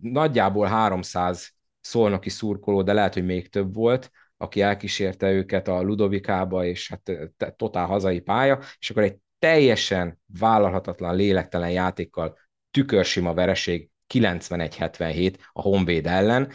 nagyjából 0.00 0.66
300 0.66 1.50
szolnoki 1.80 2.28
szurkoló, 2.28 2.82
de 2.82 2.92
lehet, 2.92 3.14
hogy 3.14 3.24
még 3.24 3.48
több 3.48 3.74
volt, 3.74 4.10
aki 4.36 4.60
elkísérte 4.60 5.30
őket 5.30 5.68
a 5.68 5.82
Ludovikába, 5.82 6.64
és 6.64 6.88
hát 6.88 7.56
totál 7.56 7.86
hazai 7.86 8.20
pálya, 8.20 8.58
és 8.78 8.90
akkor 8.90 9.02
egy 9.02 9.16
teljesen 9.38 10.20
vállalhatatlan, 10.38 11.16
lélektelen 11.16 11.70
játékkal 11.70 12.38
tükörsima 12.70 13.34
vereség 13.34 13.90
91-77 14.14 15.34
a 15.52 15.60
Honvéd 15.60 16.06
ellen, 16.06 16.50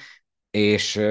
és 0.52 1.02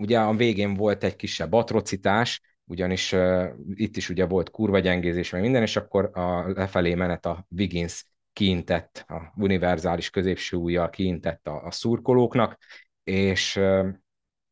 Ugye 0.00 0.20
a 0.20 0.34
végén 0.34 0.74
volt 0.74 1.04
egy 1.04 1.16
kisebb 1.16 1.52
atrocitás, 1.52 2.40
ugyanis 2.64 3.12
uh, 3.12 3.44
itt 3.74 3.96
is 3.96 4.08
ugye 4.08 4.26
volt 4.26 4.50
kurva 4.50 4.78
gyengézés, 4.78 5.30
meg 5.30 5.40
minden, 5.40 5.62
és 5.62 5.76
akkor 5.76 6.10
a 6.12 6.48
lefelé 6.48 6.94
menet 6.94 7.26
a 7.26 7.46
Wiggins 7.56 8.04
kiintett, 8.32 9.04
a 9.08 9.32
univerzális 9.36 10.10
középső 10.10 10.56
ujjal 10.56 10.90
kiintett 10.90 11.46
a, 11.46 11.64
a 11.64 11.70
szurkolóknak, 11.70 12.58
és 13.04 13.56
uh, 13.56 13.88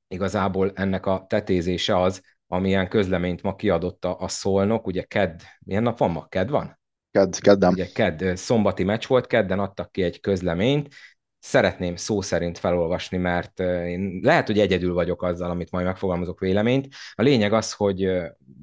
igazából 0.08 0.72
ennek 0.74 1.06
a 1.06 1.24
tetézése 1.28 2.00
az, 2.00 2.22
amilyen 2.46 2.88
közleményt 2.88 3.42
ma 3.42 3.54
kiadott 3.54 4.04
a, 4.04 4.20
a 4.20 4.28
Szolnok, 4.28 4.86
ugye 4.86 5.02
kedd, 5.02 5.40
milyen 5.60 5.82
nap 5.82 5.98
van 5.98 6.10
ma? 6.10 6.26
Kedd 6.26 6.48
van? 6.50 6.78
Kedd, 7.10 7.32
keddem. 7.40 7.72
Ugye 7.72 7.86
kedd, 7.94 8.34
szombati 8.34 8.84
meccs 8.84 9.06
volt, 9.06 9.26
kedden 9.26 9.58
adtak 9.58 9.92
ki 9.92 10.02
egy 10.02 10.20
közleményt, 10.20 10.94
szeretném 11.38 11.96
szó 11.96 12.20
szerint 12.20 12.58
felolvasni, 12.58 13.16
mert 13.16 13.60
én 13.60 14.20
lehet, 14.22 14.46
hogy 14.46 14.58
egyedül 14.58 14.94
vagyok 14.94 15.22
azzal, 15.22 15.50
amit 15.50 15.70
majd 15.70 15.84
megfogalmazok 15.86 16.40
véleményt. 16.40 16.88
A 17.12 17.22
lényeg 17.22 17.52
az, 17.52 17.72
hogy 17.72 18.10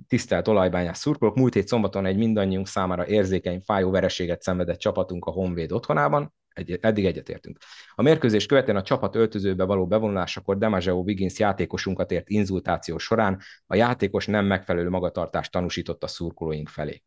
tisztelt 0.07 0.47
olajbányás 0.47 0.97
szurkolók, 0.97 1.35
múlt 1.35 1.53
hét 1.53 1.67
szombaton 1.67 2.05
egy 2.05 2.17
mindannyiunk 2.17 2.67
számára 2.67 3.07
érzékeny, 3.07 3.61
fájó 3.65 3.91
vereséget 3.91 4.41
szenvedett 4.41 4.79
csapatunk 4.79 5.25
a 5.25 5.31
Honvéd 5.31 5.71
otthonában, 5.71 6.33
egy, 6.49 6.77
eddig 6.81 7.05
egyetértünk. 7.05 7.57
A 7.95 8.01
mérkőzés 8.01 8.45
követően 8.45 8.77
a 8.77 8.81
csapat 8.81 9.15
öltözőbe 9.15 9.63
való 9.63 9.87
bevonulásakor 9.87 10.57
Demazeo 10.57 10.97
Wiggins 10.97 11.39
játékosunkat 11.39 12.11
ért 12.11 12.29
inzultáció 12.29 12.97
során 12.97 13.41
a 13.65 13.75
játékos 13.75 14.25
nem 14.25 14.45
megfelelő 14.45 14.89
magatartást 14.89 15.51
tanúsított 15.51 16.03
a 16.03 16.07
szurkolóink 16.07 16.69
felé 16.69 17.03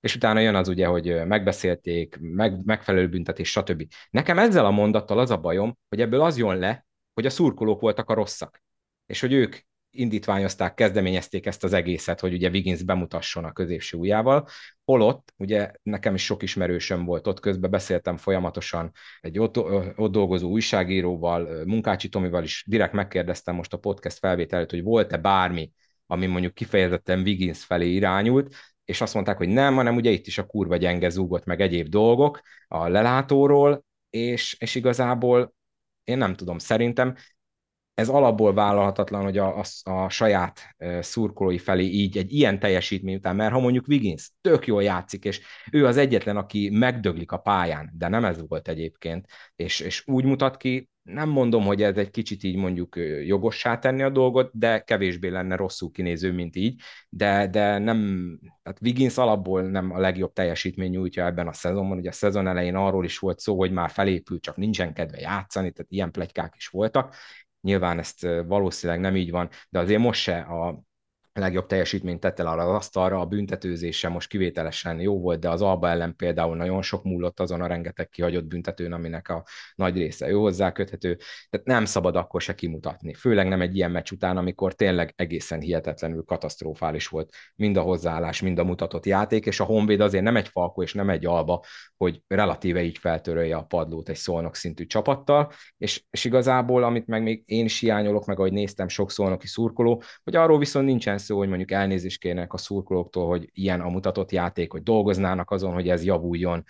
és 0.00 0.14
utána 0.14 0.40
jön 0.40 0.54
az 0.54 0.68
ugye, 0.68 0.86
hogy 0.86 1.26
megbeszélték, 1.26 2.18
meg, 2.20 2.64
megfelelő 2.64 3.08
büntetés, 3.08 3.50
stb. 3.50 3.86
Nekem 4.10 4.38
ezzel 4.38 4.66
a 4.66 4.70
mondattal 4.70 5.18
az 5.18 5.30
a 5.30 5.36
bajom, 5.36 5.78
hogy 5.88 6.00
ebből 6.00 6.20
az 6.20 6.38
jön 6.38 6.56
le, 6.56 6.86
hogy 7.14 7.26
a 7.26 7.30
szurkolók 7.30 7.80
voltak 7.80 8.10
a 8.10 8.14
rosszak, 8.14 8.62
és 9.06 9.20
hogy 9.20 9.32
ők 9.32 9.56
indítványozták, 9.90 10.74
kezdeményezték 10.74 11.46
ezt 11.46 11.64
az 11.64 11.72
egészet, 11.72 12.20
hogy 12.20 12.32
ugye 12.32 12.48
Wiggins 12.48 12.82
bemutasson 12.82 13.44
a 13.44 13.52
középső 13.52 13.96
ujjával, 13.96 14.46
holott, 14.84 15.32
ugye 15.36 15.70
nekem 15.82 16.14
is 16.14 16.24
sok 16.24 16.42
ismerősöm 16.42 17.04
volt 17.04 17.26
ott, 17.26 17.40
közben 17.40 17.70
beszéltem 17.70 18.16
folyamatosan 18.16 18.92
egy 19.20 19.38
ott, 19.38 19.58
ott 19.96 20.12
dolgozó 20.12 20.50
újságíróval, 20.50 21.64
Munkácsi 21.64 22.08
Tomival 22.08 22.42
is, 22.42 22.64
direkt 22.66 22.92
megkérdeztem 22.92 23.54
most 23.54 23.72
a 23.72 23.78
podcast 23.78 24.18
felvételőt, 24.18 24.70
hogy 24.70 24.82
volt-e 24.82 25.16
bármi, 25.16 25.72
ami 26.06 26.26
mondjuk 26.26 26.54
kifejezetten 26.54 27.20
Wiggins 27.20 27.64
felé 27.64 27.88
irányult, 27.88 28.54
és 28.86 29.00
azt 29.00 29.14
mondták, 29.14 29.36
hogy 29.36 29.48
nem, 29.48 29.74
hanem 29.74 29.96
ugye 29.96 30.10
itt 30.10 30.26
is 30.26 30.38
a 30.38 30.46
kurva 30.46 30.76
gyenge 30.76 31.08
zúgott 31.08 31.44
meg 31.44 31.60
egyéb 31.60 31.88
dolgok 31.88 32.40
a 32.68 32.88
lelátóról, 32.88 33.84
és, 34.10 34.56
és 34.60 34.74
igazából 34.74 35.54
én 36.04 36.18
nem 36.18 36.34
tudom, 36.34 36.58
szerintem 36.58 37.14
ez 37.94 38.08
alapból 38.08 38.54
vállalhatatlan, 38.54 39.22
hogy 39.22 39.38
a, 39.38 39.58
a, 39.58 39.90
a 39.90 40.08
saját 40.08 40.76
szurkolói 41.00 41.58
felé 41.58 41.84
így 41.84 42.18
egy 42.18 42.32
ilyen 42.32 42.58
teljesítmény 42.58 43.14
után, 43.14 43.36
mert 43.36 43.52
ha 43.52 43.60
mondjuk 43.60 43.86
Wiggins 43.88 44.30
tök 44.40 44.66
jól 44.66 44.82
játszik, 44.82 45.24
és 45.24 45.40
ő 45.72 45.86
az 45.86 45.96
egyetlen, 45.96 46.36
aki 46.36 46.70
megdöglik 46.70 47.32
a 47.32 47.36
pályán, 47.36 47.90
de 47.94 48.08
nem 48.08 48.24
ez 48.24 48.48
volt 48.48 48.68
egyébként, 48.68 49.26
és, 49.56 49.80
és 49.80 50.02
úgy 50.06 50.24
mutat 50.24 50.56
ki, 50.56 50.88
nem 51.06 51.28
mondom, 51.28 51.64
hogy 51.64 51.82
ez 51.82 51.96
egy 51.96 52.10
kicsit 52.10 52.42
így 52.42 52.56
mondjuk 52.56 52.96
jogossá 53.24 53.78
tenni 53.78 54.02
a 54.02 54.10
dolgot, 54.10 54.50
de 54.52 54.78
kevésbé 54.80 55.28
lenne 55.28 55.56
rosszul 55.56 55.90
kinéző, 55.90 56.32
mint 56.32 56.56
így, 56.56 56.80
de, 57.08 57.46
de 57.46 57.78
nem, 57.78 57.98
tehát 58.62 58.78
Wiggins 58.82 59.16
alapból 59.16 59.62
nem 59.62 59.90
a 59.90 59.98
legjobb 59.98 60.32
teljesítmény 60.32 60.90
nyújtja 60.90 61.26
ebben 61.26 61.48
a 61.48 61.52
szezonban, 61.52 61.98
ugye 61.98 62.08
a 62.08 62.12
szezon 62.12 62.46
elején 62.46 62.74
arról 62.74 63.04
is 63.04 63.18
volt 63.18 63.38
szó, 63.38 63.56
hogy 63.58 63.72
már 63.72 63.90
felépül, 63.90 64.40
csak 64.40 64.56
nincsen 64.56 64.94
kedve 64.94 65.18
játszani, 65.18 65.70
tehát 65.70 65.92
ilyen 65.92 66.10
plegykák 66.10 66.54
is 66.56 66.68
voltak, 66.68 67.14
Nyilván 67.60 67.98
ezt 67.98 68.26
valószínűleg 68.46 69.02
nem 69.02 69.16
így 69.16 69.30
van, 69.30 69.48
de 69.68 69.78
azért 69.78 70.00
most 70.00 70.20
se 70.20 70.38
a 70.38 70.82
legjobb 71.38 71.66
teljesítményt 71.66 72.20
tette 72.20 72.42
le 72.42 72.50
az 72.50 72.68
asztalra, 72.68 73.20
a 73.20 73.26
büntetőzése 73.26 74.08
most 74.08 74.28
kivételesen 74.28 75.00
jó 75.00 75.20
volt, 75.20 75.40
de 75.40 75.50
az 75.50 75.62
Alba 75.62 75.88
ellen 75.88 76.16
például 76.16 76.56
nagyon 76.56 76.82
sok 76.82 77.04
múlott 77.04 77.40
azon 77.40 77.60
a 77.60 77.66
rengeteg 77.66 78.08
kihagyott 78.08 78.44
büntetőn, 78.44 78.92
aminek 78.92 79.28
a 79.28 79.44
nagy 79.74 79.96
része 79.96 80.28
jó 80.28 80.40
hozzáköthető, 80.40 81.18
tehát 81.50 81.66
nem 81.66 81.84
szabad 81.84 82.16
akkor 82.16 82.40
se 82.40 82.54
kimutatni, 82.54 83.14
főleg 83.14 83.48
nem 83.48 83.60
egy 83.60 83.76
ilyen 83.76 83.90
meccs 83.90 84.12
után, 84.12 84.36
amikor 84.36 84.74
tényleg 84.74 85.12
egészen 85.16 85.60
hihetetlenül 85.60 86.24
katasztrofális 86.24 87.06
volt 87.06 87.34
mind 87.54 87.76
a 87.76 87.82
hozzáállás, 87.82 88.40
mind 88.40 88.58
a 88.58 88.64
mutatott 88.64 89.06
játék, 89.06 89.46
és 89.46 89.60
a 89.60 89.64
Honvéd 89.64 90.00
azért 90.00 90.24
nem 90.24 90.36
egy 90.36 90.48
falko 90.48 90.82
és 90.82 90.94
nem 90.94 91.10
egy 91.10 91.26
alba, 91.26 91.64
hogy 91.96 92.22
relatíve 92.26 92.82
így 92.82 92.98
feltörölje 92.98 93.56
a 93.56 93.62
padlót 93.62 94.08
egy 94.08 94.16
szolnok 94.16 94.54
szintű 94.54 94.86
csapattal, 94.86 95.52
és, 95.78 96.04
és 96.10 96.24
igazából, 96.24 96.84
amit 96.84 97.06
meg 97.06 97.22
még 97.22 97.42
én 97.46 97.64
is 97.64 97.80
hiányolok, 97.80 98.26
meg 98.26 98.38
ahogy 98.38 98.52
néztem 98.52 98.88
sok 98.88 99.10
szolnoki 99.10 99.46
szurkoló, 99.46 100.02
hogy 100.24 100.36
arról 100.36 100.58
viszont 100.58 100.86
nincsen 100.86 101.18
szó, 101.26 101.38
hogy 101.38 101.48
mondjuk 101.48 101.70
elnézést 101.70 102.20
kérnek 102.20 102.52
a 102.52 102.56
szurkolóktól, 102.56 103.26
hogy 103.28 103.50
ilyen 103.52 103.80
a 103.80 103.88
mutatott 103.88 104.30
játék, 104.30 104.72
hogy 104.72 104.82
dolgoznának 104.82 105.50
azon, 105.50 105.72
hogy 105.72 105.88
ez 105.88 106.04
javuljon. 106.04 106.64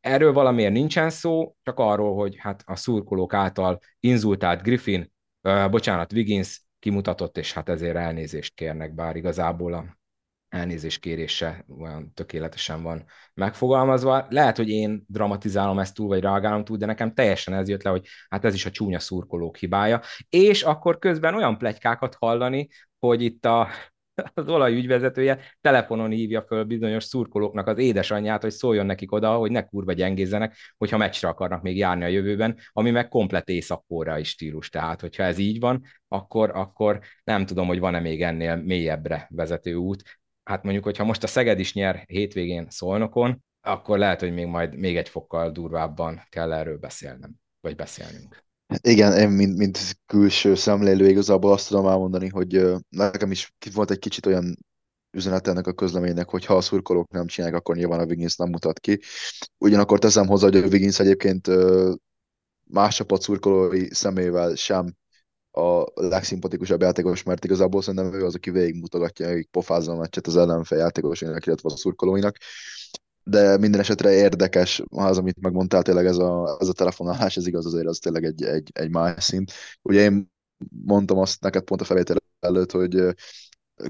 Erről 0.00 0.32
valamiért 0.32 0.72
nincsen 0.72 1.10
szó, 1.10 1.56
csak 1.62 1.78
arról, 1.78 2.14
hogy 2.14 2.36
hát 2.38 2.62
a 2.66 2.76
szurkolók 2.76 3.34
által 3.34 3.78
inzultált 4.00 4.62
Griffin, 4.62 5.12
uh, 5.42 5.70
bocsánat, 5.70 6.12
Wiggins 6.12 6.62
kimutatott, 6.78 7.38
és 7.38 7.52
hát 7.52 7.68
ezért 7.68 7.96
elnézést 7.96 8.54
kérnek, 8.54 8.94
bár 8.94 9.16
igazából 9.16 9.74
a 9.74 9.98
elnézés 10.54 10.98
kérése 10.98 11.64
olyan 11.80 12.12
tökéletesen 12.14 12.82
van 12.82 13.04
megfogalmazva. 13.34 14.26
Lehet, 14.28 14.56
hogy 14.56 14.68
én 14.68 15.04
dramatizálom 15.08 15.78
ezt 15.78 15.94
túl, 15.94 16.08
vagy 16.08 16.20
reagálom 16.20 16.64
túl, 16.64 16.76
de 16.76 16.86
nekem 16.86 17.14
teljesen 17.14 17.54
ez 17.54 17.68
jött 17.68 17.82
le, 17.82 17.90
hogy 17.90 18.06
hát 18.28 18.44
ez 18.44 18.54
is 18.54 18.66
a 18.66 18.70
csúnya 18.70 18.98
szurkolók 18.98 19.56
hibája. 19.56 20.00
És 20.28 20.62
akkor 20.62 20.98
közben 20.98 21.34
olyan 21.34 21.58
plegykákat 21.58 22.14
hallani, 22.14 22.68
hogy 23.06 23.22
itt 23.22 23.44
a 23.44 23.68
az 24.34 24.48
olajügyvezetője 24.48 25.40
telefonon 25.60 26.10
hívja 26.10 26.42
föl 26.42 26.64
bizonyos 26.64 27.04
szurkolóknak 27.04 27.66
az 27.66 27.78
édesanyját, 27.78 28.42
hogy 28.42 28.50
szóljon 28.50 28.86
nekik 28.86 29.12
oda, 29.12 29.36
hogy 29.36 29.50
ne 29.50 29.62
kurva 29.64 29.92
gyengézzenek, 29.92 30.56
hogyha 30.76 30.96
meccsre 30.96 31.28
akarnak 31.28 31.62
még 31.62 31.76
járni 31.76 32.04
a 32.04 32.08
jövőben, 32.08 32.58
ami 32.72 32.90
meg 32.90 33.08
komplet 33.08 33.48
észak 33.48 33.84
is 34.18 34.28
stílus. 34.28 34.68
Tehát, 34.68 35.00
hogyha 35.00 35.22
ez 35.22 35.38
így 35.38 35.60
van, 35.60 35.82
akkor, 36.08 36.50
akkor 36.54 37.00
nem 37.24 37.46
tudom, 37.46 37.66
hogy 37.66 37.78
van-e 37.78 38.00
még 38.00 38.22
ennél 38.22 38.56
mélyebbre 38.56 39.26
vezető 39.30 39.74
út. 39.74 40.02
Hát 40.44 40.62
mondjuk, 40.62 40.84
hogyha 40.84 41.04
most 41.04 41.22
a 41.22 41.26
Szeged 41.26 41.58
is 41.58 41.74
nyer 41.74 42.04
hétvégén 42.06 42.66
Szolnokon, 42.70 43.44
akkor 43.60 43.98
lehet, 43.98 44.20
hogy 44.20 44.32
még 44.32 44.46
majd 44.46 44.76
még 44.76 44.96
egy 44.96 45.08
fokkal 45.08 45.50
durvábban 45.50 46.22
kell 46.28 46.52
erről 46.52 46.78
beszélnem, 46.78 47.34
vagy 47.60 47.76
beszélnünk. 47.76 48.43
Igen, 48.80 49.12
én 49.12 49.28
mint, 49.28 49.56
mint 49.56 49.78
külső 50.06 50.54
szemlélő 50.54 51.08
igazából 51.08 51.52
azt 51.52 51.68
tudom 51.68 51.86
elmondani, 51.86 52.28
hogy 52.28 52.72
nekem 52.88 53.30
is 53.30 53.54
volt 53.72 53.90
egy 53.90 53.98
kicsit 53.98 54.26
olyan 54.26 54.58
üzenet 55.10 55.46
ennek 55.46 55.66
a 55.66 55.72
közleménynek, 55.72 56.28
hogy 56.28 56.44
ha 56.44 56.56
a 56.56 56.60
szurkolók 56.60 57.10
nem 57.10 57.26
csinálják, 57.26 57.58
akkor 57.58 57.76
nyilván 57.76 58.00
a 58.00 58.04
Wiggins 58.04 58.36
nem 58.36 58.48
mutat 58.48 58.80
ki. 58.80 59.00
Ugyanakkor 59.58 59.98
teszem 59.98 60.26
hozzá, 60.26 60.46
hogy 60.46 60.56
a 60.56 60.66
Wiggins 60.66 60.98
egyébként 60.98 61.48
más 62.64 62.96
csapat 62.96 63.22
szurkolói 63.22 63.94
szemével 63.94 64.54
sem 64.54 64.94
a 65.50 65.84
legszimpatikusabb 65.94 66.80
játékos, 66.80 67.22
mert 67.22 67.44
igazából 67.44 67.82
szerintem 67.82 68.14
ő 68.14 68.24
az, 68.24 68.34
aki 68.34 68.50
végigmutogatja, 68.50 69.28
akik 69.28 69.48
pofázza 69.50 69.92
a 69.92 69.96
meccset 69.96 70.26
az 70.26 70.36
ellenfél 70.36 70.78
játékosainak, 70.78 71.46
illetve 71.46 71.68
a 71.72 71.76
szurkolóinak 71.76 72.36
de 73.24 73.58
minden 73.58 73.80
esetre 73.80 74.12
érdekes 74.12 74.82
az, 74.88 75.18
amit 75.18 75.40
megmondtál, 75.40 75.82
tényleg 75.82 76.06
ez 76.06 76.16
a, 76.16 76.56
ez 76.60 76.68
a 76.68 76.72
telefonálás, 76.72 77.36
ez 77.36 77.46
igaz 77.46 77.66
azért, 77.66 77.86
az 77.86 77.98
tényleg 77.98 78.24
egy, 78.24 78.42
egy, 78.42 78.70
egy 78.72 78.90
más 78.90 79.24
szint. 79.24 79.52
Ugye 79.82 80.00
én 80.00 80.32
mondtam 80.84 81.18
azt 81.18 81.40
neked 81.40 81.62
pont 81.62 81.80
a 81.80 81.84
felvétel 81.84 82.16
előtt, 82.40 82.70
hogy 82.70 83.14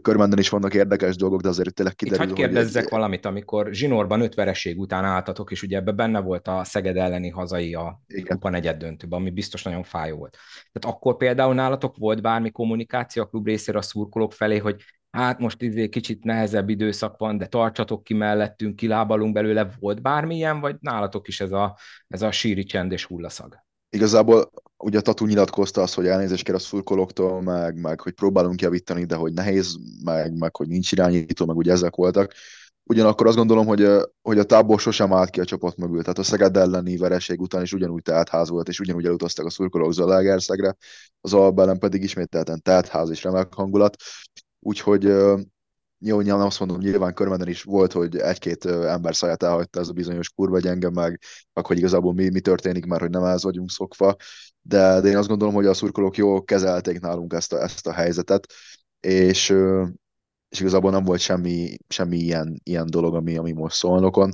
körmenden 0.02 0.38
is 0.38 0.48
vannak 0.48 0.74
érdekes 0.74 1.16
dolgok, 1.16 1.40
de 1.40 1.48
azért 1.48 1.74
tényleg 1.74 1.94
kiderül, 1.94 2.28
Itt 2.28 2.34
kérdezzek 2.34 2.84
egy... 2.84 2.90
valamit, 2.90 3.26
amikor 3.26 3.72
zsinórban 3.72 4.20
öt 4.20 4.34
vereség 4.34 4.78
után 4.78 5.04
álltatok, 5.04 5.50
és 5.50 5.62
ugye 5.62 5.76
ebben 5.76 5.96
benne 5.96 6.20
volt 6.20 6.48
a 6.48 6.64
Szeged 6.64 6.96
elleni 6.96 7.28
hazai 7.28 7.74
a 7.74 8.00
kupa 8.26 8.50
negyed 8.50 8.76
döntőben, 8.76 9.20
ami 9.20 9.30
biztos 9.30 9.62
nagyon 9.62 9.82
fájó 9.82 10.16
volt. 10.16 10.36
Tehát 10.72 10.96
akkor 10.96 11.16
például 11.16 11.54
nálatok 11.54 11.96
volt 11.96 12.22
bármi 12.22 12.50
kommunikáció 12.50 13.22
a 13.22 13.26
klub 13.26 13.46
részéről 13.46 13.80
a 13.80 13.84
szurkolók 13.84 14.32
felé, 14.32 14.58
hogy 14.58 14.82
hát 15.14 15.38
most 15.38 15.62
izé 15.62 15.88
kicsit 15.88 16.24
nehezebb 16.24 16.68
időszak 16.68 17.16
van, 17.18 17.38
de 17.38 17.46
tartsatok 17.46 18.04
ki 18.04 18.14
mellettünk, 18.14 18.76
kilábalunk 18.76 19.32
belőle, 19.32 19.70
volt 19.80 20.02
bármilyen, 20.02 20.60
vagy 20.60 20.76
nálatok 20.80 21.28
is 21.28 21.40
ez 21.40 21.52
a, 21.52 21.78
ez 22.08 22.22
a 22.22 22.30
síri 22.30 22.64
csend 22.64 22.92
és 22.92 23.04
hullaszag? 23.04 23.56
Igazából 23.90 24.50
ugye 24.76 24.98
a 24.98 25.00
Tatu 25.00 25.26
nyilatkozta 25.26 25.82
azt, 25.82 25.94
hogy 25.94 26.06
elnézést 26.06 26.44
kér 26.44 26.54
a 26.54 26.58
szurkolóktól, 26.58 27.42
meg, 27.42 27.80
meg 27.80 28.00
hogy 28.00 28.12
próbálunk 28.12 28.60
javítani, 28.60 29.04
de 29.04 29.14
hogy 29.14 29.32
nehéz, 29.32 29.76
meg, 30.04 30.38
meg 30.38 30.56
hogy 30.56 30.68
nincs 30.68 30.92
irányító, 30.92 31.46
meg 31.46 31.56
ugye 31.56 31.72
ezek 31.72 31.94
voltak. 31.94 32.32
Ugyanakkor 32.82 33.26
azt 33.26 33.36
gondolom, 33.36 33.66
hogy, 33.66 33.88
hogy 34.22 34.38
a 34.38 34.44
tábor 34.44 34.80
sosem 34.80 35.12
állt 35.12 35.30
ki 35.30 35.40
a 35.40 35.44
csapat 35.44 35.76
mögül. 35.76 36.00
Tehát 36.00 36.18
a 36.18 36.22
Szeged 36.22 36.56
elleni 36.56 36.96
vereség 36.96 37.40
után 37.40 37.62
is 37.62 37.72
ugyanúgy 37.72 38.02
teltház 38.02 38.48
volt, 38.48 38.68
és 38.68 38.80
ugyanúgy 38.80 39.06
elutaztak 39.06 39.46
a 39.46 39.50
szurkolók 39.50 39.92
Zalaegerszegre, 39.92 40.76
az 41.20 41.32
Alba 41.32 41.62
ellen 41.62 41.78
pedig 41.78 42.02
ismételten 42.02 42.62
teltház 42.62 43.10
és 43.10 43.22
remek 43.22 43.54
hangulat 43.54 43.96
úgyhogy 44.64 45.12
jó, 45.98 46.20
nem 46.20 46.40
azt 46.40 46.58
mondom, 46.58 46.78
nyilván 46.78 47.14
körmenden 47.14 47.48
is 47.48 47.62
volt, 47.62 47.92
hogy 47.92 48.16
egy-két 48.16 48.64
ember 48.64 49.14
száját 49.14 49.42
elhagyta 49.42 49.80
ez 49.80 49.88
a 49.88 49.92
bizonyos 49.92 50.30
kurva 50.30 50.58
gyenge, 50.58 50.90
meg, 50.90 51.20
meg 51.52 51.66
hogy 51.66 51.78
igazából 51.78 52.12
mi, 52.12 52.28
mi 52.28 52.40
történik, 52.40 52.84
mert 52.86 53.00
hogy 53.00 53.10
nem 53.10 53.24
ez 53.24 53.42
vagyunk 53.42 53.70
szokva, 53.70 54.16
de, 54.62 55.00
de 55.00 55.08
én 55.08 55.16
azt 55.16 55.28
gondolom, 55.28 55.54
hogy 55.54 55.66
a 55.66 55.74
szurkolók 55.74 56.16
jól 56.16 56.44
kezelték 56.44 57.00
nálunk 57.00 57.32
ezt 57.32 57.52
a, 57.52 57.62
ezt 57.62 57.86
a 57.86 57.92
helyzetet, 57.92 58.52
és, 59.00 59.54
és 60.48 60.60
igazából 60.60 60.90
nem 60.90 61.04
volt 61.04 61.20
semmi, 61.20 61.76
semmi 61.88 62.16
ilyen, 62.16 62.60
ilyen 62.62 62.86
dolog, 62.90 63.14
ami, 63.14 63.36
ami 63.36 63.52
most 63.52 63.76
szólnokon. 63.76 64.32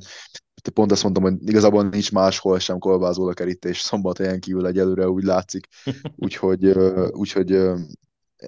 Pont 0.74 0.92
azt 0.92 1.02
mondtam, 1.02 1.22
hogy 1.22 1.48
igazából 1.48 1.88
nincs 1.88 2.12
máshol 2.12 2.58
sem 2.58 2.78
kolbázó 2.78 3.28
a 3.28 3.32
kerítés 3.32 3.80
szombathelyen 3.80 4.40
kívül 4.40 4.66
egyelőre 4.66 5.08
úgy 5.08 5.24
látszik, 5.24 5.66
úgyhogy, 6.16 6.66
úgyhogy 7.10 7.60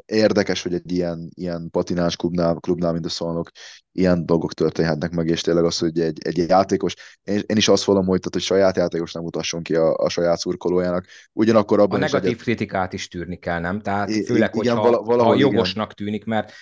érdekes, 0.07 0.63
hogy 0.63 0.75
egy 0.75 0.93
ilyen, 0.93 1.31
ilyen 1.35 1.69
patinás 1.71 2.17
klubnál, 2.17 2.55
klubnál, 2.55 2.93
mint 2.93 3.05
a 3.05 3.09
Szolnok, 3.09 3.51
ilyen 3.93 4.27
dolgok 4.27 4.55
történhetnek 4.55 5.11
meg, 5.11 5.27
és 5.27 5.41
tényleg 5.41 5.65
az, 5.65 5.79
hogy 5.79 6.01
egy, 6.01 6.19
egy 6.25 6.49
játékos, 6.49 6.95
én, 7.23 7.43
én 7.47 7.57
is 7.57 7.69
azt 7.69 7.87
mondom, 7.87 8.07
hogy, 8.07 8.19
tehát, 8.19 8.33
hogy 8.33 8.43
saját 8.43 8.77
játékos 8.77 9.13
nem 9.13 9.23
mutasson 9.23 9.63
ki 9.63 9.75
a, 9.75 9.95
a 9.95 10.09
saját 10.09 10.39
szurkolójának. 10.39 11.07
Ugyanakkor 11.33 11.81
abban 11.81 11.97
a 11.97 12.05
negatív 12.05 12.31
egyet... 12.31 12.43
kritikát 12.43 12.93
is 12.93 13.09
tűrni 13.09 13.37
kell, 13.37 13.61
nem? 13.61 13.81
Tehát 13.81 14.11
főleg, 14.11 14.51
igen, 14.55 14.77
hogyha 14.77 15.03
vala, 15.03 15.35
jogosnak 15.35 15.93
igen. 15.93 16.07
tűnik, 16.07 16.25
mert 16.25 16.53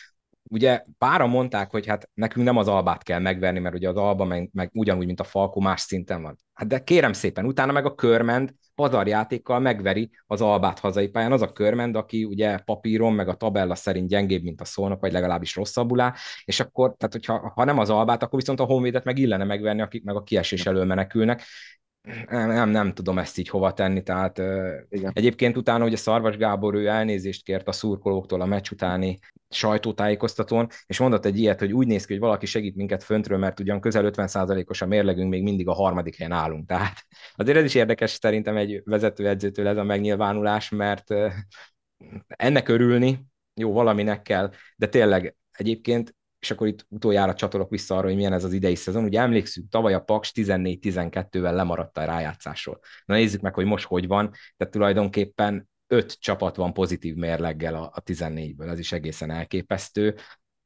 ugye 0.51 0.84
pára 0.98 1.26
mondták, 1.26 1.70
hogy 1.70 1.86
hát 1.86 2.11
nekünk 2.14 2.46
nem 2.46 2.57
az 2.57 2.68
albát 2.68 3.03
kell 3.03 3.18
megverni, 3.18 3.59
mert 3.59 3.74
ugye 3.74 3.88
az 3.88 3.96
alba 3.96 4.24
meg, 4.24 4.51
meg 4.53 4.70
ugyanúgy, 4.72 5.07
mint 5.07 5.20
a 5.20 5.24
falkó 5.24 5.61
más 5.61 5.80
szinten 5.80 6.22
van. 6.22 6.38
Hát 6.55 6.68
de 6.68 6.84
kérem 6.84 7.12
szépen, 7.12 7.44
utána 7.44 7.72
meg 7.72 7.84
a 7.84 7.94
körment 7.94 8.55
pazarjátékkal 8.74 9.59
megveri 9.59 10.11
az 10.26 10.40
albát 10.40 10.78
hazai 10.78 11.09
pályán. 11.09 11.32
Az 11.32 11.42
a 11.42 11.53
körmend, 11.53 11.96
aki 11.96 12.24
ugye 12.24 12.59
papíron, 12.59 13.12
meg 13.12 13.28
a 13.28 13.34
tabella 13.34 13.74
szerint 13.74 14.09
gyengébb, 14.09 14.42
mint 14.42 14.61
a 14.61 14.64
szólnak, 14.64 15.01
vagy 15.01 15.12
legalábbis 15.12 15.57
rosszabbul 15.57 16.01
áll, 16.01 16.12
és 16.44 16.61
akkor, 16.61 16.94
tehát 16.96 17.12
hogyha 17.12 17.53
ha 17.55 17.64
nem 17.64 17.78
az 17.78 17.90
albát, 17.90 18.22
akkor 18.22 18.38
viszont 18.38 18.61
a 18.61 18.64
honvédet 18.64 19.05
meg 19.05 19.18
illene 19.18 19.44
megverni, 19.44 19.80
akik 19.80 20.05
meg 20.05 20.16
a 20.16 20.22
kiesés 20.22 20.66
elől 20.66 20.84
menekülnek, 20.84 21.42
nem, 22.28 22.48
nem, 22.48 22.70
nem 22.70 22.92
tudom 22.92 23.18
ezt 23.18 23.38
így 23.38 23.48
hova 23.48 23.72
tenni, 23.72 24.03
tehát 24.03 24.38
Igen. 24.88 25.11
egyébként 25.14 25.57
utána, 25.57 25.84
a 25.84 25.96
Szarvas 25.96 26.36
Gábor 26.36 26.74
ő 26.74 26.86
elnézést 26.86 27.44
kért 27.44 27.68
a 27.68 27.72
szurkolóktól 27.72 28.40
a 28.40 28.46
meccs 28.46 28.70
utáni 28.70 29.18
sajtótájékoztatón, 29.48 30.68
és 30.86 30.98
mondott 30.98 31.24
egy 31.24 31.38
ilyet, 31.38 31.59
hogy 31.59 31.72
úgy 31.72 31.86
néz 31.86 32.05
ki, 32.05 32.12
hogy 32.12 32.22
valaki 32.22 32.46
segít 32.46 32.76
minket 32.76 33.03
föntről, 33.03 33.38
mert 33.38 33.61
ugyan 33.61 33.80
közel 33.80 34.11
50%-os 34.16 34.82
a 34.82 34.86
mérlegünk, 34.86 35.30
még 35.30 35.42
mindig 35.42 35.68
a 35.68 35.72
harmadik 35.72 36.16
helyen 36.16 36.32
állunk. 36.32 36.66
Tehát 36.66 37.07
azért 37.34 37.59
ez 37.59 37.64
is 37.64 37.74
érdekes 37.74 38.11
szerintem 38.11 38.57
egy 38.57 38.82
vezetőedzőtől 38.84 39.68
ez 39.68 39.76
a 39.76 39.84
megnyilvánulás, 39.84 40.68
mert 40.68 41.14
ennek 42.26 42.68
örülni, 42.68 43.24
jó, 43.55 43.72
valaminek 43.72 44.22
kell, 44.22 44.53
de 44.76 44.88
tényleg 44.88 45.36
egyébként 45.53 46.14
és 46.41 46.51
akkor 46.51 46.66
itt 46.66 46.86
utoljára 46.88 47.34
csatolok 47.34 47.70
vissza 47.70 47.97
arra, 47.97 48.07
hogy 48.07 48.16
milyen 48.16 48.32
ez 48.32 48.45
az 48.45 48.53
idei 48.53 48.74
szezon. 48.74 49.05
Ugye 49.05 49.20
emlékszünk, 49.20 49.68
tavaly 49.68 49.95
a 49.95 50.01
Paks 50.01 50.32
14-12-vel 50.34 51.55
lemaradt 51.55 51.99
a 51.99 52.05
rájátszásról. 52.05 52.80
Na 53.05 53.14
nézzük 53.14 53.41
meg, 53.41 53.55
hogy 53.55 53.64
most 53.64 53.86
hogy 53.86 54.07
van. 54.07 54.30
Tehát 54.57 54.72
tulajdonképpen 54.72 55.68
öt 55.86 56.16
csapat 56.20 56.57
van 56.57 56.72
pozitív 56.72 57.14
mérleggel 57.14 57.74
a, 57.74 57.91
a 57.95 58.03
14-ből, 58.03 58.70
ez 58.70 58.78
is 58.78 58.93
egészen 58.93 59.30
elképesztő. 59.30 60.14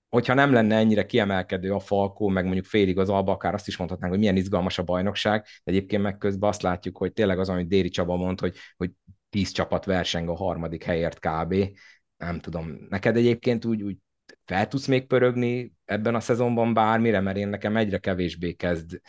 Hogyha 0.09 0.35
nem 0.35 0.53
lenne 0.53 0.77
ennyire 0.77 1.07
kiemelkedő 1.07 1.73
a 1.73 1.81
Falkó, 1.81 2.29
meg 2.29 2.45
mondjuk 2.45 2.65
félig 2.65 2.99
az 2.99 3.09
Alba, 3.09 3.33
akár 3.33 3.55
azt 3.55 3.69
is 3.69 3.77
mondhatnánk, 3.77 4.13
hogy 4.13 4.23
milyen 4.23 4.37
izgalmas 4.37 4.79
a 4.79 4.83
bajnokság, 4.83 5.43
de 5.43 5.73
egyébként 5.73 6.03
meg 6.03 6.19
közben 6.19 6.49
azt 6.49 6.63
látjuk, 6.63 6.97
hogy 6.97 7.13
tényleg 7.13 7.39
az, 7.39 7.49
amit 7.49 7.69
Déri 7.69 7.89
Csaba 7.89 8.17
mond, 8.17 8.41
hogy, 8.41 8.57
hogy 8.77 8.91
tíz 9.31 9.51
csapat 9.51 9.85
verseng 9.85 10.29
a 10.29 10.35
harmadik 10.35 10.83
helyért 10.83 11.19
kb. 11.19 11.55
Nem 12.17 12.41
tudom. 12.41 12.87
Neked 12.89 13.17
egyébként 13.17 13.65
úgy, 13.65 13.83
úgy 13.83 13.97
fel 14.47 14.69
tudsz 14.69 14.87
még 14.87 15.07
pörögni 15.07 15.73
ebben 15.85 16.15
a 16.15 16.21
szezonban 16.21 16.75
bármire, 16.75 17.21
mert 17.21 17.37
én 17.37 17.49
nekem 17.49 17.77
egyre 17.77 17.99
kevésbé 17.99 18.53
kezd 18.53 19.01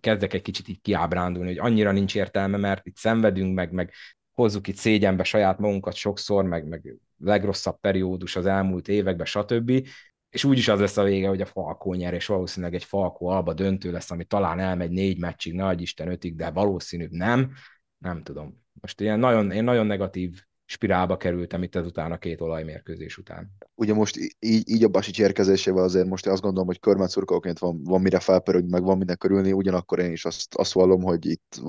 kezdek 0.00 0.34
egy 0.34 0.42
kicsit 0.42 0.68
így 0.68 0.80
kiábrándulni, 0.80 1.48
hogy 1.48 1.58
annyira 1.58 1.92
nincs 1.92 2.14
értelme, 2.14 2.56
mert 2.56 2.86
itt 2.86 2.96
szenvedünk, 2.96 3.54
meg, 3.54 3.72
meg 3.72 3.92
hozzuk 4.32 4.68
itt 4.68 4.76
szégyenbe 4.76 5.24
saját 5.24 5.58
magunkat 5.58 5.94
sokszor, 5.94 6.44
meg, 6.44 6.68
meg 6.68 6.94
legrosszabb 7.18 7.80
periódus 7.80 8.36
az 8.36 8.46
elmúlt 8.46 8.88
években, 8.88 9.26
stb. 9.26 9.88
És 10.30 10.44
úgyis 10.44 10.68
az 10.68 10.80
lesz 10.80 10.96
a 10.96 11.02
vége, 11.02 11.28
hogy 11.28 11.40
a 11.40 11.46
Falkó 11.46 11.94
nyer, 11.94 12.14
és 12.14 12.26
valószínűleg 12.26 12.74
egy 12.74 12.84
Falkó 12.84 13.26
alba 13.26 13.54
döntő 13.54 13.92
lesz, 13.92 14.10
ami 14.10 14.24
talán 14.24 14.58
elmegy 14.58 14.90
négy 14.90 15.18
meccsig, 15.18 15.54
nagy 15.54 15.80
Isten 15.80 16.08
ötig, 16.08 16.36
de 16.36 16.50
valószínűbb 16.50 17.10
nem. 17.10 17.52
Nem 17.98 18.22
tudom. 18.22 18.64
Most 18.80 19.00
ilyen 19.00 19.18
nagyon, 19.18 19.50
én 19.50 19.64
nagyon 19.64 19.86
negatív 19.86 20.42
spirálba 20.70 21.16
kerültem 21.16 21.62
itt 21.62 21.74
ezután 21.74 22.12
a 22.12 22.18
két 22.18 22.40
olajmérkőzés 22.40 23.18
után. 23.18 23.50
Ugye 23.74 23.94
most 23.94 24.16
így, 24.38 24.68
így 24.68 24.84
a 24.84 24.88
Basics 24.88 25.20
érkezésével 25.20 25.82
azért 25.82 26.06
most 26.06 26.26
azt 26.26 26.42
gondolom, 26.42 26.66
hogy 26.66 26.80
körmet 26.80 27.10
szurkolóként 27.10 27.58
van, 27.58 27.82
van 27.82 28.00
mire 28.00 28.20
felpörögni, 28.20 28.70
meg 28.70 28.82
van 28.82 28.96
minden 28.96 29.16
körülni, 29.16 29.52
ugyanakkor 29.52 29.98
én 29.98 30.12
is 30.12 30.24
azt, 30.24 30.54
azt 30.54 30.72
vallom, 30.72 31.02
hogy 31.02 31.26
itt 31.26 31.60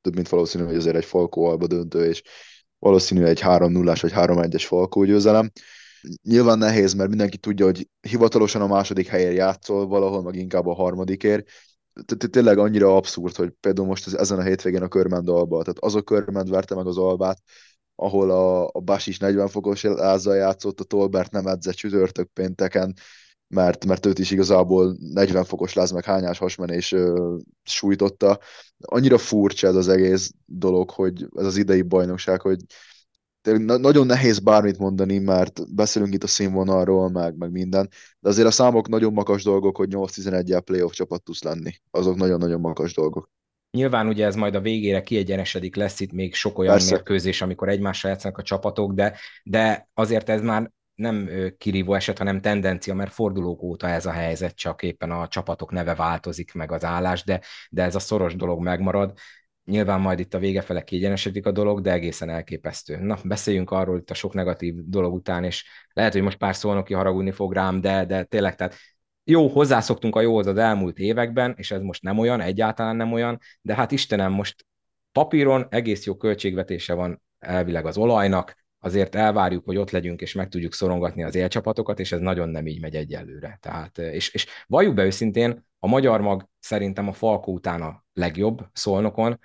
több 0.00 0.14
mint 0.14 0.28
valószínű, 0.28 0.64
hogy 0.64 0.74
azért 0.74 0.96
egy 0.96 1.04
Falkó 1.04 1.44
alba 1.44 1.66
döntő, 1.66 2.04
és 2.04 2.22
valószínű 2.78 3.24
egy 3.24 3.40
3-0-ás 3.42 4.00
vagy 4.00 4.12
3-1-es 4.14 4.64
Falkó 4.66 5.04
győzelem. 5.04 5.50
Nyilván 6.22 6.58
nehéz, 6.58 6.94
mert 6.94 7.08
mindenki 7.08 7.38
tudja, 7.38 7.64
hogy 7.64 7.88
hivatalosan 8.00 8.62
a 8.62 8.66
második 8.66 9.06
helyen 9.06 9.32
játszol, 9.32 9.86
valahol 9.86 10.22
meg 10.22 10.34
inkább 10.34 10.66
a 10.66 10.74
harmadikért, 10.74 11.48
tényleg 12.30 12.58
annyira 12.58 12.96
abszurd, 12.96 13.36
hogy 13.36 13.50
például 13.60 13.86
most 13.86 14.14
ezen 14.14 14.38
a 14.38 14.42
hétvégén 14.42 14.82
a 14.82 14.88
Körmend 14.88 15.28
alba, 15.28 15.62
tehát 15.62 15.78
az 15.78 15.94
a 15.94 16.02
Körmend 16.02 16.50
verte 16.50 16.74
meg 16.74 16.86
az 16.86 16.98
albát, 16.98 17.42
ahol 17.96 18.30
a, 18.30 18.64
a 18.72 18.80
Basis 18.80 19.18
40 19.18 19.48
fokos 19.48 19.82
lázzal 19.82 20.36
játszott, 20.36 20.80
a 20.80 20.84
Tolbert 20.84 21.30
nem 21.30 21.46
edzett 21.46 21.74
csütörtök 21.74 22.28
pénteken, 22.32 22.94
mert, 23.48 23.84
mert 23.84 24.06
őt 24.06 24.18
is 24.18 24.30
igazából 24.30 24.96
40 25.00 25.44
fokos 25.44 25.72
láz 25.72 25.90
meg 25.90 26.04
hányás 26.04 26.38
hasmenés 26.38 26.92
ö, 26.92 27.36
sújtotta. 27.62 28.38
Annyira 28.78 29.18
furcsa 29.18 29.66
ez 29.66 29.74
az 29.74 29.88
egész 29.88 30.32
dolog, 30.44 30.90
hogy 30.90 31.26
ez 31.34 31.46
az 31.46 31.56
idei 31.56 31.82
bajnokság, 31.82 32.40
hogy 32.40 32.60
na- 33.42 33.76
nagyon 33.76 34.06
nehéz 34.06 34.38
bármit 34.38 34.78
mondani, 34.78 35.18
mert 35.18 35.74
beszélünk 35.74 36.14
itt 36.14 36.22
a 36.22 36.26
színvonalról, 36.26 37.10
meg, 37.10 37.36
meg 37.36 37.50
minden, 37.50 37.88
de 38.20 38.28
azért 38.28 38.46
a 38.46 38.50
számok 38.50 38.88
nagyon 38.88 39.12
makas 39.12 39.42
dolgok, 39.42 39.76
hogy 39.76 39.88
8-11-el 39.92 40.62
playoff 40.64 40.92
csapat 40.92 41.22
tudsz 41.22 41.42
lenni. 41.42 41.72
Azok 41.90 42.16
nagyon-nagyon 42.16 42.60
makas 42.60 42.94
dolgok. 42.94 43.30
Nyilván 43.76 44.06
ugye 44.06 44.26
ez 44.26 44.34
majd 44.34 44.54
a 44.54 44.60
végére 44.60 45.02
kiegyenesedik, 45.02 45.76
lesz 45.76 46.00
itt 46.00 46.12
még 46.12 46.34
sok 46.34 46.58
olyan 46.58 46.72
Persze. 46.72 46.94
mérkőzés, 46.94 47.42
amikor 47.42 47.68
egymással 47.68 48.10
játszanak 48.10 48.38
a 48.38 48.42
csapatok, 48.42 48.92
de, 48.92 49.16
de 49.42 49.88
azért 49.94 50.28
ez 50.28 50.40
már 50.42 50.70
nem 50.94 51.30
kirívó 51.58 51.94
eset, 51.94 52.18
hanem 52.18 52.40
tendencia, 52.40 52.94
mert 52.94 53.12
fordulók 53.12 53.62
óta 53.62 53.88
ez 53.88 54.06
a 54.06 54.10
helyzet, 54.10 54.54
csak 54.54 54.82
éppen 54.82 55.10
a 55.10 55.28
csapatok 55.28 55.72
neve 55.72 55.94
változik, 55.94 56.54
meg 56.54 56.72
az 56.72 56.84
állás, 56.84 57.24
de, 57.24 57.40
de 57.70 57.82
ez 57.82 57.94
a 57.94 57.98
szoros 57.98 58.36
dolog 58.36 58.60
megmarad. 58.62 59.18
Nyilván 59.64 60.00
majd 60.00 60.18
itt 60.18 60.34
a 60.34 60.38
vége 60.38 60.60
fele 60.60 60.82
kiegyenesedik 60.82 61.46
a 61.46 61.50
dolog, 61.50 61.80
de 61.80 61.92
egészen 61.92 62.30
elképesztő. 62.30 62.96
Na, 62.96 63.18
beszéljünk 63.24 63.70
arról 63.70 63.98
itt 63.98 64.10
a 64.10 64.14
sok 64.14 64.34
negatív 64.34 64.74
dolog 64.84 65.14
után, 65.14 65.44
és 65.44 65.64
lehet, 65.92 66.12
hogy 66.12 66.22
most 66.22 66.38
pár 66.38 66.56
szónoki 66.56 66.94
haragudni 66.94 67.30
fog 67.30 67.52
rám, 67.52 67.80
de, 67.80 68.04
de 68.04 68.22
tényleg, 68.24 68.54
tehát 68.54 68.74
jó, 69.28 69.48
hozzászoktunk 69.48 70.16
a 70.16 70.20
jóhoz 70.20 70.46
az 70.46 70.56
elmúlt 70.56 70.98
években, 70.98 71.54
és 71.56 71.70
ez 71.70 71.80
most 71.80 72.02
nem 72.02 72.18
olyan, 72.18 72.40
egyáltalán 72.40 72.96
nem 72.96 73.12
olyan, 73.12 73.38
de 73.60 73.74
hát 73.74 73.92
Istenem, 73.92 74.32
most 74.32 74.66
papíron 75.12 75.66
egész 75.70 76.04
jó 76.04 76.16
költségvetése 76.16 76.94
van 76.94 77.22
elvileg 77.38 77.86
az 77.86 77.96
olajnak, 77.96 78.64
azért 78.78 79.14
elvárjuk, 79.14 79.64
hogy 79.64 79.76
ott 79.76 79.90
legyünk, 79.90 80.20
és 80.20 80.32
meg 80.32 80.48
tudjuk 80.48 80.72
szorongatni 80.72 81.22
az 81.22 81.34
élcsapatokat, 81.34 82.00
és 82.00 82.12
ez 82.12 82.20
nagyon 82.20 82.48
nem 82.48 82.66
így 82.66 82.80
megy 82.80 82.94
egyelőre. 82.94 83.58
Tehát, 83.62 83.98
és, 83.98 84.34
és 84.34 84.46
valljuk 84.66 84.94
be 84.94 85.04
őszintén, 85.04 85.66
a 85.78 85.86
magyar 85.86 86.20
mag 86.20 86.48
szerintem 86.58 87.08
a 87.08 87.12
Falkó 87.12 87.52
után 87.52 87.82
a 87.82 88.04
legjobb 88.12 88.66
szolnokon, 88.72 89.38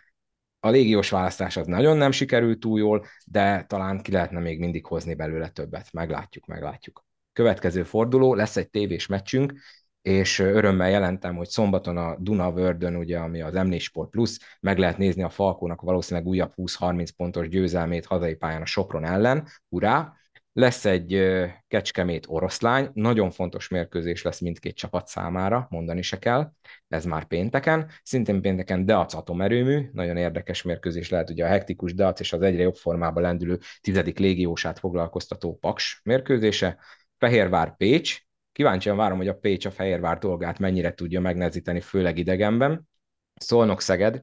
a 0.60 0.70
légiós 0.70 1.10
választás 1.10 1.58
az 1.58 1.68
nagyon 1.68 1.98
nem 1.98 2.12
sikerült 2.12 2.60
túl 2.60 2.80
jól, 2.80 3.06
de 3.26 3.64
talán 3.64 4.02
ki 4.02 4.12
lehetne 4.12 4.40
még 4.40 4.60
mindig 4.60 4.86
hozni 4.86 5.14
belőle 5.14 5.50
többet. 5.50 5.92
Meglátjuk, 5.92 6.46
meglátjuk 6.46 7.04
következő 7.34 7.84
forduló, 7.84 8.34
lesz 8.34 8.58
egy 8.58 8.70
tévés 8.70 9.08
meccsünk, 9.08 9.54
és 10.02 10.40
örömmel 10.40 10.90
jelentem, 10.90 11.36
hogy 11.36 11.48
szombaton 11.48 11.98
a 11.98 12.16
Duna 12.20 12.52
Vördön, 12.52 12.96
ugye, 12.96 13.18
ami 13.18 13.42
az 13.42 13.54
m 13.54 13.72
Sport 13.72 14.10
Plus, 14.10 14.38
meg 14.60 14.78
lehet 14.78 14.98
nézni 14.98 15.24
a 15.24 15.30
Falkónak 15.30 15.82
valószínűleg 15.82 16.28
újabb 16.28 16.54
20-30 16.56 17.10
pontos 17.18 17.48
győzelmét 17.48 18.06
hazai 18.06 18.36
pályán 18.36 18.62
a 18.62 18.66
Sopron 18.66 19.06
ellen, 19.06 19.48
urá! 19.70 20.16
Lesz 20.54 20.86
egy 20.86 21.24
Kecskemét 21.68 22.26
oroszlány, 22.30 22.90
nagyon 22.94 23.32
fontos 23.32 23.68
mérkőzés 23.68 24.22
lesz 24.22 24.40
mindkét 24.40 24.76
csapat 24.76 25.08
számára, 25.08 25.68
mondani 25.70 26.02
se 26.02 26.20
kell, 26.20 26.52
ez 26.88 27.06
már 27.06 27.26
pénteken. 27.26 27.90
Szintén 28.04 28.42
pénteken 28.42 28.86
Deac 28.86 29.14
atomerőmű, 29.14 29.90
nagyon 29.94 30.18
érdekes 30.18 30.62
mérkőzés 30.62 31.10
lehet, 31.10 31.30
ugye 31.30 31.46
a 31.46 31.48
hektikus 31.48 31.94
Deac 31.94 32.20
és 32.20 32.34
az 32.34 32.42
egyre 32.42 32.62
jobb 32.62 32.76
formában 32.76 33.24
lendülő 33.24 33.60
tizedik 33.82 34.20
légiósát 34.20 34.80
foglalkoztató 34.80 35.58
Paks 35.58 36.02
mérkőzése. 36.04 36.78
Fehérvár 37.22 37.76
Pécs. 37.78 38.20
Kíváncsian 38.52 38.98
várom, 38.98 39.18
hogy 39.18 39.28
a 39.28 39.38
Pécs 39.38 39.66
a 39.66 39.72
Fehérvár 39.72 40.18
dolgát 40.18 40.60
mennyire 40.60 40.94
tudja 40.94 41.20
megnehezíteni, 41.20 41.80
főleg 41.80 42.18
idegenben. 42.18 42.88
Szolnok 43.36 43.82
Szeged, 43.82 44.22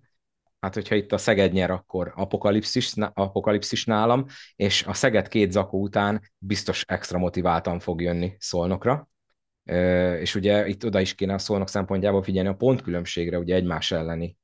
hát 0.60 0.74
hogyha 0.74 0.94
itt 0.94 1.12
a 1.12 1.18
Szeged 1.18 1.52
nyer, 1.52 1.70
akkor 1.70 2.12
apokalipszis, 2.16 2.92
apokalipszis 3.12 3.84
nálam, 3.84 4.26
és 4.56 4.84
a 4.84 4.92
Szeged 4.92 5.28
két 5.28 5.52
zakó 5.52 5.80
után 5.80 6.22
biztos 6.38 6.84
extra 6.86 7.18
motiváltan 7.18 7.78
fog 7.78 8.00
jönni 8.00 8.36
Szolnokra. 8.38 9.08
És 10.20 10.34
ugye 10.34 10.66
itt 10.66 10.84
oda 10.84 11.00
is 11.00 11.14
kéne 11.14 11.34
a 11.34 11.38
Szolnok 11.38 11.68
szempontjából 11.68 12.22
figyelni 12.22 12.48
a 12.48 12.54
pontkülönbségre, 12.54 13.38
ugye 13.38 13.54
egymás 13.54 13.92
elleni 13.92 14.36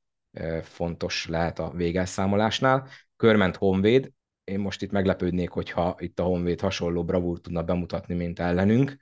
fontos 0.61 1.27
lehet 1.27 1.59
a 1.59 1.71
végelszámolásnál. 1.75 2.87
Körment 3.15 3.55
Honvéd, 3.55 4.11
én 4.45 4.59
most 4.59 4.81
itt 4.81 4.91
meglepődnék, 4.91 5.49
hogyha 5.49 5.95
itt 5.99 6.19
a 6.19 6.23
Honvéd 6.23 6.59
hasonló 6.61 7.03
bravúr 7.03 7.41
tudna 7.41 7.63
bemutatni, 7.63 8.15
mint 8.15 8.39
ellenünk. 8.39 8.95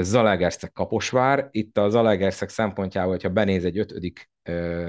Zalaegerszeg 0.00 0.72
Kaposvár. 0.72 1.48
Itt 1.50 1.78
a 1.78 1.88
Zalaegerszeg 1.88 2.48
szempontjából, 2.48 3.12
hogyha 3.12 3.28
benéz 3.28 3.64
egy 3.64 3.78
ötödik 3.78 4.30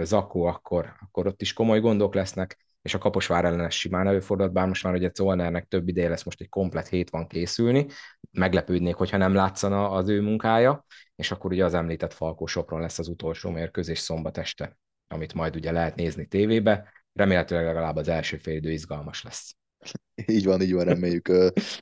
zakó, 0.02 0.44
akkor, 0.44 0.94
akkor 1.00 1.28
ott 1.28 1.42
is 1.42 1.54
komoly 1.54 1.80
gondok 1.80 2.14
lesznek, 2.14 2.58
és 2.82 2.94
a 2.94 2.98
Kaposvár 2.98 3.46
ellenes 3.46 3.80
simán 3.80 4.08
előfordult, 4.08 4.52
bár 4.52 4.68
most 4.68 4.84
már 4.84 4.94
ugye 4.94 5.12
Zolnernek 5.14 5.66
több 5.66 5.88
ideje 5.88 6.10
lesz, 6.10 6.24
most 6.24 6.42
egy 6.42 6.50
komplet 6.50 6.88
hét 6.88 7.10
van 7.10 7.28
készülni. 7.28 7.86
Meglepődnék, 8.32 8.96
hogyha 8.96 9.18
nem 9.18 9.34
látszana 9.34 9.90
az 9.90 10.10
ő 10.10 10.22
munkája, 10.22 10.86
és 11.16 11.32
akkor 11.32 11.52
ugye 11.52 11.66
az 11.66 11.74
említett 11.74 12.14
Falkó 12.14 12.46
Sopron 12.46 12.82
lesz 12.82 13.00
az 13.00 13.08
utolsó 13.08 13.50
mérkőzés 13.50 14.00
szombat 14.00 14.38
este, 14.38 14.78
amit 15.08 15.34
majd 15.34 15.56
ugye 15.56 15.72
lehet 15.72 15.96
nézni 15.96 16.26
tévébe 16.26 16.90
remélhetőleg 17.14 17.66
legalább 17.66 17.96
az 17.96 18.08
első 18.08 18.38
fél 18.38 18.56
idő 18.56 18.72
izgalmas 18.72 19.24
lesz. 19.24 19.56
Így 20.26 20.46
van, 20.46 20.62
így 20.62 20.74
van, 20.74 20.86
reméljük. 20.86 21.32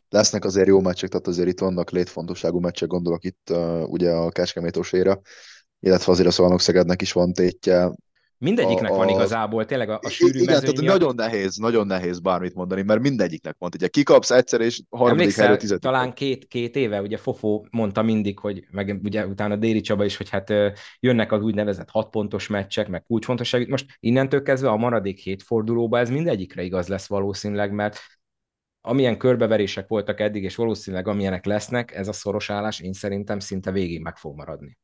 Lesznek 0.10 0.46
azért 0.46 0.68
jó 0.68 0.82
meccsek, 0.82 1.10
tehát 1.10 1.28
azért 1.28 1.48
itt 1.48 1.60
vannak 1.60 1.92
létfontosságú 1.92 2.60
meccsek, 2.60 2.88
gondolok 2.88 3.24
itt 3.24 3.54
ugye 3.86 4.12
a 4.12 4.30
Kecskemétoséra, 4.30 5.22
illetve 5.80 6.12
azért 6.12 6.28
a 6.28 6.32
Szolnok 6.32 6.62
Szegednek 6.62 7.02
is 7.02 7.12
van 7.12 7.34
tétje, 7.34 7.92
Mindegyiknek 8.40 8.92
a, 8.92 8.94
a... 8.94 8.98
van 8.98 9.10
igazából, 9.10 9.66
tényleg 9.66 9.90
a, 9.90 10.00
a 10.02 10.10
sűrű 10.10 10.40
Igen, 10.40 10.60
tehát 10.60 10.80
miatt... 10.80 11.00
nagyon 11.00 11.16
nehéz, 11.16 11.56
nagyon 11.56 11.88
nehéz 11.88 12.20
bármit 12.20 12.54
mondani, 12.54 12.82
mert 12.82 13.02
mindegyiknek 13.02 13.56
van. 13.60 13.72
Ugye 13.76 13.88
kikapsz 13.88 14.32
egyszer, 14.32 14.62
és 14.62 14.82
harmadik 14.90 15.36
helyre 15.36 15.58
tizedik. 15.58 15.84
talán 15.84 16.14
két, 16.14 16.48
két 16.48 16.76
éve, 16.76 17.02
ugye 17.02 17.18
Fofó 17.18 17.68
mondta 17.72 18.02
mindig, 18.02 18.40
hogy 18.40 18.68
meg 18.72 19.00
ugye 19.04 19.26
utána 19.26 19.56
Déri 19.56 19.82
Csaba 19.82 20.06
is, 20.06 20.18
hogy 20.18 20.30
hát 20.30 20.54
jönnek 21.00 21.32
az 21.32 21.42
úgynevezett 21.42 21.90
hatpontos 21.90 22.48
meccsek, 22.48 22.88
meg 22.88 23.04
kulcsfontosságú. 23.04 23.70
Most 23.70 23.86
innentől 24.00 24.42
kezdve 24.42 24.70
a 24.70 24.78
maradék 24.78 25.20
hét 25.20 25.44
fordulóba 25.44 26.00
ez 26.00 26.10
mindegyikre 26.10 26.64
igaz 26.64 26.88
lesz 26.88 27.08
valószínűleg, 27.08 27.72
mert 27.72 28.00
amilyen 28.82 29.18
körbeverések 29.18 29.88
voltak 29.88 30.20
eddig, 30.20 30.44
és 30.44 30.56
valószínűleg 30.56 31.08
amilyenek 31.08 31.46
lesznek, 31.46 31.96
ez 31.96 32.08
a 32.08 32.14
szoros 32.14 32.50
állás 32.50 32.80
én 32.80 32.94
szerintem 32.94 33.40
szinte 33.40 33.72
végig 33.72 34.02
meg 34.02 34.18
fog 34.18 34.36
maradni 34.36 34.78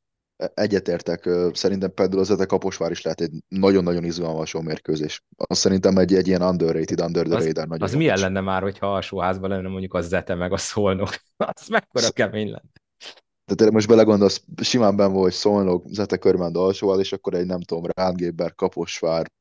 egyetértek, 0.54 1.30
szerintem 1.54 1.94
például 1.94 2.20
az 2.20 2.30
a 2.30 2.46
Kaposvár 2.46 2.92
is 2.92 3.02
lehet 3.02 3.22
egy 3.22 3.32
nagyon-nagyon 3.48 4.04
izgalmas 4.04 4.54
mérkőzés. 4.54 5.24
Azt 5.38 5.60
szerintem 5.60 5.98
egy, 5.98 6.14
egy 6.14 6.28
ilyen 6.28 6.42
underrated, 6.42 7.02
under 7.02 7.26
the 7.26 7.36
az, 7.36 7.46
radar. 7.46 7.68
Nagyon 7.68 7.88
az 7.88 7.94
milyen 7.94 8.20
lenne 8.20 8.42
már, 8.42 8.62
hogyha 8.62 8.94
alsóházban 8.94 9.50
lenne 9.50 9.68
mondjuk 9.68 9.94
a 9.94 10.02
Zete 10.02 10.36
meg 10.36 10.52
a 10.52 10.58
Szolnok? 10.58 11.10
az 11.54 11.68
mekkora 11.68 12.10
kemény 12.12 12.46
lenne. 12.46 12.72
Tehát 13.46 13.74
most 13.74 13.88
belegondolsz, 13.88 14.44
simán 14.62 14.96
ben 14.96 15.12
volt 15.12 15.34
Szolnok, 15.34 15.86
Zete 15.88 16.18
Körmend 16.18 16.56
alsóház, 16.56 17.00
és 17.00 17.14
akkor 17.14 17.34
egy 17.34 17.46
nem 17.46 17.62
tudom, 17.62 17.84
Rángéber, 17.94 18.56
Kaposvár, 18.56 19.32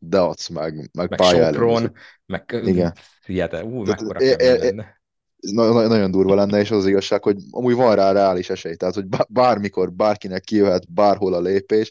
Deac, 0.00 0.48
meg, 0.48 0.90
meg, 0.92 1.10
meg 1.10 1.22
Sopron, 1.22 1.92
meg 2.26 2.60
Igen. 2.64 2.94
hihetet, 3.26 3.62
ú, 3.62 3.82
mekkora 3.82 4.20
é, 4.20 4.34
é, 4.38 4.56
lenne. 4.56 5.01
Na- 5.50 5.86
nagyon 5.86 6.10
durva 6.10 6.34
lenne, 6.34 6.60
és 6.60 6.70
az, 6.70 6.78
az 6.78 6.86
igazság, 6.86 7.22
hogy 7.22 7.36
amúgy 7.50 7.74
van 7.74 7.94
rá 7.94 8.12
reális 8.12 8.50
esély, 8.50 8.74
tehát 8.74 8.94
hogy 8.94 9.06
bá- 9.06 9.32
bármikor 9.32 9.92
bárkinek 9.92 10.42
kijöhet 10.42 10.92
bárhol 10.92 11.34
a 11.34 11.40
lépés, 11.40 11.90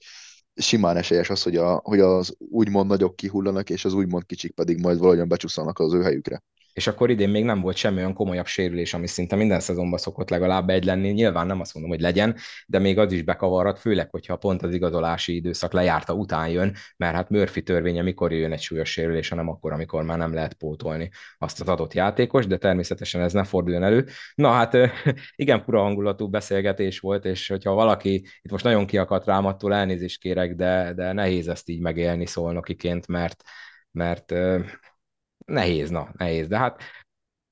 simán 0.56 0.98
esélyes 0.98 1.30
az, 1.30 1.42
hogy, 1.44 1.56
a, 1.56 1.82
hogy 1.84 2.00
az 2.00 2.36
úgymond 2.38 2.90
nagyok 2.90 3.16
kihullanak, 3.16 3.70
és 3.70 3.86
az 3.86 3.94
úgymond 3.94 4.26
kicsik 4.26 4.52
pedig 4.52 4.80
majd 4.80 4.98
valahogyan 4.98 5.28
becsúszanak 5.28 5.80
az 5.80 5.94
ő 5.94 6.02
helyükre. 6.02 6.44
És 6.74 6.88
akkor 6.88 7.10
idén 7.10 7.30
még 7.30 7.44
nem 7.44 7.62
volt 7.62 7.76
semmi 7.76 7.98
olyan 7.98 8.14
komolyabb 8.14 8.46
sérülés, 8.46 8.94
ami 8.94 9.08
szinte 9.08 9.36
minden 9.36 9.60
szezonban 9.60 10.00
szokott 10.00 10.30
legalább 10.30 10.70
egy 10.70 10.84
lenni. 10.84 11.10
Nyilván 11.10 11.48
nem 11.48 11.60
azt 11.60 11.74
mondom, 11.74 11.92
hogy 11.92 12.02
legyen, 12.02 12.36
de 12.66 12.80
még 12.80 12.98
az 12.98 13.12
is 13.12 13.22
bekavarhat, 13.22 13.80
főleg, 13.80 14.10
hogyha 14.10 14.36
pont 14.36 14.62
az 14.62 14.74
igazolási 14.74 15.36
időszak 15.36 15.74
lejárta 15.74 16.14
után 16.14 16.50
jön, 16.50 16.76
mert 16.98 17.16
hát 17.16 17.30
Murphy 17.30 17.64
törvénye 17.64 18.02
mikor 18.02 18.32
jön 18.32 18.52
egy 18.52 18.62
súlyos 18.62 18.92
sérülés, 18.92 19.30
hanem 19.30 19.50
akkor, 19.50 19.72
amikor 19.72 20.04
már 20.04 20.18
nem 20.18 20.34
lehet 20.34 20.54
pótolni 20.54 21.10
azt 21.38 21.62
az 21.62 21.68
adott 21.68 21.94
játékos, 21.94 22.48
de 22.48 22.58
természetesen 22.58 23.22
ez 23.22 23.34
ne 23.34 23.44
forduljon 23.44 23.84
elő. 23.84 24.08
Na 24.36 24.52
hát 24.52 24.78
igen, 25.36 25.64
fura 25.64 25.82
hangulatú 25.82 26.30
beszélgetés 26.30 27.00
volt, 27.00 27.26
és 27.26 27.48
hogyha 27.48 27.74
valaki 27.74 28.14
itt 28.42 28.52
most 28.52 28.64
nagyon 28.64 28.86
kiakadt 28.86 29.26
rám, 29.26 29.46
attól 29.46 29.74
elnézést 29.74 30.20
kérek, 30.22 30.56
de, 30.56 30.94
de 30.96 31.12
nehéz 31.12 31.48
ezt 31.48 31.70
így 31.70 31.82
megélni 31.82 32.26
szolnokiként, 32.26 33.08
mert 33.08 33.44
mert 33.92 34.34
nehéz, 35.46 35.90
na, 35.90 36.10
nehéz. 36.18 36.48
De 36.48 36.58
hát 36.58 36.82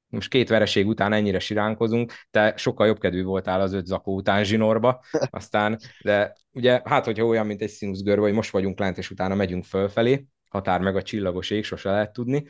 most 0.09 0.29
két 0.29 0.49
vereség 0.49 0.87
után 0.87 1.13
ennyire 1.13 1.39
siránkozunk, 1.39 2.13
te 2.31 2.53
sokkal 2.57 2.87
jobb 2.87 2.99
kedvű 2.99 3.23
voltál 3.23 3.61
az 3.61 3.73
öt 3.73 3.85
zakó 3.85 4.15
után 4.15 4.43
zsinorba, 4.43 5.03
aztán, 5.29 5.79
de 6.03 6.35
ugye, 6.51 6.81
hát 6.83 7.05
hogyha 7.05 7.25
olyan, 7.25 7.45
mint 7.45 7.61
egy 7.61 7.69
színuszgörbe, 7.69 8.21
hogy 8.21 8.33
most 8.33 8.51
vagyunk 8.51 8.79
lent, 8.79 8.97
és 8.97 9.11
utána 9.11 9.35
megyünk 9.35 9.63
fölfelé, 9.63 10.25
határ 10.49 10.81
meg 10.81 10.95
a 10.95 11.01
csillagos 11.01 11.49
ég, 11.49 11.63
sose 11.63 11.91
lehet 11.91 12.13
tudni. 12.13 12.45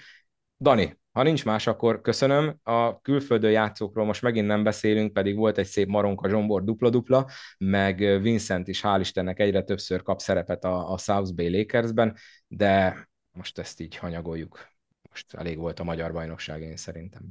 Dani, 0.59 0.97
ha 1.11 1.23
nincs 1.23 1.45
más, 1.45 1.67
akkor 1.67 2.01
köszönöm. 2.01 2.59
A 2.63 3.01
külföldön 3.01 3.51
játszókról 3.51 4.05
most 4.05 4.21
megint 4.21 4.47
nem 4.47 4.63
beszélünk, 4.63 5.13
pedig 5.13 5.35
volt 5.35 5.57
egy 5.57 5.65
szép 5.65 5.87
maronka 5.87 6.29
zsombor 6.29 6.63
dupla-dupla, 6.63 7.29
meg 7.57 7.97
Vincent 8.21 8.67
is 8.67 8.81
hál' 8.83 8.97
Istennek 8.99 9.39
egyre 9.39 9.63
többször 9.63 10.01
kap 10.01 10.19
szerepet 10.19 10.63
a, 10.63 10.91
a 10.91 10.97
South 10.97 11.33
Bay 11.33 11.57
Lakersben, 11.57 12.15
de 12.47 13.07
most 13.31 13.59
ezt 13.59 13.79
így 13.79 13.95
hanyagoljuk 13.95 14.67
most 15.09 15.33
elég 15.33 15.57
volt 15.57 15.79
a 15.79 15.83
magyar 15.83 16.11
bajnokság, 16.11 16.61
én 16.61 16.77
szerintem. 16.77 17.21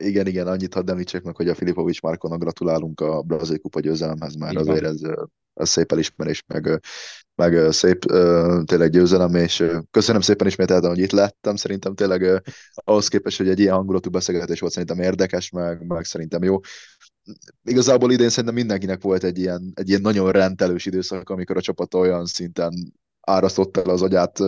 Igen, 0.00 0.26
igen, 0.26 0.46
annyit 0.46 0.74
hadd 0.74 0.90
említsek 0.90 1.22
meg, 1.22 1.36
hogy 1.36 1.48
a 1.48 1.54
Filipovics 1.54 2.00
Márkonak 2.00 2.40
gratulálunk 2.40 3.00
a 3.00 3.22
brazil 3.22 3.58
kupa 3.58 3.80
győzelemhez, 3.80 4.34
mert 4.34 4.52
Így 4.52 4.58
azért 4.58 4.84
ez, 4.84 5.00
ez 5.54 5.68
szép 5.68 5.92
elismerés, 5.92 6.44
meg, 6.46 6.80
meg 7.34 7.72
szép 7.72 8.04
tényleg 8.64 8.90
győzelem, 8.90 9.34
és 9.34 9.64
köszönöm 9.90 10.20
szépen 10.20 10.46
ismételten, 10.46 10.90
hogy 10.90 10.98
itt 10.98 11.10
lettem, 11.10 11.56
szerintem 11.56 11.94
tényleg 11.94 12.42
ahhoz 12.74 13.08
képest, 13.08 13.38
hogy 13.38 13.48
egy 13.48 13.58
ilyen 13.58 13.74
hangulatú 13.74 14.10
beszélgetés 14.10 14.60
volt, 14.60 14.72
szerintem 14.72 15.00
érdekes, 15.00 15.50
meg, 15.50 15.86
meg 15.86 16.04
szerintem 16.04 16.42
jó. 16.42 16.58
Igazából 17.64 18.12
idén 18.12 18.28
szerintem 18.28 18.54
mindenkinek 18.54 19.02
volt 19.02 19.24
egy 19.24 19.38
ilyen, 19.38 19.72
egy 19.74 19.88
ilyen 19.88 20.00
nagyon 20.00 20.30
rendelős 20.30 20.86
időszak, 20.86 21.30
amikor 21.30 21.56
a 21.56 21.60
csapat 21.60 21.94
olyan 21.94 22.26
szinten 22.26 22.92
árasztott 23.28 23.76
el 23.76 23.90
az 23.90 24.02
agyát 24.02 24.38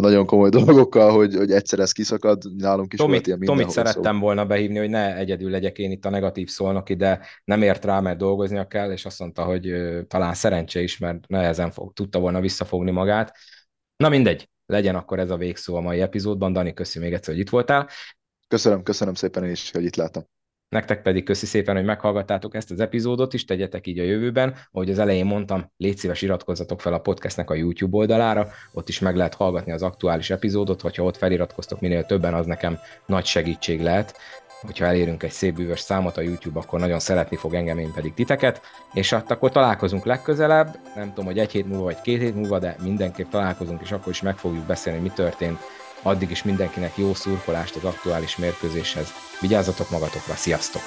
nagyon 0.00 0.26
komoly 0.26 0.48
dolgokkal, 0.60 1.10
hogy, 1.12 1.34
hogy 1.34 1.52
egyszer 1.52 1.78
ez 1.78 1.92
kiszakad, 1.92 2.42
nálunk 2.56 2.92
is 2.92 2.98
Tomit, 2.98 3.26
volt 3.26 3.26
ilyen 3.26 3.38
Tomit 3.38 3.70
szerettem 3.70 4.02
szóval. 4.02 4.20
volna 4.20 4.46
behívni, 4.46 4.78
hogy 4.78 4.90
ne 4.90 5.16
egyedül 5.16 5.50
legyek 5.50 5.78
én 5.78 5.90
itt 5.90 6.04
a 6.04 6.10
negatív 6.10 6.48
szólnoki, 6.48 6.94
de 6.94 7.20
nem 7.44 7.62
ért 7.62 7.84
rá, 7.84 8.00
mert 8.00 8.18
dolgoznia 8.18 8.66
kell, 8.66 8.92
és 8.92 9.04
azt 9.04 9.18
mondta, 9.18 9.44
hogy 9.44 9.72
talán 10.08 10.34
szerencse 10.34 10.80
is, 10.80 10.98
mert 10.98 11.26
nehezen 11.26 11.70
fog, 11.70 11.92
tudta 11.92 12.18
volna 12.18 12.40
visszafogni 12.40 12.90
magát. 12.90 13.36
Na 13.96 14.08
mindegy, 14.08 14.48
legyen 14.66 14.94
akkor 14.94 15.18
ez 15.18 15.30
a 15.30 15.36
végszó 15.36 15.74
a 15.76 15.80
mai 15.80 16.00
epizódban. 16.00 16.52
Dani, 16.52 16.74
köszi 16.74 16.98
még 16.98 17.12
egyszer, 17.12 17.34
hogy 17.34 17.42
itt 17.42 17.50
voltál. 17.50 17.88
Köszönöm, 18.48 18.82
köszönöm 18.82 19.14
szépen 19.14 19.44
én 19.44 19.50
is, 19.50 19.70
hogy 19.70 19.84
itt 19.84 19.96
láttam. 19.96 20.22
Nektek 20.68 21.02
pedig 21.02 21.24
köszi 21.24 21.46
szépen, 21.46 21.76
hogy 21.76 21.84
meghallgattátok 21.84 22.54
ezt 22.54 22.70
az 22.70 22.80
epizódot 22.80 23.34
is, 23.34 23.44
tegyetek 23.44 23.86
így 23.86 23.98
a 23.98 24.02
jövőben. 24.02 24.54
Ahogy 24.72 24.90
az 24.90 24.98
elején 24.98 25.26
mondtam, 25.26 25.72
légy 25.76 25.96
szíves 25.96 26.22
iratkozzatok 26.22 26.80
fel 26.80 26.92
a 26.92 26.98
podcastnek 26.98 27.50
a 27.50 27.54
YouTube 27.54 27.96
oldalára, 27.96 28.48
ott 28.72 28.88
is 28.88 28.98
meg 28.98 29.16
lehet 29.16 29.34
hallgatni 29.34 29.72
az 29.72 29.82
aktuális 29.82 30.30
epizódot, 30.30 30.80
hogyha 30.80 31.02
ott 31.02 31.16
feliratkoztok 31.16 31.80
minél 31.80 32.04
többen, 32.04 32.34
az 32.34 32.46
nekem 32.46 32.78
nagy 33.06 33.24
segítség 33.24 33.80
lehet. 33.80 34.16
Hogyha 34.60 34.84
elérünk 34.84 35.22
egy 35.22 35.30
szép 35.30 35.54
bűvös 35.54 35.80
számot 35.80 36.16
a 36.16 36.20
YouTube, 36.20 36.60
akkor 36.60 36.80
nagyon 36.80 36.98
szeretni 36.98 37.36
fog 37.36 37.54
engem, 37.54 37.78
én 37.78 37.92
pedig 37.92 38.14
titeket, 38.14 38.60
és 38.92 39.10
hát 39.10 39.30
akkor 39.30 39.50
találkozunk 39.50 40.04
legközelebb, 40.04 40.78
nem 40.94 41.08
tudom, 41.08 41.24
hogy 41.24 41.38
egy 41.38 41.52
hét 41.52 41.66
múlva 41.66 41.82
vagy 41.82 42.00
két 42.00 42.20
hét 42.20 42.34
múlva, 42.34 42.58
de 42.58 42.76
mindenképp 42.82 43.30
találkozunk, 43.30 43.80
és 43.82 43.92
akkor 43.92 44.12
is 44.12 44.22
meg 44.22 44.36
fogjuk 44.36 44.64
beszélni, 44.64 45.00
mi 45.00 45.10
történt 45.14 45.58
Addig 46.02 46.30
is 46.30 46.42
mindenkinek 46.42 46.96
jó 46.96 47.14
szurkolást 47.14 47.76
az 47.76 47.84
aktuális 47.84 48.36
mérkőzéshez. 48.36 49.12
Vigyázzatok 49.40 49.90
magatokra, 49.90 50.34
sziasztok! 50.34 50.82